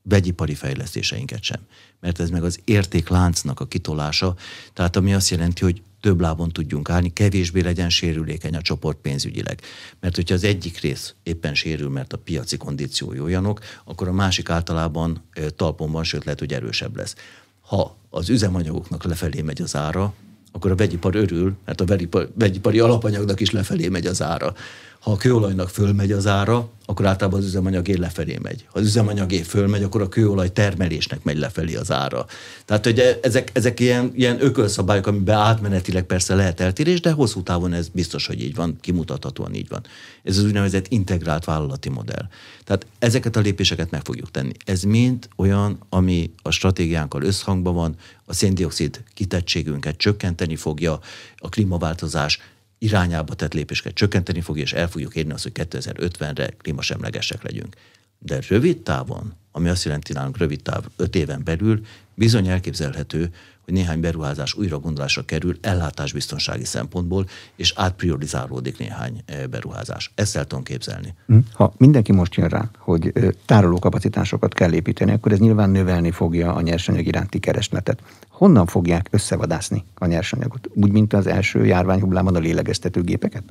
vegyipari 0.03 0.55
fejlesztéseinket 0.55 1.43
sem. 1.43 1.61
Mert 2.01 2.21
ez 2.21 2.31
meg 2.31 2.45
az 2.45 2.61
értékláncnak 2.64 3.61
a 3.61 3.66
kitolása, 3.66 4.37
tehát 4.73 4.97
ami 4.97 5.14
azt 5.14 5.31
jelenti, 5.31 5.64
hogy 5.64 5.83
több 6.01 6.20
lábon 6.20 6.51
tudjunk 6.51 6.90
állni, 6.90 7.12
kevésbé 7.12 7.61
legyen 7.61 7.88
sérülékeny 7.88 8.57
a 8.57 8.62
csoport 8.62 8.98
pénzügyileg. 8.98 9.61
Mert 10.01 10.14
hogyha 10.14 10.34
az 10.34 10.44
egyik 10.44 10.80
rész 10.80 11.14
éppen 11.22 11.55
sérül, 11.55 11.88
mert 11.88 12.12
a 12.12 12.18
piaci 12.18 12.57
kondíciói 12.57 13.20
olyanok, 13.20 13.61
akkor 13.84 14.09
a 14.09 14.12
másik 14.12 14.51
általában 14.51 15.22
talpon 15.57 15.90
van, 15.90 16.05
sőt 16.05 16.24
lehet, 16.24 16.40
hogy 16.40 16.53
erősebb 16.53 16.96
lesz. 16.96 17.14
Ha 17.61 17.96
az 18.11 18.28
üzemanyagoknak 18.28 19.05
lefelé 19.05 19.40
megy 19.40 19.62
az 19.62 19.76
ára, 19.76 20.14
akkor 20.53 20.70
a 20.70 20.74
vegyipar 20.74 21.14
örül, 21.14 21.57
mert 21.64 21.80
a 21.80 21.84
vegyipar, 21.84 22.30
vegyipari 22.34 22.78
alapanyagnak 22.78 23.40
is 23.40 23.51
lefelé 23.51 23.88
megy 23.88 24.07
az 24.07 24.22
ára. 24.22 24.55
Ha 25.01 25.11
a 25.11 25.16
kőolajnak 25.16 25.68
fölmegy 25.68 26.12
az 26.12 26.26
ára, 26.26 26.70
akkor 26.86 27.07
általában 27.07 27.40
az 27.40 27.46
üzemanyagé 27.46 27.94
lefelé 27.94 28.38
megy. 28.42 28.66
Ha 28.72 28.78
az 28.78 28.86
üzemanyagé 28.86 29.42
fölmegy, 29.42 29.82
akkor 29.82 30.01
a 30.01 30.09
kőolaj 30.09 30.53
termelésnek 30.53 31.22
megy 31.22 31.38
lefelé 31.38 31.74
az 31.74 31.92
ára. 31.92 32.26
Tehát, 32.64 32.84
hogy 32.84 33.18
ezek, 33.22 33.51
ezek 33.53 33.80
ilyen, 33.80 34.11
ilyen 34.14 34.44
ökölszabályok, 34.44 35.07
amiben 35.07 35.38
átmenetileg 35.38 36.05
persze 36.05 36.34
lehet 36.34 36.61
eltérés, 36.61 37.01
de 37.01 37.12
hosszú 37.12 37.42
távon 37.42 37.72
ez 37.72 37.88
biztos, 37.88 38.26
hogy 38.26 38.42
így 38.42 38.55
van, 38.55 38.76
kimutathatóan 38.80 39.55
így 39.55 39.68
van. 39.68 39.82
Ez 40.22 40.38
az 40.38 40.44
úgynevezett 40.44 40.86
integrált 40.88 41.44
vállalati 41.44 41.88
modell. 41.88 42.28
Tehát 42.64 42.86
ezeket 42.98 43.36
a 43.36 43.40
lépéseket 43.40 43.90
meg 43.90 44.05
fogjuk 44.05 44.30
tenni. 44.30 44.53
Ez 44.64 44.82
mind 44.82 45.28
olyan, 45.36 45.78
ami 45.88 46.32
a 46.42 46.51
stratégiánkkal 46.51 47.22
összhangban 47.22 47.74
van, 47.74 47.94
a 48.24 48.34
széndiokszid 48.34 49.03
kitettségünket 49.14 49.96
csökkenteni 49.96 50.57
fogja, 50.57 50.98
a 51.36 51.48
klímaváltozás 51.48 52.38
irányába 52.83 53.35
tett 53.35 53.55
lépéseket 53.55 53.95
csökkenteni 53.95 54.41
fogja, 54.41 54.62
és 54.62 54.72
el 54.72 54.89
fogjuk 54.89 55.14
érni 55.14 55.33
azt, 55.33 55.43
hogy 55.43 55.53
2050-re 55.55 56.49
klímasemlegesek 56.49 57.43
legyünk. 57.43 57.76
De 58.18 58.39
rövid 58.49 58.83
távon, 58.83 59.35
ami 59.53 59.68
azt 59.68 59.85
jelenti 59.85 60.12
nálunk 60.12 60.39
rövid 60.39 60.62
táv, 60.62 60.85
5 60.97 61.14
éven 61.14 61.45
belül, 61.45 61.81
bizony 62.14 62.49
elképzelhető, 62.49 63.33
hogy 63.71 63.79
néhány 63.79 64.01
beruházás 64.01 64.55
újra 64.55 64.79
gondolásra 64.79 65.25
kerül 65.25 65.59
ellátásbiztonsági 65.61 66.64
szempontból, 66.64 67.27
és 67.57 67.73
átpriorizálódik 67.77 68.79
néhány 68.79 69.23
eh, 69.25 69.47
beruházás. 69.47 70.12
Ezt 70.14 70.37
el 70.37 70.47
tudom 70.47 70.64
képzelni. 70.64 71.14
Hm. 71.27 71.39
Ha 71.53 71.73
mindenki 71.77 72.12
most 72.12 72.35
jön 72.35 72.49
rá, 72.49 72.71
hogy 72.79 73.12
tárolókapacitásokat 73.47 74.55
kell 74.55 74.73
építeni, 74.73 75.12
akkor 75.12 75.33
ez 75.33 75.39
nyilván 75.39 75.71
növelni 75.71 76.11
fogja 76.11 76.55
a 76.55 76.61
nyersanyag 76.61 77.07
iránti 77.07 77.39
keresletet. 77.39 78.03
Honnan 78.29 78.66
fogják 78.66 79.09
összevadászni 79.11 79.85
a 79.95 80.07
nyersanyagot? 80.07 80.68
Úgy, 80.75 80.93
mint 80.93 81.12
az 81.12 81.27
első 81.27 81.66
járványhullában 81.66 82.35
a 82.35 82.39
lélegeztetőgépeket? 82.39 83.43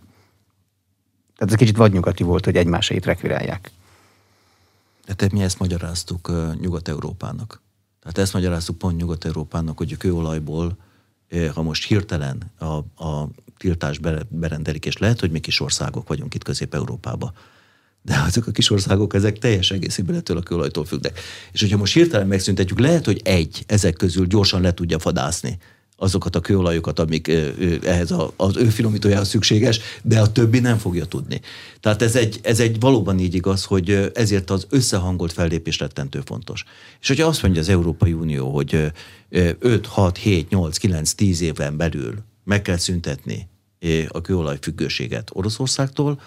Tehát 1.38 1.54
ez 1.54 1.60
kicsit 1.60 1.78
vadnyugati 1.78 2.24
volt, 2.24 2.46
hogy 2.46 2.56
egymásait 2.56 3.06
rekvirálják. 3.06 3.72
Tehát 5.16 5.34
mi 5.34 5.42
ezt 5.42 5.60
magyaráztuk 5.60 6.32
Nyugat-Európának. 6.62 7.62
Tehát 8.02 8.18
ezt 8.18 8.34
magyaráztuk 8.34 8.78
pont 8.78 8.98
Nyugat-Európának, 8.98 9.78
hogy 9.78 9.94
a 9.94 9.98
kőolajból, 9.98 10.78
ha 11.54 11.62
most 11.62 11.88
hirtelen 11.88 12.52
a, 12.58 12.66
a 13.06 13.30
tiltás 13.58 14.00
berendelik, 14.30 14.86
és 14.86 14.98
lehet, 14.98 15.20
hogy 15.20 15.32
mi 15.32 15.40
kis 15.40 15.60
országok 15.60 16.08
vagyunk 16.08 16.34
itt 16.34 16.44
Közép-Európában, 16.44 17.34
de 18.02 18.20
azok 18.28 18.48
a 18.48 18.52
kis 18.52 18.70
országok, 18.70 19.14
ezek 19.14 19.38
teljes 19.38 19.72
egészében 19.72 20.16
ettől 20.16 20.38
a 20.38 20.42
kőolajtól 20.42 20.86
függnek. 20.86 21.20
És 21.52 21.62
hogyha 21.62 21.78
most 21.78 21.94
hirtelen 21.94 22.28
megszüntetjük, 22.28 22.80
lehet, 22.80 23.06
hogy 23.06 23.22
egy 23.24 23.64
ezek 23.68 23.94
közül 23.94 24.26
gyorsan 24.26 24.62
le 24.62 24.74
tudja 24.74 25.00
fadászni 25.00 25.58
azokat 26.00 26.36
a 26.36 26.40
kőolajokat, 26.40 27.00
amik 27.00 27.28
ehhez 27.84 28.12
a, 28.12 28.34
az 28.36 28.58
ő 28.58 28.66
finomítójához 28.66 29.28
szükséges, 29.28 29.80
de 30.02 30.20
a 30.20 30.32
többi 30.32 30.60
nem 30.60 30.78
fogja 30.78 31.06
tudni. 31.06 31.42
Tehát 31.80 32.02
ez 32.02 32.16
egy, 32.16 32.40
ez 32.44 32.60
egy 32.60 32.80
valóban 32.80 33.20
így 33.20 33.34
igaz, 33.36 33.64
hogy 33.64 34.12
ezért 34.14 34.50
az 34.50 34.68
összehangolt 34.70 35.34
fellépés 35.34 35.80
rettentő 35.80 36.22
fontos. 36.26 36.64
És 37.02 37.08
hogyha 37.08 37.28
azt 37.28 37.42
mondja 37.42 37.62
az 37.62 37.70
Európai 37.70 38.14
Unió, 38.14 38.50
hogy 38.50 38.92
5, 39.30 39.86
6, 39.86 40.18
7, 40.18 40.50
8, 40.50 40.78
9, 40.78 41.12
10 41.14 41.42
éven 41.42 41.78
belül 41.78 42.16
meg 42.44 42.62
kell 42.62 42.78
szüntetni 42.78 43.48
a 44.08 44.22
kőolaj 44.22 44.58
függőséget 44.62 45.30
Oroszországtól, 45.34 46.22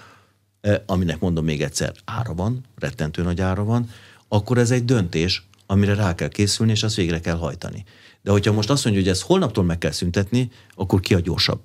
aminek 0.86 1.20
mondom 1.20 1.44
még 1.44 1.62
egyszer, 1.62 1.92
ára 2.04 2.34
van, 2.34 2.64
rettentő 2.78 3.22
nagy 3.22 3.40
ára 3.40 3.64
van, 3.64 3.90
akkor 4.28 4.58
ez 4.58 4.70
egy 4.70 4.84
döntés, 4.84 5.46
amire 5.66 5.94
rá 5.94 6.14
kell 6.14 6.28
készülni, 6.28 6.72
és 6.72 6.82
azt 6.82 6.96
végre 6.96 7.20
kell 7.20 7.36
hajtani. 7.36 7.84
De 8.22 8.30
hogyha 8.30 8.52
most 8.52 8.70
azt 8.70 8.84
mondja, 8.84 9.02
hogy 9.02 9.10
ezt 9.10 9.22
holnaptól 9.22 9.64
meg 9.64 9.78
kell 9.78 9.90
szüntetni, 9.90 10.50
akkor 10.74 11.00
ki 11.00 11.14
a 11.14 11.20
gyorsabb? 11.20 11.60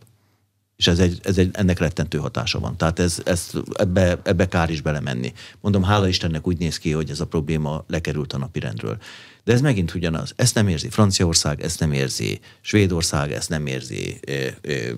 És 0.76 0.88
ez 0.88 1.00
egy, 1.00 1.20
ez 1.24 1.38
egy, 1.38 1.50
ennek 1.54 1.80
rettentő 1.80 2.18
hatása 2.18 2.60
van. 2.60 2.78
Tehát 2.78 3.00
ez, 3.00 3.22
ez, 3.26 3.52
ebbe, 3.74 4.20
ebbe 4.24 4.48
kár 4.48 4.70
is 4.70 4.82
belemenni. 4.82 5.34
Mondom, 5.62 5.84
hála 5.84 6.08
Istennek 6.08 6.48
úgy 6.48 6.58
néz 6.58 6.78
ki, 6.78 6.92
hogy 6.92 7.10
ez 7.10 7.20
a 7.20 7.28
probléma 7.28 7.84
lekerült 7.88 8.34
a 8.34 8.38
napi 8.38 8.60
rendről. 8.60 8.98
De 9.44 9.54
ez 9.54 9.62
megint 9.62 9.94
ugyanaz. 9.94 10.34
Ezt 10.36 10.56
nem 10.56 10.68
érzi 10.68 10.90
Franciaország, 10.90 11.62
ezt 11.62 11.80
nem 11.80 11.92
érzi 11.92 12.40
Svédország, 12.62 13.32
ezt 13.32 13.50
nem 13.50 13.66
érzi 13.66 14.20
eh, 14.22 14.54
eh, 14.62 14.90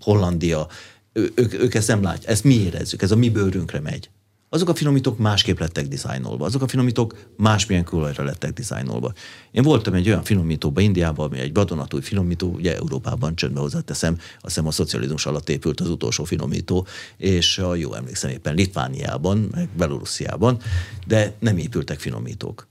Hollandia. 0.00 0.68
Ők, 1.12 1.52
ők 1.52 1.74
ezt 1.74 1.88
nem 1.88 2.02
látják. 2.02 2.30
Ezt 2.30 2.44
mi 2.44 2.54
érezzük, 2.54 3.02
ez 3.02 3.10
a 3.10 3.16
mi 3.16 3.30
bőrünkre 3.30 3.80
megy 3.80 4.10
azok 4.48 4.68
a 4.68 4.74
finomítók 4.74 5.18
másképp 5.18 5.58
lettek 5.58 5.88
dizájnolva, 5.88 6.44
azok 6.44 6.62
a 6.62 6.68
finomítók 6.68 7.14
másmilyen 7.36 7.84
kőolajra 7.84 8.24
lettek 8.24 8.52
dizájnolva. 8.52 9.12
Én 9.50 9.62
voltam 9.62 9.94
egy 9.94 10.08
olyan 10.08 10.22
finomítóban 10.22 10.82
Indiában, 10.82 11.26
ami 11.26 11.38
egy 11.38 11.54
vadonatúj 11.54 12.00
finomító, 12.00 12.48
ugye 12.48 12.76
Európában 12.76 13.36
csöndbe 13.36 13.60
hozzáteszem, 13.60 14.14
azt 14.14 14.24
hiszem 14.40 14.66
a 14.66 14.70
szocializmus 14.70 15.26
alatt 15.26 15.48
épült 15.48 15.80
az 15.80 15.88
utolsó 15.88 16.24
finomító, 16.24 16.86
és 17.16 17.58
a 17.58 17.74
jó 17.74 17.94
emlékszem 17.94 18.30
éppen 18.30 18.54
Litvániában, 18.54 19.48
meg 19.52 19.68
Belorussziában, 19.76 20.58
de 21.06 21.32
nem 21.38 21.58
épültek 21.58 21.98
finomítók. 21.98 22.66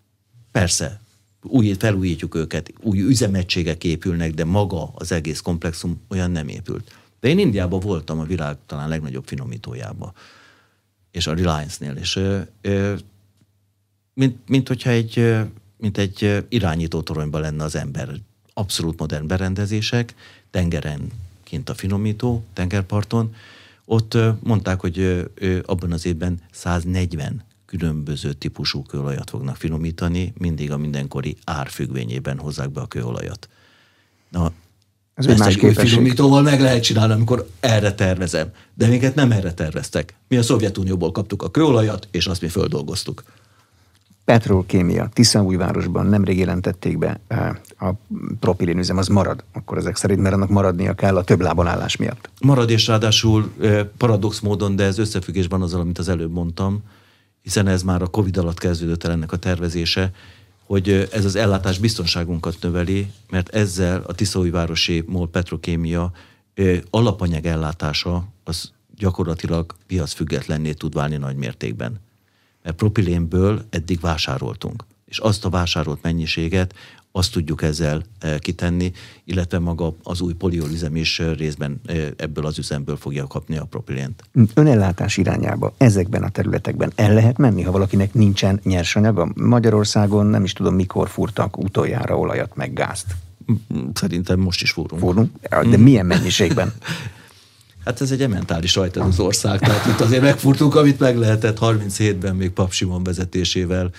Persze, 0.51 1.01
új, 1.41 1.73
felújítjuk 1.79 2.35
őket, 2.35 2.73
új 2.81 3.01
üzemegységek 3.01 3.83
épülnek, 3.83 4.33
de 4.33 4.45
maga 4.45 4.91
az 4.93 5.11
egész 5.11 5.39
komplexum 5.39 6.01
olyan 6.09 6.31
nem 6.31 6.47
épült. 6.47 6.91
De 7.19 7.27
én 7.27 7.39
Indiában 7.39 7.79
voltam 7.79 8.19
a 8.19 8.23
világ 8.23 8.57
talán 8.65 8.89
legnagyobb 8.89 9.27
finomítójában 9.27 10.13
és 11.15 11.27
a 11.27 11.33
Reliance-nél, 11.33 11.95
és 11.95 12.19
mint, 14.13 14.37
mint 14.47 14.67
hogyha 14.67 14.89
egy, 14.89 15.35
mint 15.77 15.97
egy 15.97 16.45
irányító 16.49 17.01
toronyban 17.01 17.41
lenne 17.41 17.63
az 17.63 17.75
ember. 17.75 18.09
Abszolút 18.53 18.99
modern 18.99 19.27
berendezések, 19.27 20.15
tengeren 20.51 21.11
kint 21.43 21.69
a 21.69 21.73
finomító, 21.73 22.43
tengerparton. 22.53 23.35
Ott 23.85 24.17
mondták, 24.39 24.79
hogy 24.79 25.27
abban 25.65 25.91
az 25.91 26.05
évben 26.05 26.41
140 26.51 27.43
különböző 27.65 28.33
típusú 28.33 28.83
kőolajat 28.83 29.29
fognak 29.29 29.55
finomítani, 29.55 30.33
mindig 30.37 30.71
a 30.71 30.77
mindenkori 30.77 31.37
árfüggvényében 31.43 32.39
hozzák 32.39 32.69
be 32.71 32.81
a 32.81 32.87
kőolajat. 32.87 33.49
Na, 34.29 34.51
ez 35.15 35.25
Ezt 35.25 35.41
egy 35.41 35.65
új 35.65 35.73
finomítóval 35.73 36.41
meg 36.41 36.61
lehet 36.61 36.83
csinálni, 36.83 37.13
amikor 37.13 37.47
erre 37.59 37.93
tervezem. 37.93 38.47
De 38.73 38.87
minket 38.87 39.15
nem 39.15 39.31
erre 39.31 39.53
terveztek. 39.53 40.13
Mi 40.27 40.37
a 40.37 40.43
Szovjetunióból 40.43 41.11
kaptuk 41.11 41.43
a 41.43 41.51
kőolajat, 41.51 42.07
és 42.11 42.25
azt 42.25 42.41
mi 42.41 42.47
földolgoztuk. 42.47 43.23
Petrolkémia, 44.25 45.09
Tiszaújvárosban 45.13 46.05
nemrég 46.05 46.37
jelentették 46.37 46.97
be 46.97 47.19
eh, 47.27 47.49
a 47.89 47.93
propilén 48.39 48.77
üzem, 48.77 48.97
az 48.97 49.07
marad 49.07 49.43
akkor 49.53 49.77
ezek 49.77 49.95
szerint, 49.95 50.21
mert 50.21 50.35
annak 50.35 50.49
maradnia 50.49 50.93
kell 50.93 51.17
a 51.17 51.23
több 51.23 51.41
lábon 51.41 51.67
állás 51.67 51.95
miatt. 51.95 52.29
Marad, 52.41 52.69
és 52.69 52.87
ráadásul 52.87 53.51
eh, 53.61 53.83
paradox 53.97 54.39
módon, 54.39 54.75
de 54.75 54.83
ez 54.83 54.97
összefüggésben 54.97 55.61
azzal, 55.61 55.79
amit 55.79 55.97
az 55.97 56.09
előbb 56.09 56.31
mondtam, 56.31 56.83
hiszen 57.41 57.67
ez 57.67 57.83
már 57.83 58.01
a 58.01 58.07
Covid 58.07 58.37
alatt 58.37 58.59
kezdődött 58.59 59.03
el 59.03 59.11
ennek 59.11 59.31
a 59.31 59.37
tervezése, 59.37 60.11
hogy 60.65 61.07
ez 61.11 61.25
az 61.25 61.35
ellátás 61.35 61.77
biztonságunkat 61.77 62.57
növeli, 62.61 63.11
mert 63.29 63.49
ezzel 63.49 64.03
a 64.07 64.13
Tiszaújvárosi 64.13 65.03
MOL 65.07 65.29
Petrokémia 65.29 66.11
alapanyag 66.89 67.45
ellátása 67.45 68.27
az 68.43 68.71
gyakorlatilag 68.97 69.75
piacfüggetlenné 69.87 70.73
tud 70.73 70.93
válni 70.93 71.17
nagy 71.17 71.35
mértékben. 71.35 71.99
Mert 72.63 72.75
propilénből 72.75 73.65
eddig 73.69 73.99
vásároltunk, 73.99 74.83
és 75.05 75.17
azt 75.17 75.45
a 75.45 75.49
vásárolt 75.49 76.01
mennyiséget 76.01 76.73
azt 77.17 77.31
tudjuk 77.31 77.61
ezzel 77.61 78.03
eh, 78.19 78.37
kitenni, 78.37 78.91
illetve 79.23 79.59
maga 79.59 79.95
az 80.03 80.21
új 80.21 80.33
poliolüzem 80.33 80.95
is 80.95 81.19
eh, 81.19 81.35
részben 81.35 81.81
eh, 81.85 82.07
ebből 82.17 82.45
az 82.45 82.57
üzemből 82.57 82.97
fogja 82.97 83.27
kapni 83.27 83.57
a 83.57 83.63
propilént. 83.63 84.23
Önellátás 84.53 85.17
irányába 85.17 85.73
ezekben 85.77 86.23
a 86.23 86.29
területekben 86.29 86.91
el 86.95 87.13
lehet 87.13 87.37
menni, 87.37 87.61
ha 87.61 87.71
valakinek 87.71 88.13
nincsen 88.13 88.59
nyersanyaga? 88.63 89.31
Magyarországon 89.35 90.25
nem 90.25 90.43
is 90.43 90.53
tudom, 90.53 90.75
mikor 90.75 91.09
furtak 91.09 91.57
utoljára 91.57 92.17
olajat 92.17 92.55
meg 92.55 92.73
gázt. 92.73 93.15
Szerintem 93.93 94.39
most 94.39 94.61
is 94.61 94.71
fúrunk. 94.71 95.01
Fúrunk? 95.01 95.31
De 95.49 95.77
milyen 95.77 96.05
mennyiségben? 96.05 96.73
Hát 97.85 98.01
ez 98.01 98.11
egy 98.11 98.29
mentális 98.29 98.75
rajta 98.75 99.03
az 99.03 99.19
ország, 99.19 99.59
tehát 99.59 99.85
itt 99.85 99.99
azért 99.99 100.21
megfurtunk, 100.21 100.75
amit 100.75 100.99
meg 100.99 101.17
lehetett 101.17 101.57
37-ben 101.61 102.35
még 102.35 102.49
Pap 102.49 102.71
Simon 102.71 103.03
vezetésével 103.03 103.91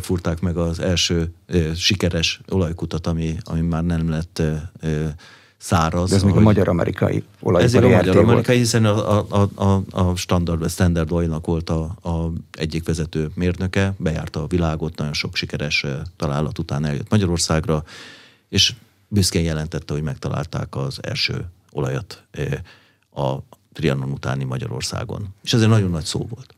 furták 0.00 0.40
meg 0.40 0.56
az 0.56 0.78
első 0.78 1.32
sikeres 1.74 2.40
olajkutat, 2.48 3.06
ami, 3.06 3.36
ami 3.44 3.60
már 3.60 3.84
nem 3.84 4.10
lett 4.10 4.42
száraz. 5.58 6.10
De 6.10 6.16
ez 6.16 6.22
még 6.22 6.34
a 6.34 6.40
magyar-amerikai 6.40 7.24
olajipari 7.40 7.86
Ez 7.86 7.92
a 7.92 7.96
magyar-amerikai, 7.96 8.56
hiszen 8.56 8.84
a, 8.84 9.18
a, 9.30 9.48
a, 9.54 9.82
a 9.90 10.16
standard, 10.16 10.70
standard 10.70 11.12
oil 11.12 11.40
volt 11.42 11.70
a, 11.70 11.82
a 12.02 12.32
egyik 12.52 12.84
vezető 12.84 13.30
mérnöke, 13.34 13.94
bejárta 13.96 14.42
a 14.42 14.46
világot, 14.46 14.96
nagyon 14.96 15.12
sok 15.12 15.36
sikeres 15.36 15.86
találat 16.16 16.58
után 16.58 16.84
eljött 16.84 17.10
Magyarországra, 17.10 17.84
és 18.48 18.74
büszkén 19.08 19.42
jelentette, 19.42 19.92
hogy 19.92 20.02
megtalálták 20.02 20.76
az 20.76 20.98
első 21.02 21.44
olajat 21.72 22.22
a 23.14 23.34
Trianon 23.72 24.10
utáni 24.10 24.44
Magyarországon. 24.44 25.34
És 25.42 25.52
ez 25.52 25.62
egy 25.62 25.68
nagyon 25.68 25.90
nagy 25.90 26.04
szó 26.04 26.26
volt. 26.34 26.54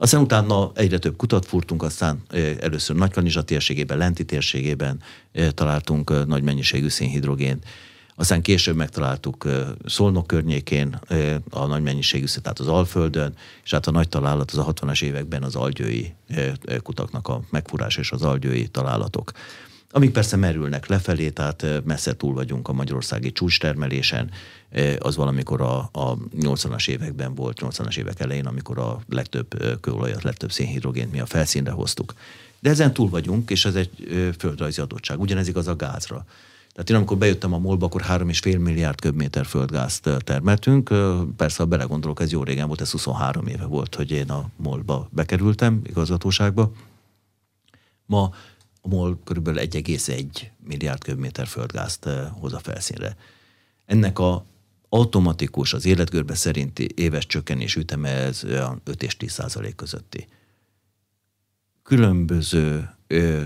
Aztán 0.00 0.20
utána 0.20 0.70
egyre 0.74 0.98
több 0.98 1.16
kutat 1.16 1.46
furtunk, 1.46 1.82
aztán 1.82 2.22
először 2.60 2.96
Nagykanizsa 2.96 3.42
térségében, 3.42 3.98
Lenti 3.98 4.24
térségében 4.24 5.00
találtunk 5.54 6.26
nagy 6.26 6.42
mennyiségű 6.42 6.88
szénhidrogént, 6.88 7.64
aztán 8.14 8.42
később 8.42 8.76
megtaláltuk 8.76 9.48
Szolnok 9.84 10.26
környékén 10.26 11.00
a 11.50 11.66
nagy 11.66 11.82
mennyiségű 11.82 12.24
tehát 12.42 12.58
az 12.58 12.66
Alföldön, 12.66 13.34
és 13.64 13.70
hát 13.70 13.86
a 13.86 13.90
nagy 13.90 14.08
találat 14.08 14.50
az 14.50 14.58
a 14.58 14.72
60-as 14.72 15.02
években 15.02 15.42
az 15.42 15.54
algyői 15.54 16.14
kutaknak 16.82 17.28
a 17.28 17.40
megfúrás 17.50 17.96
és 17.96 18.10
az 18.10 18.22
algyői 18.22 18.68
találatok 18.68 19.32
amik 19.90 20.12
persze 20.12 20.36
merülnek 20.36 20.86
lefelé, 20.86 21.30
tehát 21.30 21.66
messze 21.84 22.16
túl 22.16 22.34
vagyunk 22.34 22.68
a 22.68 22.72
magyarországi 22.72 23.32
csúcstermelésen. 23.32 24.30
Az 24.98 25.16
valamikor 25.16 25.60
a, 25.60 25.78
a 25.92 26.16
80-as 26.40 26.88
években 26.88 27.34
volt, 27.34 27.58
80-as 27.60 27.98
évek 27.98 28.20
elején, 28.20 28.46
amikor 28.46 28.78
a 28.78 29.00
legtöbb 29.08 29.78
kőolajat, 29.80 30.22
legtöbb 30.22 30.52
szénhidrogént 30.52 31.12
mi 31.12 31.20
a 31.20 31.26
felszínre 31.26 31.70
hoztuk. 31.70 32.14
De 32.60 32.70
ezen 32.70 32.92
túl 32.92 33.08
vagyunk, 33.08 33.50
és 33.50 33.64
ez 33.64 33.74
egy 33.74 33.90
földrajzi 34.38 34.80
adottság. 34.80 35.20
Ugyanez 35.20 35.48
igaz 35.48 35.68
a 35.68 35.76
gázra. 35.76 36.24
Tehát 36.72 36.90
én 36.90 36.96
amikor 36.96 37.16
bejöttem 37.16 37.52
a 37.52 37.58
molba, 37.58 37.86
akkor 37.86 38.02
3,5 38.02 38.58
milliárd 38.58 39.00
köbméter 39.00 39.46
földgázt 39.46 40.10
termeltünk. 40.24 40.94
Persze, 41.36 41.62
ha 41.62 41.68
belegondolok, 41.68 42.20
ez 42.20 42.30
jó 42.32 42.42
régen 42.42 42.66
volt, 42.66 42.80
ez 42.80 42.90
23 42.90 43.46
éve 43.46 43.64
volt, 43.64 43.94
hogy 43.94 44.10
én 44.10 44.30
a 44.30 44.48
molba 44.56 45.08
bekerültem, 45.10 45.80
igazgatóságba. 45.84 46.72
Ma 48.06 48.30
a 48.80 48.88
MOL 48.88 49.18
kb. 49.24 49.48
1,1 49.48 50.26
milliárd 50.64 51.04
köbméter 51.04 51.46
földgázt 51.46 52.06
eh, 52.06 52.28
hoz 52.40 52.52
a 52.52 52.58
felszínre. 52.58 53.16
Ennek 53.86 54.18
a 54.18 54.46
automatikus, 54.88 55.72
az 55.72 55.84
életgörbe 55.84 56.34
szerinti 56.34 56.88
éves 56.94 57.26
csökkenés 57.26 57.76
üteme 57.76 58.08
ez 58.08 58.44
olyan 58.44 58.80
5 58.84 59.02
és 59.02 59.16
10 59.16 59.32
százalék 59.32 59.74
közötti. 59.74 60.26
Különböző 61.82 62.90
ö, 63.06 63.42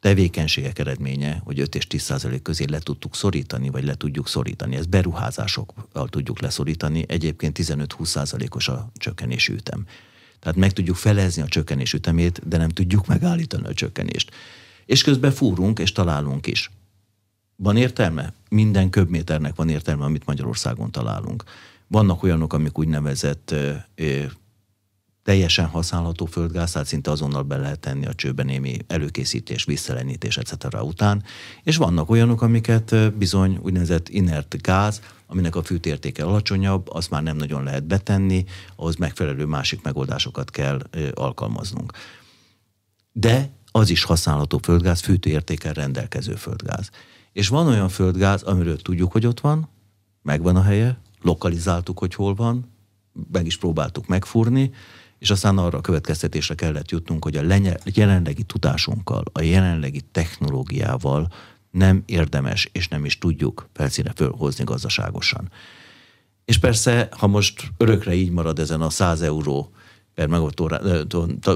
tevékenységek 0.00 0.78
eredménye, 0.78 1.40
hogy 1.44 1.60
5 1.60 1.74
és 1.74 1.86
10 1.86 2.02
százalék 2.02 2.42
közé 2.42 2.64
le 2.64 2.78
tudtuk 2.78 3.14
szorítani, 3.14 3.68
vagy 3.68 3.84
le 3.84 3.94
tudjuk 3.94 4.28
szorítani. 4.28 4.76
Ez 4.76 4.86
beruházásokkal 4.86 6.08
tudjuk 6.08 6.40
leszorítani. 6.40 7.04
Egyébként 7.08 7.58
15-20 7.60 8.04
százalékos 8.04 8.68
a 8.68 8.90
csökkenési 8.94 9.52
ütem. 9.52 9.86
Tehát 10.40 10.56
meg 10.56 10.72
tudjuk 10.72 10.96
felezni 10.96 11.42
a 11.42 11.48
csökkenés 11.48 11.92
ütemét, 11.92 12.48
de 12.48 12.56
nem 12.56 12.68
tudjuk 12.68 13.06
megállítani 13.06 13.66
a 13.66 13.74
csökkenést. 13.74 14.30
És 14.86 15.02
közben 15.02 15.32
fúrunk 15.32 15.78
és 15.78 15.92
találunk 15.92 16.46
is. 16.46 16.70
Van 17.56 17.76
értelme? 17.76 18.32
Minden 18.48 18.90
köbméternek 18.90 19.54
van 19.54 19.68
értelme, 19.68 20.04
amit 20.04 20.26
Magyarországon 20.26 20.90
találunk. 20.90 21.44
Vannak 21.86 22.22
olyanok, 22.22 22.52
amik 22.52 22.78
úgynevezett 22.78 23.50
ö, 23.50 23.72
ö, 23.94 24.24
teljesen 25.22 25.66
használható 25.66 26.26
földgáz, 26.26 26.72
tehát 26.72 26.86
szinte 26.86 27.10
azonnal 27.10 27.42
be 27.42 27.56
lehet 27.56 27.78
tenni 27.78 28.06
a 28.06 28.14
csőben 28.14 28.46
némi 28.46 28.76
előkészítés, 28.86 29.64
visszalenítés, 29.64 30.36
etc. 30.36 30.82
után, 30.82 31.22
és 31.62 31.76
vannak 31.76 32.10
olyanok, 32.10 32.42
amiket 32.42 33.16
bizony 33.16 33.58
úgynevezett 33.62 34.08
inert 34.08 34.62
gáz, 34.62 35.00
aminek 35.30 35.56
a 35.56 35.62
fűtértéke 35.62 36.24
alacsonyabb, 36.24 36.88
azt 36.90 37.10
már 37.10 37.22
nem 37.22 37.36
nagyon 37.36 37.62
lehet 37.62 37.84
betenni, 37.84 38.44
ahhoz 38.76 38.96
megfelelő 38.96 39.44
másik 39.44 39.82
megoldásokat 39.82 40.50
kell 40.50 40.80
alkalmaznunk. 41.14 41.92
De 43.12 43.50
az 43.70 43.90
is 43.90 44.02
használható 44.02 44.58
földgáz, 44.58 45.00
fűtőértékkel 45.00 45.72
rendelkező 45.72 46.34
földgáz. 46.34 46.90
És 47.32 47.48
van 47.48 47.66
olyan 47.66 47.88
földgáz, 47.88 48.42
amiről 48.42 48.76
tudjuk, 48.76 49.12
hogy 49.12 49.26
ott 49.26 49.40
van, 49.40 49.68
megvan 50.22 50.56
a 50.56 50.62
helye, 50.62 50.98
lokalizáltuk, 51.22 51.98
hogy 51.98 52.14
hol 52.14 52.34
van, 52.34 52.72
meg 53.32 53.46
is 53.46 53.58
próbáltuk 53.58 54.06
megfúrni, 54.06 54.70
és 55.18 55.30
aztán 55.30 55.58
arra 55.58 55.78
a 55.78 55.80
következtetésre 55.80 56.54
kellett 56.54 56.90
jutnunk, 56.90 57.24
hogy 57.24 57.36
a 57.36 57.42
jelenlegi 57.84 58.42
tudásunkkal, 58.42 59.22
a 59.32 59.42
jelenlegi 59.42 60.00
technológiával 60.00 61.32
nem 61.70 62.02
érdemes, 62.06 62.68
és 62.72 62.88
nem 62.88 63.04
is 63.04 63.18
tudjuk 63.18 63.68
felszíne 63.74 64.12
fölhozni 64.16 64.64
gazdaságosan. 64.64 65.50
És 66.44 66.58
persze, 66.58 67.08
ha 67.10 67.26
most 67.26 67.70
örökre 67.76 68.14
így 68.14 68.30
marad 68.30 68.58
ezen 68.58 68.80
a 68.80 68.90
100 68.90 69.22
euró 69.22 69.70
per 70.18 70.26
megawatt 70.26 70.60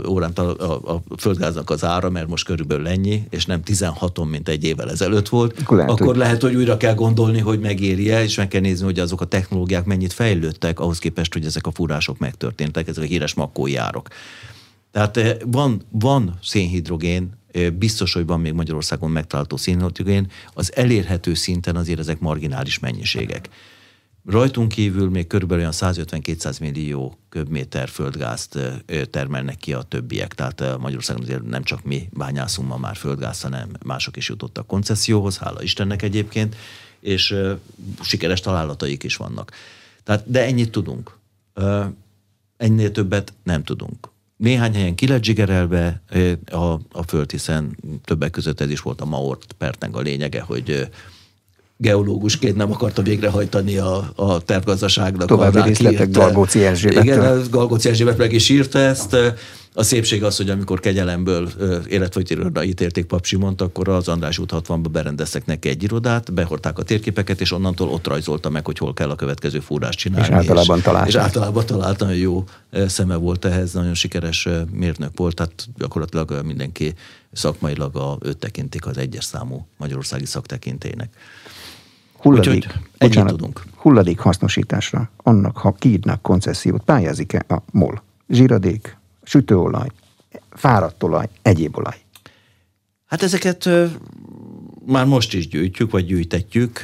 órán 0.07 0.33
a, 0.33 0.93
a 0.95 1.03
földgáznak 1.19 1.71
az 1.71 1.85
ára, 1.85 2.11
mert 2.11 2.29
most 2.29 2.45
körülbelül 2.45 2.89
ennyi, 2.89 3.23
és 3.31 3.47
nem 3.47 3.61
16-on, 3.65 4.31
mint 4.31 4.49
egy 4.49 4.65
évvel 4.65 4.91
ezelőtt 4.91 5.29
volt, 5.29 5.61
akkor 5.61 5.77
lehet, 5.77 5.93
akkor 5.93 6.07
hogy... 6.07 6.17
lehet, 6.17 6.43
hogy 6.43 6.55
újra 6.55 6.77
kell 6.77 6.95
gondolni, 6.95 7.39
hogy 7.39 7.61
megéri-e, 7.61 8.23
és 8.23 8.37
meg 8.37 8.49
kell 8.49 8.61
nézni, 8.61 8.85
hogy 8.85 8.99
azok 8.99 9.21
a 9.21 9.25
technológiák 9.25 9.85
mennyit 9.85 10.13
fejlődtek 10.13 10.81
ahhoz 10.81 10.99
képest, 10.99 11.33
hogy 11.33 11.45
ezek 11.45 11.67
a 11.67 11.71
furások 11.71 12.19
megtörténtek, 12.19 12.89
ezek 12.89 13.05
a 13.05 13.07
híres 13.07 13.35
makkójárok. 13.35 14.09
Tehát 14.91 15.43
van, 15.47 15.83
van 15.91 16.39
szénhidrogén, 16.43 17.31
biztos, 17.79 18.13
hogy 18.13 18.27
van 18.27 18.41
még 18.41 18.53
Magyarországon 18.53 19.11
megtalálható 19.11 19.57
szénhidrogén, 19.57 20.31
az 20.55 20.77
elérhető 20.77 21.35
szinten 21.35 21.77
azért 21.77 21.99
ezek 21.99 22.19
marginális 22.19 22.79
mennyiségek. 22.79 23.49
Rajtunk 24.27 24.69
kívül 24.69 25.11
még 25.11 25.27
körülbelül 25.27 25.63
olyan 25.63 25.75
150-200 25.77 26.61
millió 26.61 27.19
köbméter 27.29 27.89
földgázt 27.89 28.59
termelnek 29.11 29.57
ki 29.57 29.73
a 29.73 29.83
többiek. 29.83 30.35
Tehát 30.35 30.79
Magyarországon 30.79 31.23
azért 31.23 31.43
nem 31.43 31.63
csak 31.63 31.85
mi 31.85 32.09
bányászunk 32.13 32.69
ma 32.69 32.77
már 32.77 32.97
földgáz, 32.97 33.41
hanem 33.41 33.71
mások 33.85 34.17
is 34.17 34.29
jutottak 34.29 34.67
koncesszióhoz, 34.67 35.39
hála 35.39 35.63
Istennek 35.63 36.03
egyébként, 36.03 36.57
és 37.01 37.35
sikeres 38.01 38.41
találataik 38.41 39.03
is 39.03 39.17
vannak. 39.17 39.53
Tehát, 40.05 40.31
de 40.31 40.45
ennyit 40.45 40.71
tudunk. 40.71 41.19
Ennél 42.57 42.91
többet 42.91 43.33
nem 43.43 43.65
tudunk. 43.65 44.11
Néhány 44.43 44.75
helyen 44.75 44.95
ki 44.95 45.07
lett 45.07 45.25
zsigerelve 45.25 46.03
a, 46.51 46.73
a 46.93 47.03
föld, 47.07 47.31
hiszen 47.31 47.77
többek 48.05 48.31
között 48.31 48.61
ez 48.61 48.71
is 48.71 48.81
volt 48.81 49.01
a 49.01 49.05
Maort 49.05 49.53
pertnek 49.59 49.97
a 49.97 50.01
lényege, 50.01 50.41
hogy 50.41 50.89
geológusként 51.77 52.57
nem 52.57 52.73
akarta 52.73 53.03
végrehajtani 53.03 53.77
a, 53.77 54.13
a 54.15 54.41
tervgazdaságnak. 54.41 55.29
További 55.29 55.63
részletek 55.63 56.11
Galgóci 56.11 56.65
Erzsébet. 56.65 57.05
Igen, 57.05 57.43
Galgóci 57.51 57.89
Erzsébet 57.89 58.19
meg 58.19 58.33
is 58.33 58.49
írta 58.49 58.79
ezt. 58.79 59.17
A 59.75 59.83
szépség 59.83 60.25
az, 60.25 60.37
hogy 60.37 60.51
amikor 60.51 60.81
kegyelemből 60.81 61.49
életfogytirodai 61.89 62.69
ítélték 62.69 63.05
Pap 63.05 63.25
Simont, 63.25 63.61
akkor 63.61 63.89
az 63.89 64.09
András 64.09 64.39
út 64.39 64.53
60-ba 64.55 64.87
berendeztek 64.91 65.47
neki 65.47 65.69
egy 65.69 65.83
irodát, 65.83 66.33
behorták 66.33 66.79
a 66.79 66.83
térképeket, 66.83 67.41
és 67.41 67.53
onnantól 67.53 67.89
ott 67.89 68.07
rajzolta 68.07 68.51
meg, 68.51 68.65
hogy 68.65 68.79
hol 68.79 68.95
kell 68.95 69.11
a 69.11 69.15
következő 69.15 69.61
fúrást 69.61 69.99
csinálni. 69.99 70.27
És 70.27 70.33
általában 70.33 70.81
találta. 70.81 71.09
És 71.09 71.15
általában 71.15 71.67
talált, 71.67 71.99
nagyon 71.99 72.17
jó 72.17 72.45
szeme 72.87 73.17
volt 73.17 73.45
ehhez, 73.45 73.73
nagyon 73.73 73.95
sikeres 73.95 74.49
mérnök 74.71 75.11
volt, 75.15 75.35
tehát 75.35 75.69
gyakorlatilag 75.77 76.41
mindenki 76.45 76.95
szakmailag 77.33 77.97
a, 77.97 78.19
őt 78.21 78.37
tekintik 78.37 78.87
az 78.87 78.99
egyes 78.99 79.25
számú 79.25 79.67
magyarországi 79.77 80.27
szaktekintének. 80.27 81.15
Hulladék, 82.17 82.79
bocsánat, 82.99 83.31
tudunk. 83.31 83.63
hulladék 83.77 84.19
hasznosításra, 84.19 85.11
annak, 85.17 85.57
ha 85.57 85.73
kiírnak 85.73 86.23
koncesziót, 86.23 86.83
pályázik-e 86.83 87.45
a 87.49 87.57
MOL? 87.71 88.03
Zsíradék, 88.29 89.01
sütőolaj, 89.23 89.89
fáradt 90.51 91.03
olaj, 91.03 91.29
egyéb 91.43 91.77
olaj. 91.77 91.97
Hát 93.07 93.23
ezeket 93.23 93.69
már 94.87 95.07
most 95.07 95.35
is 95.35 95.49
gyűjtjük, 95.49 95.91
vagy 95.91 96.07
gyűjtetjük, 96.07 96.81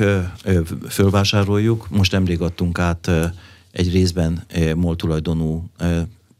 fölvásároljuk. 0.88 1.90
Most 1.90 2.12
nemrég 2.12 2.40
adtunk 2.40 2.78
át 2.78 3.10
egy 3.70 3.92
részben 3.92 4.46
MOL 4.74 4.96
tulajdonú 4.96 5.70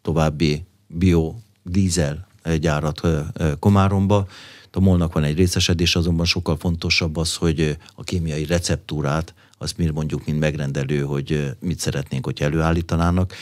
további 0.03 0.65
biodízel 0.87 2.27
gyárat 2.61 3.01
Komáromba, 3.59 4.27
a 4.79 4.81
molnak 4.81 5.13
van 5.13 5.25
egy 5.25 5.37
részesedés, 5.37 5.97
azonban 5.97 6.27
sokkal 6.27 6.57
fontosabb 6.57 7.17
az, 7.17 7.35
hogy 7.35 7.77
a 7.95 8.03
kémiai 8.03 8.45
receptúrát, 8.45 9.35
azt 9.59 9.77
mi 9.79 9.87
mondjuk, 9.87 10.27
mint 10.27 10.39
megrendelő, 10.39 11.01
hogy 11.01 11.51
mit 11.61 11.79
szeretnénk, 11.79 12.25
hogy 12.25 12.43
előállítanának, 12.43 13.35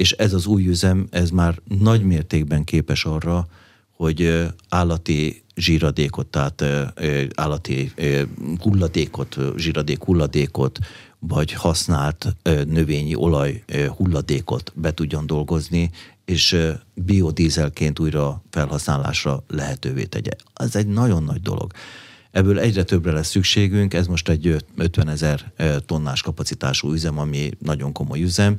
és 0.00 0.12
ez 0.12 0.32
az 0.32 0.46
új 0.46 0.66
üzem, 0.66 1.06
ez 1.10 1.30
már 1.30 1.60
nagy 1.78 2.02
mértékben 2.02 2.64
képes 2.64 3.04
arra, 3.04 3.46
hogy 3.90 4.48
állati 4.68 5.42
zsíradékot, 5.56 6.26
tehát 6.26 6.64
állati 7.34 7.92
hulladékot, 8.58 9.36
zsíradék 9.56 10.02
hulladékot, 10.04 10.78
vagy 11.18 11.52
használt 11.52 12.36
növényi 12.66 13.14
olaj 13.14 13.64
hulladékot 13.96 14.72
be 14.74 14.94
tudjon 14.94 15.26
dolgozni, 15.26 15.90
és 16.24 16.56
biodízelként 16.94 17.98
újra 17.98 18.42
felhasználásra 18.50 19.44
lehetővé 19.48 20.04
tegye. 20.04 20.32
Ez 20.54 20.76
egy 20.76 20.86
nagyon 20.86 21.22
nagy 21.22 21.40
dolog. 21.40 21.72
Ebből 22.30 22.58
egyre 22.58 22.84
többre 22.84 23.12
lesz 23.12 23.28
szükségünk, 23.28 23.94
ez 23.94 24.06
most 24.06 24.28
egy 24.28 24.64
50 24.76 25.08
ezer 25.08 25.52
tonnás 25.86 26.22
kapacitású 26.22 26.92
üzem, 26.92 27.18
ami 27.18 27.50
nagyon 27.58 27.92
komoly 27.92 28.22
üzem, 28.22 28.58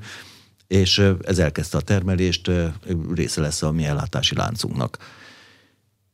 és 0.72 1.01
ez 1.22 1.39
elkezdte 1.39 1.78
a 1.78 1.82
termelést, 1.82 2.51
része 3.13 3.41
lesz 3.41 3.61
a 3.61 3.72
mi 3.72 3.86
ellátási 3.86 4.36
láncunknak. 4.36 4.97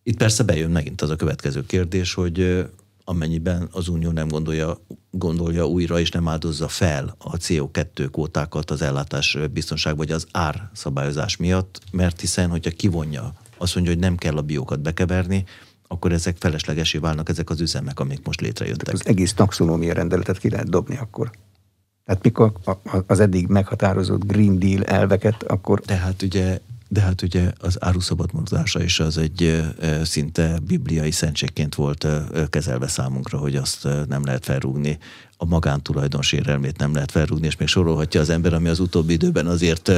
Itt 0.04 0.18
persze 0.18 0.44
bejön 0.44 0.72
megint 0.72 1.02
az 1.02 1.10
a 1.10 1.16
következő 1.16 1.66
kérdés, 1.66 2.14
hogy 2.14 2.66
amennyiben 3.04 3.68
az 3.72 3.88
Unió 3.88 4.12
nem 4.12 4.28
gondolja, 4.28 4.80
gondolja 5.12 5.68
újra 5.68 6.00
és 6.00 6.12
nem 6.12 6.28
áldozza 6.28 6.68
fel 6.68 7.16
a 7.18 7.38
CO2 7.38 8.08
kótákat 8.12 8.72
az 8.72 8.82
ellátás 8.82 9.38
biztonság 9.54 9.98
vagy 9.98 10.12
az 10.12 10.28
ár 10.32 10.70
szabályozás 10.74 11.38
miatt, 11.38 11.80
mert 11.92 12.20
hiszen, 12.20 12.50
hogyha 12.50 12.72
kivonja, 12.72 13.34
azt 13.58 13.76
mondja, 13.76 13.94
hogy 13.94 14.02
nem 14.02 14.16
kell 14.16 14.38
a 14.38 14.42
biókat 14.42 14.80
bekeverni, 14.80 15.46
akkor 15.88 16.12
ezek 16.12 16.36
feleslegesé 16.40 16.98
válnak 16.98 17.30
ezek 17.30 17.50
az 17.50 17.62
üzemek, 17.62 18.00
amik 18.00 18.26
most 18.26 18.42
létrejöttek. 18.42 18.86
Tehát 18.86 19.02
az 19.02 19.08
egész 19.08 19.34
taxonómia 19.34 19.94
rendeletet 19.94 20.38
ki 20.38 20.50
lehet 20.50 20.70
dobni 20.70 20.98
akkor. 20.98 21.32
Tehát 22.08 22.24
mikor 22.24 22.52
az 23.08 23.20
eddig 23.20 23.48
meghatározott 23.48 24.26
Green 24.26 24.60
Deal 24.60 24.84
elveket, 24.84 25.44
akkor... 25.44 25.82
Tehát 25.82 26.22
ugye 26.22 26.60
de 26.90 27.02
hát 27.02 27.22
ugye 27.22 27.52
az 27.60 27.80
mozgása 28.32 28.84
is 28.84 29.00
az 29.00 29.18
egy 29.18 29.64
szinte 30.04 30.60
bibliai 30.68 31.12
szentségként 31.12 31.76
volt 31.76 32.08
kezelve 32.50 32.88
számunkra, 32.88 33.38
hogy 33.38 33.56
azt 33.56 33.88
nem 34.08 34.26
lehet 34.26 34.46
felrúgni, 34.46 34.98
a 35.38 35.46
magántulajdon 35.46 36.22
sérelmét 36.22 36.78
nem 36.78 36.94
lehet 36.94 37.12
felrúgni, 37.12 37.48
és 37.48 37.58
még 37.58 37.68
sorolhatja 37.68 38.22
az 38.22 38.30
ember, 38.30 38.54
ami 38.54 38.70
az 38.70 38.80
utóbbi 38.80 39.14
időben 39.14 39.48
azért 39.48 39.92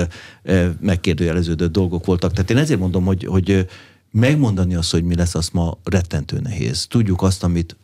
megkérdőjeleződött 0.80 1.72
dolgok 1.72 2.06
voltak. 2.06 2.32
Tehát 2.32 2.50
én 2.50 2.58
ezért 2.58 2.80
mondom, 2.80 3.06
hogy, 3.06 3.24
hogy 3.26 3.68
megmondani 4.12 4.76
azt, 4.76 4.92
hogy 4.92 5.04
mi 5.04 5.16
lesz, 5.16 5.36
az 5.36 5.50
ma 5.50 5.78
rettentő 5.84 6.40
nehéz. 6.40 6.88
Tudjuk 6.88 7.22
azt, 7.22 7.44
amit 7.44 7.76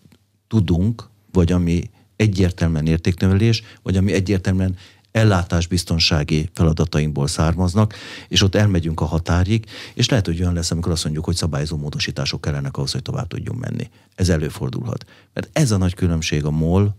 tudunk, 0.47 1.09
vagy 1.31 1.51
ami 1.51 1.89
egyértelműen 2.15 2.87
értéknövelés, 2.87 3.63
vagy 3.81 3.97
ami 3.97 4.13
egyértelműen 4.13 4.77
ellátásbiztonsági 5.11 6.49
feladatainkból 6.53 7.27
származnak, 7.27 7.95
és 8.27 8.41
ott 8.41 8.55
elmegyünk 8.55 9.01
a 9.01 9.05
határig, 9.05 9.65
és 9.93 10.09
lehet, 10.09 10.25
hogy 10.25 10.41
olyan 10.41 10.53
lesz, 10.53 10.71
amikor 10.71 10.91
azt 10.91 11.03
mondjuk, 11.03 11.25
hogy 11.25 11.35
szabályozó 11.35 11.77
módosítások 11.77 12.41
kellenek 12.41 12.77
ahhoz, 12.77 12.91
hogy 12.91 13.01
tovább 13.01 13.27
tudjunk 13.27 13.59
menni. 13.59 13.89
Ez 14.15 14.29
előfordulhat. 14.29 15.05
Mert 15.33 15.49
ez 15.53 15.71
a 15.71 15.77
nagy 15.77 15.93
különbség 15.93 16.45
a 16.45 16.51
MOL, 16.51 16.95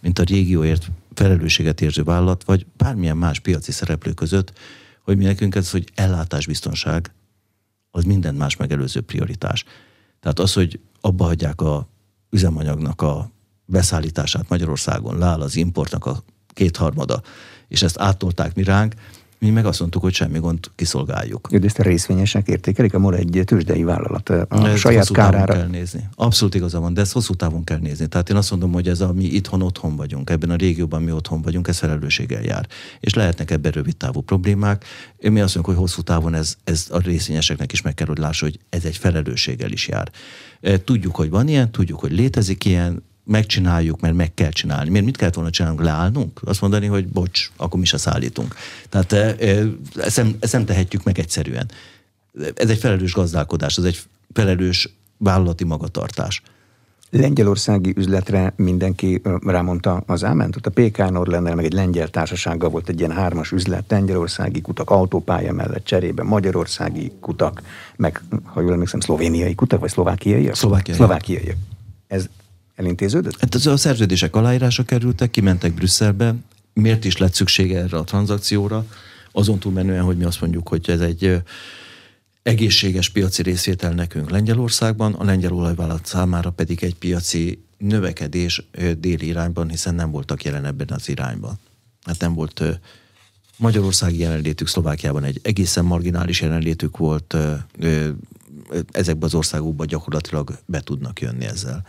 mint 0.00 0.18
a 0.18 0.22
régióért 0.22 0.90
felelősséget 1.14 1.80
érző 1.80 2.02
vállalat, 2.02 2.44
vagy 2.44 2.66
bármilyen 2.76 3.16
más 3.16 3.40
piaci 3.40 3.72
szereplő 3.72 4.12
között, 4.12 4.52
hogy 5.02 5.16
mi 5.16 5.24
nekünk 5.24 5.54
ez, 5.54 5.70
hogy 5.70 5.90
ellátásbiztonság, 5.94 7.12
az 7.90 8.04
minden 8.04 8.34
más 8.34 8.56
megelőző 8.56 9.00
prioritás. 9.00 9.64
Tehát 10.20 10.38
az, 10.38 10.52
hogy 10.52 10.80
abba 11.00 11.24
hagyják 11.24 11.60
a 11.60 11.88
üzemanyagnak 12.30 13.02
a 13.02 13.30
beszállítását 13.68 14.48
Magyarországon, 14.48 15.18
leáll 15.18 15.40
az 15.40 15.56
importnak 15.56 16.06
a 16.06 16.22
kétharmada, 16.48 17.22
és 17.68 17.82
ezt 17.82 17.98
áttolták 17.98 18.54
mi 18.54 18.62
ránk, 18.62 18.94
mi 19.40 19.50
meg 19.50 19.66
azt 19.66 19.80
mondtuk, 19.80 20.02
hogy 20.02 20.14
semmi 20.14 20.38
gond, 20.38 20.70
kiszolgáljuk. 20.74 21.48
Jó, 21.50 21.58
de 21.58 21.66
ezt 21.66 21.78
a 21.78 21.82
részvényesek 21.82 22.48
értékelik, 22.48 22.94
a 22.94 22.98
MOL 22.98 23.14
egy 23.14 23.42
tőzsdei 23.44 23.82
vállalat 23.82 24.28
a 24.28 24.46
ezt 24.50 24.76
saját 24.76 25.12
kárára. 25.12 25.52
kell 25.52 25.66
nézni. 25.66 26.08
Abszolút 26.14 26.54
igaza 26.54 26.80
van, 26.80 26.94
de 26.94 27.00
ezt 27.00 27.12
hosszú 27.12 27.34
távon 27.34 27.64
kell 27.64 27.78
nézni. 27.78 28.06
Tehát 28.06 28.30
én 28.30 28.36
azt 28.36 28.50
mondom, 28.50 28.72
hogy 28.72 28.88
ez 28.88 29.00
a 29.00 29.12
mi 29.12 29.24
itthon 29.24 29.62
otthon 29.62 29.96
vagyunk, 29.96 30.30
ebben 30.30 30.50
a 30.50 30.54
régióban 30.54 31.02
mi 31.02 31.12
otthon 31.12 31.42
vagyunk, 31.42 31.68
ez 31.68 31.78
felelősséggel 31.78 32.42
jár. 32.42 32.66
És 33.00 33.14
lehetnek 33.14 33.50
ebben 33.50 33.72
rövid 33.72 33.96
távú 33.96 34.20
problémák. 34.20 34.84
Én 35.18 35.32
mi 35.32 35.40
azt 35.40 35.54
mondjuk, 35.54 35.76
hogy 35.76 35.86
hosszú 35.86 36.02
távon 36.02 36.34
ez, 36.34 36.56
ez 36.64 36.86
a 36.90 36.98
részvényeseknek 36.98 37.72
is 37.72 37.82
meg 37.82 37.94
kell, 37.94 38.06
hogy 38.06 38.18
lássa, 38.18 38.44
hogy 38.44 38.58
ez 38.68 38.84
egy 38.84 38.96
felelősséggel 38.96 39.70
is 39.70 39.88
jár. 39.88 40.10
Tudjuk, 40.84 41.16
hogy 41.16 41.30
van 41.30 41.48
ilyen, 41.48 41.70
tudjuk, 41.70 42.00
hogy 42.00 42.12
létezik 42.12 42.64
ilyen, 42.64 43.02
megcsináljuk, 43.28 44.00
mert 44.00 44.14
meg 44.14 44.34
kell 44.34 44.50
csinálni. 44.50 44.90
Miért 44.90 45.04
mit 45.04 45.16
kellett 45.16 45.34
volna 45.34 45.50
csinálnunk? 45.50 45.84
Leállnunk? 45.84 46.40
Azt 46.44 46.60
mondani, 46.60 46.86
hogy 46.86 47.08
bocs, 47.08 47.50
akkor 47.56 47.80
mi 47.80 47.86
se 47.86 47.96
szállítunk. 47.96 48.54
Tehát 48.88 49.12
ezt 49.96 50.16
nem, 50.16 50.36
ezt 50.40 50.52
nem 50.52 50.64
tehetjük 50.64 51.02
meg 51.02 51.18
egyszerűen. 51.18 51.70
Ez 52.54 52.70
egy 52.70 52.78
felelős 52.78 53.12
gazdálkodás, 53.12 53.76
ez 53.76 53.84
egy 53.84 54.00
felelős 54.32 54.88
vállalati 55.16 55.64
magatartás. 55.64 56.42
Lengyelországi 57.10 57.92
üzletre 57.96 58.52
mindenki 58.56 59.22
rámondta 59.46 60.02
az 60.06 60.24
áment. 60.24 60.56
Ott 60.56 60.66
a 60.66 60.70
PK 60.70 61.10
Norlennel, 61.10 61.54
meg 61.54 61.64
egy 61.64 61.72
lengyel 61.72 62.08
társasággal 62.08 62.70
volt 62.70 62.88
egy 62.88 62.98
ilyen 62.98 63.12
hármas 63.12 63.52
üzlet, 63.52 63.84
lengyelországi 63.88 64.60
kutak, 64.60 64.90
autópálya 64.90 65.52
mellett 65.52 65.84
cserébe, 65.84 66.22
magyarországi 66.22 67.12
kutak, 67.20 67.62
meg, 67.96 68.22
ha 68.44 68.60
jól 68.60 68.72
emlékszem, 68.72 69.00
szlovéniai 69.00 69.54
kutak, 69.54 69.80
vagy 69.80 69.90
szlovákiai? 69.90 70.50
Szlovákiai. 70.52 70.96
Szlovákiai. 70.96 71.54
Ez 72.06 72.28
elintéződött? 72.78 73.40
Hát 73.40 73.54
az 73.54 73.66
a 73.66 73.76
szerződések 73.76 74.36
aláírása 74.36 74.82
kerültek, 74.82 75.30
kimentek 75.30 75.74
Brüsszelbe. 75.74 76.34
Miért 76.72 77.04
is 77.04 77.16
lett 77.16 77.34
szüksége 77.34 77.78
erre 77.78 77.96
a 77.96 78.04
tranzakcióra? 78.04 78.86
azon 79.32 79.58
túlmenően, 79.58 80.04
hogy 80.04 80.16
mi 80.16 80.24
azt 80.24 80.40
mondjuk, 80.40 80.68
hogy 80.68 80.90
ez 80.90 81.00
egy 81.00 81.42
egészséges 82.42 83.08
piaci 83.08 83.42
részvétel 83.42 83.92
nekünk 83.92 84.30
Lengyelországban, 84.30 85.14
a 85.14 85.24
lengyel 85.24 85.52
olajvállalat 85.52 86.06
számára 86.06 86.50
pedig 86.50 86.84
egy 86.84 86.94
piaci 86.94 87.62
növekedés 87.78 88.68
déli 88.98 89.26
irányban, 89.26 89.68
hiszen 89.68 89.94
nem 89.94 90.10
voltak 90.10 90.44
jelen 90.44 90.64
ebben 90.64 90.88
az 90.90 91.08
irányban. 91.08 91.58
Hát 92.04 92.20
nem 92.20 92.34
volt 92.34 92.62
Magyarországi 93.56 94.18
jelenlétük 94.18 94.68
Szlovákiában 94.68 95.24
egy 95.24 95.40
egészen 95.42 95.84
marginális 95.84 96.40
jelenlétük 96.40 96.96
volt, 96.96 97.36
ezekben 98.92 99.28
az 99.28 99.34
országokban 99.34 99.86
gyakorlatilag 99.86 100.58
be 100.66 100.80
tudnak 100.80 101.20
jönni 101.20 101.44
ezzel. 101.44 101.86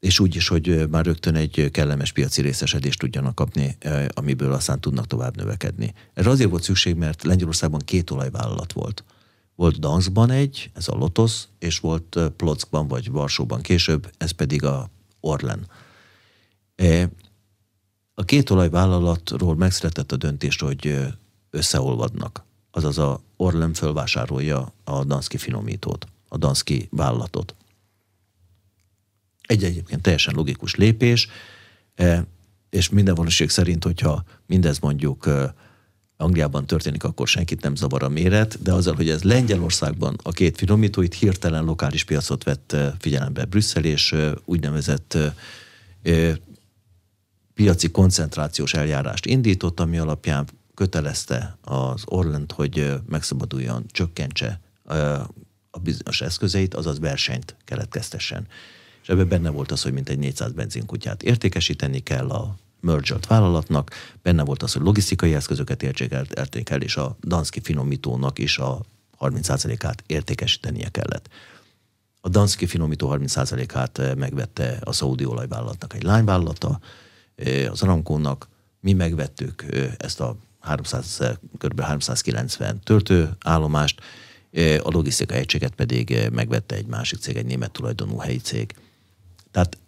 És 0.00 0.20
úgy 0.20 0.36
is, 0.36 0.48
hogy 0.48 0.88
már 0.90 1.04
rögtön 1.04 1.34
egy 1.34 1.68
kellemes 1.72 2.12
piaci 2.12 2.42
részesedést 2.42 2.98
tudjanak 2.98 3.34
kapni, 3.34 3.76
amiből 4.08 4.52
aztán 4.52 4.80
tudnak 4.80 5.06
tovább 5.06 5.36
növekedni. 5.36 5.94
Erre 6.14 6.30
azért 6.30 6.50
volt 6.50 6.62
szükség, 6.62 6.94
mert 6.94 7.22
Lengyelországban 7.22 7.80
két 7.84 8.10
olajvállalat 8.10 8.72
volt. 8.72 9.04
Volt 9.54 9.78
Danskban 9.78 10.30
egy, 10.30 10.70
ez 10.74 10.88
a 10.88 10.94
Lotos, 10.94 11.42
és 11.58 11.78
volt 11.78 12.18
Plockban 12.36 12.88
vagy 12.88 13.10
Varsóban 13.10 13.60
később, 13.60 14.10
ez 14.18 14.30
pedig 14.30 14.64
a 14.64 14.90
Orlen. 15.20 15.66
A 18.14 18.24
két 18.24 18.50
olajvállalatról 18.50 19.56
megszületett 19.56 20.12
a 20.12 20.16
döntés, 20.16 20.56
hogy 20.60 21.06
összeolvadnak. 21.50 22.44
Azaz 22.70 22.98
a 22.98 23.20
Orlen 23.36 23.72
fölvásárolja 23.72 24.72
a 24.84 25.04
Danski 25.04 25.36
finomítót, 25.36 26.06
a 26.28 26.36
Danski 26.36 26.88
vállalatot. 26.90 27.54
Egy 29.48 29.64
egyébként 29.64 30.02
teljesen 30.02 30.34
logikus 30.34 30.74
lépés, 30.74 31.28
és 32.70 32.88
minden 32.88 33.14
valószínűség 33.14 33.50
szerint, 33.50 33.84
hogyha 33.84 34.24
mindez 34.46 34.78
mondjuk 34.78 35.28
Angliában 36.16 36.66
történik, 36.66 37.04
akkor 37.04 37.28
senkit 37.28 37.62
nem 37.62 37.74
zavar 37.74 38.02
a 38.02 38.08
méret, 38.08 38.62
de 38.62 38.72
azzal, 38.72 38.94
hogy 38.94 39.08
ez 39.08 39.22
Lengyelországban 39.22 40.16
a 40.22 40.30
két 40.30 40.56
finomító 40.56 41.02
itt 41.02 41.14
hirtelen 41.14 41.64
lokális 41.64 42.04
piacot 42.04 42.44
vett 42.44 42.76
figyelembe 42.98 43.44
Brüsszel, 43.44 43.84
és 43.84 44.14
úgynevezett 44.44 45.18
piaci 47.54 47.90
koncentrációs 47.90 48.74
eljárást 48.74 49.26
indított, 49.26 49.80
ami 49.80 49.98
alapján 49.98 50.46
kötelezte 50.74 51.58
az 51.60 52.02
Orlent, 52.04 52.52
hogy 52.52 52.92
megszabaduljon, 53.08 53.84
csökkentse 53.90 54.60
a 55.70 55.78
bizonyos 55.78 56.20
eszközeit, 56.20 56.74
azaz 56.74 56.98
versenyt 56.98 57.56
keletkeztessen. 57.64 58.46
És 59.08 59.14
ebben 59.14 59.28
benne 59.28 59.50
volt 59.50 59.72
az, 59.72 59.82
hogy 59.82 59.92
mintegy 59.92 60.18
400 60.18 60.52
benzinkutyát 60.52 61.22
értékesíteni 61.22 62.00
kell 62.00 62.28
a 62.30 62.56
merged 62.80 63.26
vállalatnak, 63.26 63.90
benne 64.22 64.44
volt 64.44 64.62
az, 64.62 64.72
hogy 64.72 64.82
logisztikai 64.82 65.34
eszközöket 65.34 65.82
értékelték 65.82 66.70
el, 66.70 66.80
és 66.80 66.96
a 66.96 67.16
Danski 67.22 67.60
finomítónak 67.60 68.38
is 68.38 68.58
a 68.58 68.80
30%-át 69.20 70.02
értékesítenie 70.06 70.88
kellett. 70.88 71.28
A 72.20 72.28
Danski 72.28 72.66
finomító 72.66 73.16
30%-át 73.18 74.14
megvette 74.16 74.78
a 74.80 74.92
szaudi 74.92 75.24
olajvállalatnak 75.24 75.94
egy 75.94 76.02
lányvállalata, 76.02 76.80
az 77.70 77.82
Aramkónak, 77.82 78.48
mi 78.80 78.92
megvettük 78.92 79.64
ezt 79.98 80.20
a 80.20 80.36
300, 80.60 81.20
kb. 81.58 81.80
390 81.80 82.80
töltőállomást, 82.80 84.00
a 84.82 84.90
logisztika 84.90 85.34
egységet 85.34 85.74
pedig 85.74 86.28
megvette 86.32 86.74
egy 86.74 86.86
másik 86.86 87.18
cég, 87.18 87.36
egy 87.36 87.46
német 87.46 87.70
tulajdonú 87.70 88.18
helyi 88.18 88.38
cég. 88.38 88.74
Tehát 89.50 89.78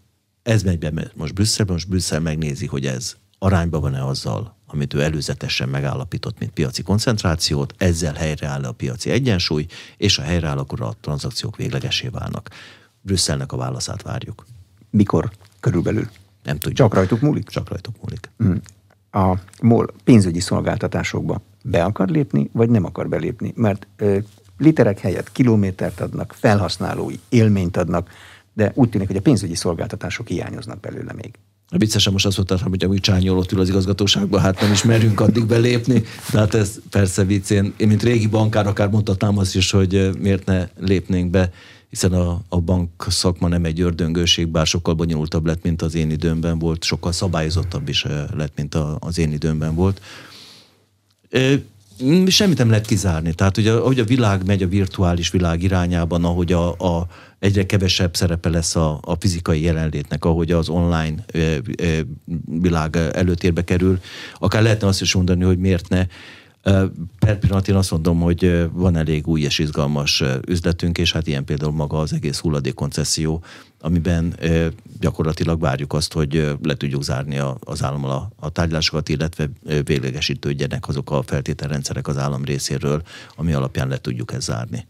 ez 0.43 0.63
megy 0.63 0.79
be 0.79 1.11
most 1.15 1.35
Brüsszelben, 1.35 1.75
most 1.75 1.89
Brüsszel 1.89 2.21
megnézi, 2.21 2.67
hogy 2.67 2.87
ez 2.87 3.17
arányban 3.39 3.81
van-e 3.81 4.05
azzal, 4.05 4.57
amit 4.67 4.95
ő 4.95 5.03
előzetesen 5.03 5.69
megállapított, 5.69 6.39
mint 6.39 6.53
piaci 6.53 6.83
koncentrációt, 6.83 7.75
ezzel 7.79 8.15
helyreáll 8.15 8.65
a 8.65 8.73
piaci 8.73 9.11
egyensúly, 9.11 9.67
és 9.97 10.17
ha 10.17 10.23
helyreáll, 10.23 10.59
akkor 10.59 10.81
a 10.81 10.95
tranzakciók 11.01 11.57
véglegesé 11.57 12.09
válnak. 12.09 12.49
Brüsszelnek 13.01 13.53
a 13.53 13.57
válaszát 13.57 14.03
várjuk. 14.03 14.47
Mikor 14.91 15.31
körülbelül? 15.61 16.09
Nem 16.43 16.59
tudjuk. 16.59 16.77
Csak 16.77 16.95
rajtuk 16.95 17.21
múlik? 17.21 17.49
Csak 17.49 17.69
rajtuk 17.69 17.95
múlik. 18.03 18.31
Mm. 18.45 18.57
A 19.23 19.39
MOL 19.63 19.95
pénzügyi 20.05 20.41
szolgáltatásokba 20.41 21.41
be 21.63 21.85
akar 21.85 22.09
lépni, 22.09 22.51
vagy 22.53 22.71
nem 22.71 22.85
akar 22.85 23.09
belépni? 23.09 23.53
Mert 23.57 23.87
ö, 23.97 24.19
literek 24.59 24.99
helyett 24.99 25.33
kilométert 25.33 26.01
adnak, 26.01 26.35
felhasználói 26.39 27.19
élményt 27.29 27.77
adnak, 27.77 28.11
de 28.55 28.73
úgy 28.75 28.89
tűnik, 28.89 29.07
hogy 29.07 29.17
a 29.17 29.21
pénzügyi 29.21 29.55
szolgáltatások 29.55 30.29
hiányoznak 30.29 30.81
belőle 30.81 31.13
még. 31.13 31.31
A 31.73 31.79
viccesen 31.79 32.13
most 32.13 32.27
azt 32.27 32.37
mondtad, 32.37 32.61
hogy 32.61 32.85
amúgy 32.85 33.01
csányolott 33.01 33.53
ül 33.53 33.61
az 33.61 33.69
igazgatóságban, 33.69 34.41
hát 34.41 34.61
nem 34.61 34.73
is 34.73 34.83
merünk 34.83 35.21
addig 35.21 35.47
belépni, 35.47 36.03
de 36.33 36.39
hát 36.39 36.55
ez 36.55 36.81
persze 36.91 37.25
vicc. 37.25 37.51
Én, 37.51 37.73
én 37.77 37.89
mint 37.89 38.03
régi 38.03 38.27
bankár 38.27 38.67
akár 38.67 38.89
mondhatnám 38.89 39.39
azt 39.39 39.57
is, 39.57 39.71
hogy 39.71 40.11
miért 40.19 40.47
ne 40.47 40.69
lépnénk 40.79 41.31
be 41.31 41.51
hiszen 41.91 42.13
a, 42.13 42.41
a 42.49 42.61
bank 42.61 43.07
szakma 43.09 43.49
nem 43.49 43.65
egy 43.65 43.81
ördöngőség, 43.81 44.49
bár 44.49 44.67
sokkal 44.67 44.95
bonyolultabb 44.95 45.47
lett, 45.47 45.63
mint 45.63 45.83
az 45.83 45.95
én 45.95 46.11
időmben 46.11 46.59
volt, 46.59 46.85
sokkal 46.85 47.13
szabályozottabb 47.13 47.89
is 47.89 48.07
lett, 48.37 48.53
mint 48.57 48.75
a, 48.75 48.97
az 49.01 49.19
én 49.19 49.33
időmben 49.33 49.75
volt. 49.75 50.01
Semmit 52.27 52.59
nem 52.59 52.69
lehet 52.69 52.87
kizárni. 52.87 53.35
Tehát, 53.35 53.55
hogy 53.55 53.67
ahogy 53.67 53.99
a 53.99 54.05
világ 54.05 54.47
megy 54.47 54.63
a 54.63 54.69
virtuális 54.69 55.31
világ 55.31 55.63
irányában, 55.63 56.25
ahogy 56.25 56.53
a, 56.53 56.69
a 56.71 57.07
egyre 57.41 57.66
kevesebb 57.66 58.16
szerepe 58.16 58.49
lesz 58.49 58.76
a, 58.76 58.99
a 59.03 59.16
fizikai 59.20 59.62
jelenlétnek, 59.62 60.24
ahogy 60.24 60.53
az 60.53 60.68
online 60.68 61.24
világ 62.45 62.97
előtérbe 62.97 63.64
kerül, 63.64 64.01
akár 64.38 64.62
lehetne 64.62 64.86
azt 64.86 65.01
is 65.01 65.14
mondani, 65.14 65.45
hogy 65.45 65.59
miért 65.59 65.88
ne 65.88 66.07
Per 67.18 67.38
pillanat 67.38 67.68
én 67.68 67.74
azt 67.74 67.91
mondom, 67.91 68.20
hogy 68.20 68.68
van 68.72 68.97
elég 68.97 69.26
új 69.26 69.41
és 69.41 69.59
izgalmas 69.59 70.22
üzletünk, 70.47 70.99
és 70.99 71.12
hát 71.12 71.26
ilyen 71.26 71.45
például 71.45 71.72
maga 71.72 71.99
az 71.99 72.12
egész 72.12 72.38
hulladékkoncesszió, 72.38 73.43
amiben 73.80 74.36
gyakorlatilag 75.01 75.61
várjuk 75.61 75.93
azt, 75.93 76.12
hogy 76.12 76.57
le 76.62 76.74
tudjuk 76.74 77.03
zárni 77.03 77.41
az 77.61 77.82
állammal 77.82 78.11
a, 78.11 78.30
a 78.36 78.51
tárgyalásokat, 78.51 79.09
illetve 79.09 79.49
véglegesítődjenek 79.84 80.88
azok 80.88 81.11
a 81.11 81.22
feltételrendszerek 81.22 82.09
az 82.09 82.16
állam 82.16 82.45
részéről, 82.45 83.03
ami 83.36 83.53
alapján 83.53 83.88
le 83.88 83.99
tudjuk 83.99 84.32
ezt 84.32 84.47
zárni. 84.47 84.86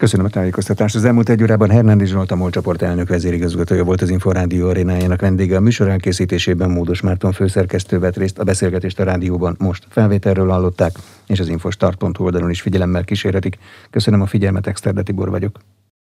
Köszönöm 0.00 0.26
a 0.26 0.28
tájékoztatást. 0.28 0.94
Az 0.94 1.04
elmúlt 1.04 1.28
egy 1.28 1.42
órában 1.42 1.70
Hernándi 1.70 2.06
Zsolt, 2.06 2.30
a 2.30 2.36
MOL 2.36 2.50
csoport 2.50 2.82
elnök 2.82 3.08
vezérigazgatója 3.08 3.84
volt 3.84 4.02
az 4.02 4.08
Inforádió 4.08 4.68
arénájának 4.68 5.20
vendége. 5.20 5.56
A 5.56 5.60
műsor 5.60 5.88
elkészítésében 5.88 6.70
Módos 6.70 7.00
Márton 7.00 7.32
főszerkesztő 7.32 7.98
vett 7.98 8.16
részt. 8.16 8.38
A 8.38 8.44
beszélgetést 8.44 9.00
a 9.00 9.04
rádióban 9.04 9.56
most 9.58 9.86
felvételről 9.88 10.48
hallották, 10.48 10.92
és 11.26 11.40
az 11.40 11.48
infostart.hu 11.48 12.24
oldalon 12.24 12.50
is 12.50 12.60
figyelemmel 12.60 13.04
kísérhetik. 13.04 13.58
Köszönöm 13.90 14.20
a 14.20 14.26
figyelmet, 14.26 14.66
Exterde 14.66 15.02
Tibor 15.02 15.30
vagyok. 15.30 15.58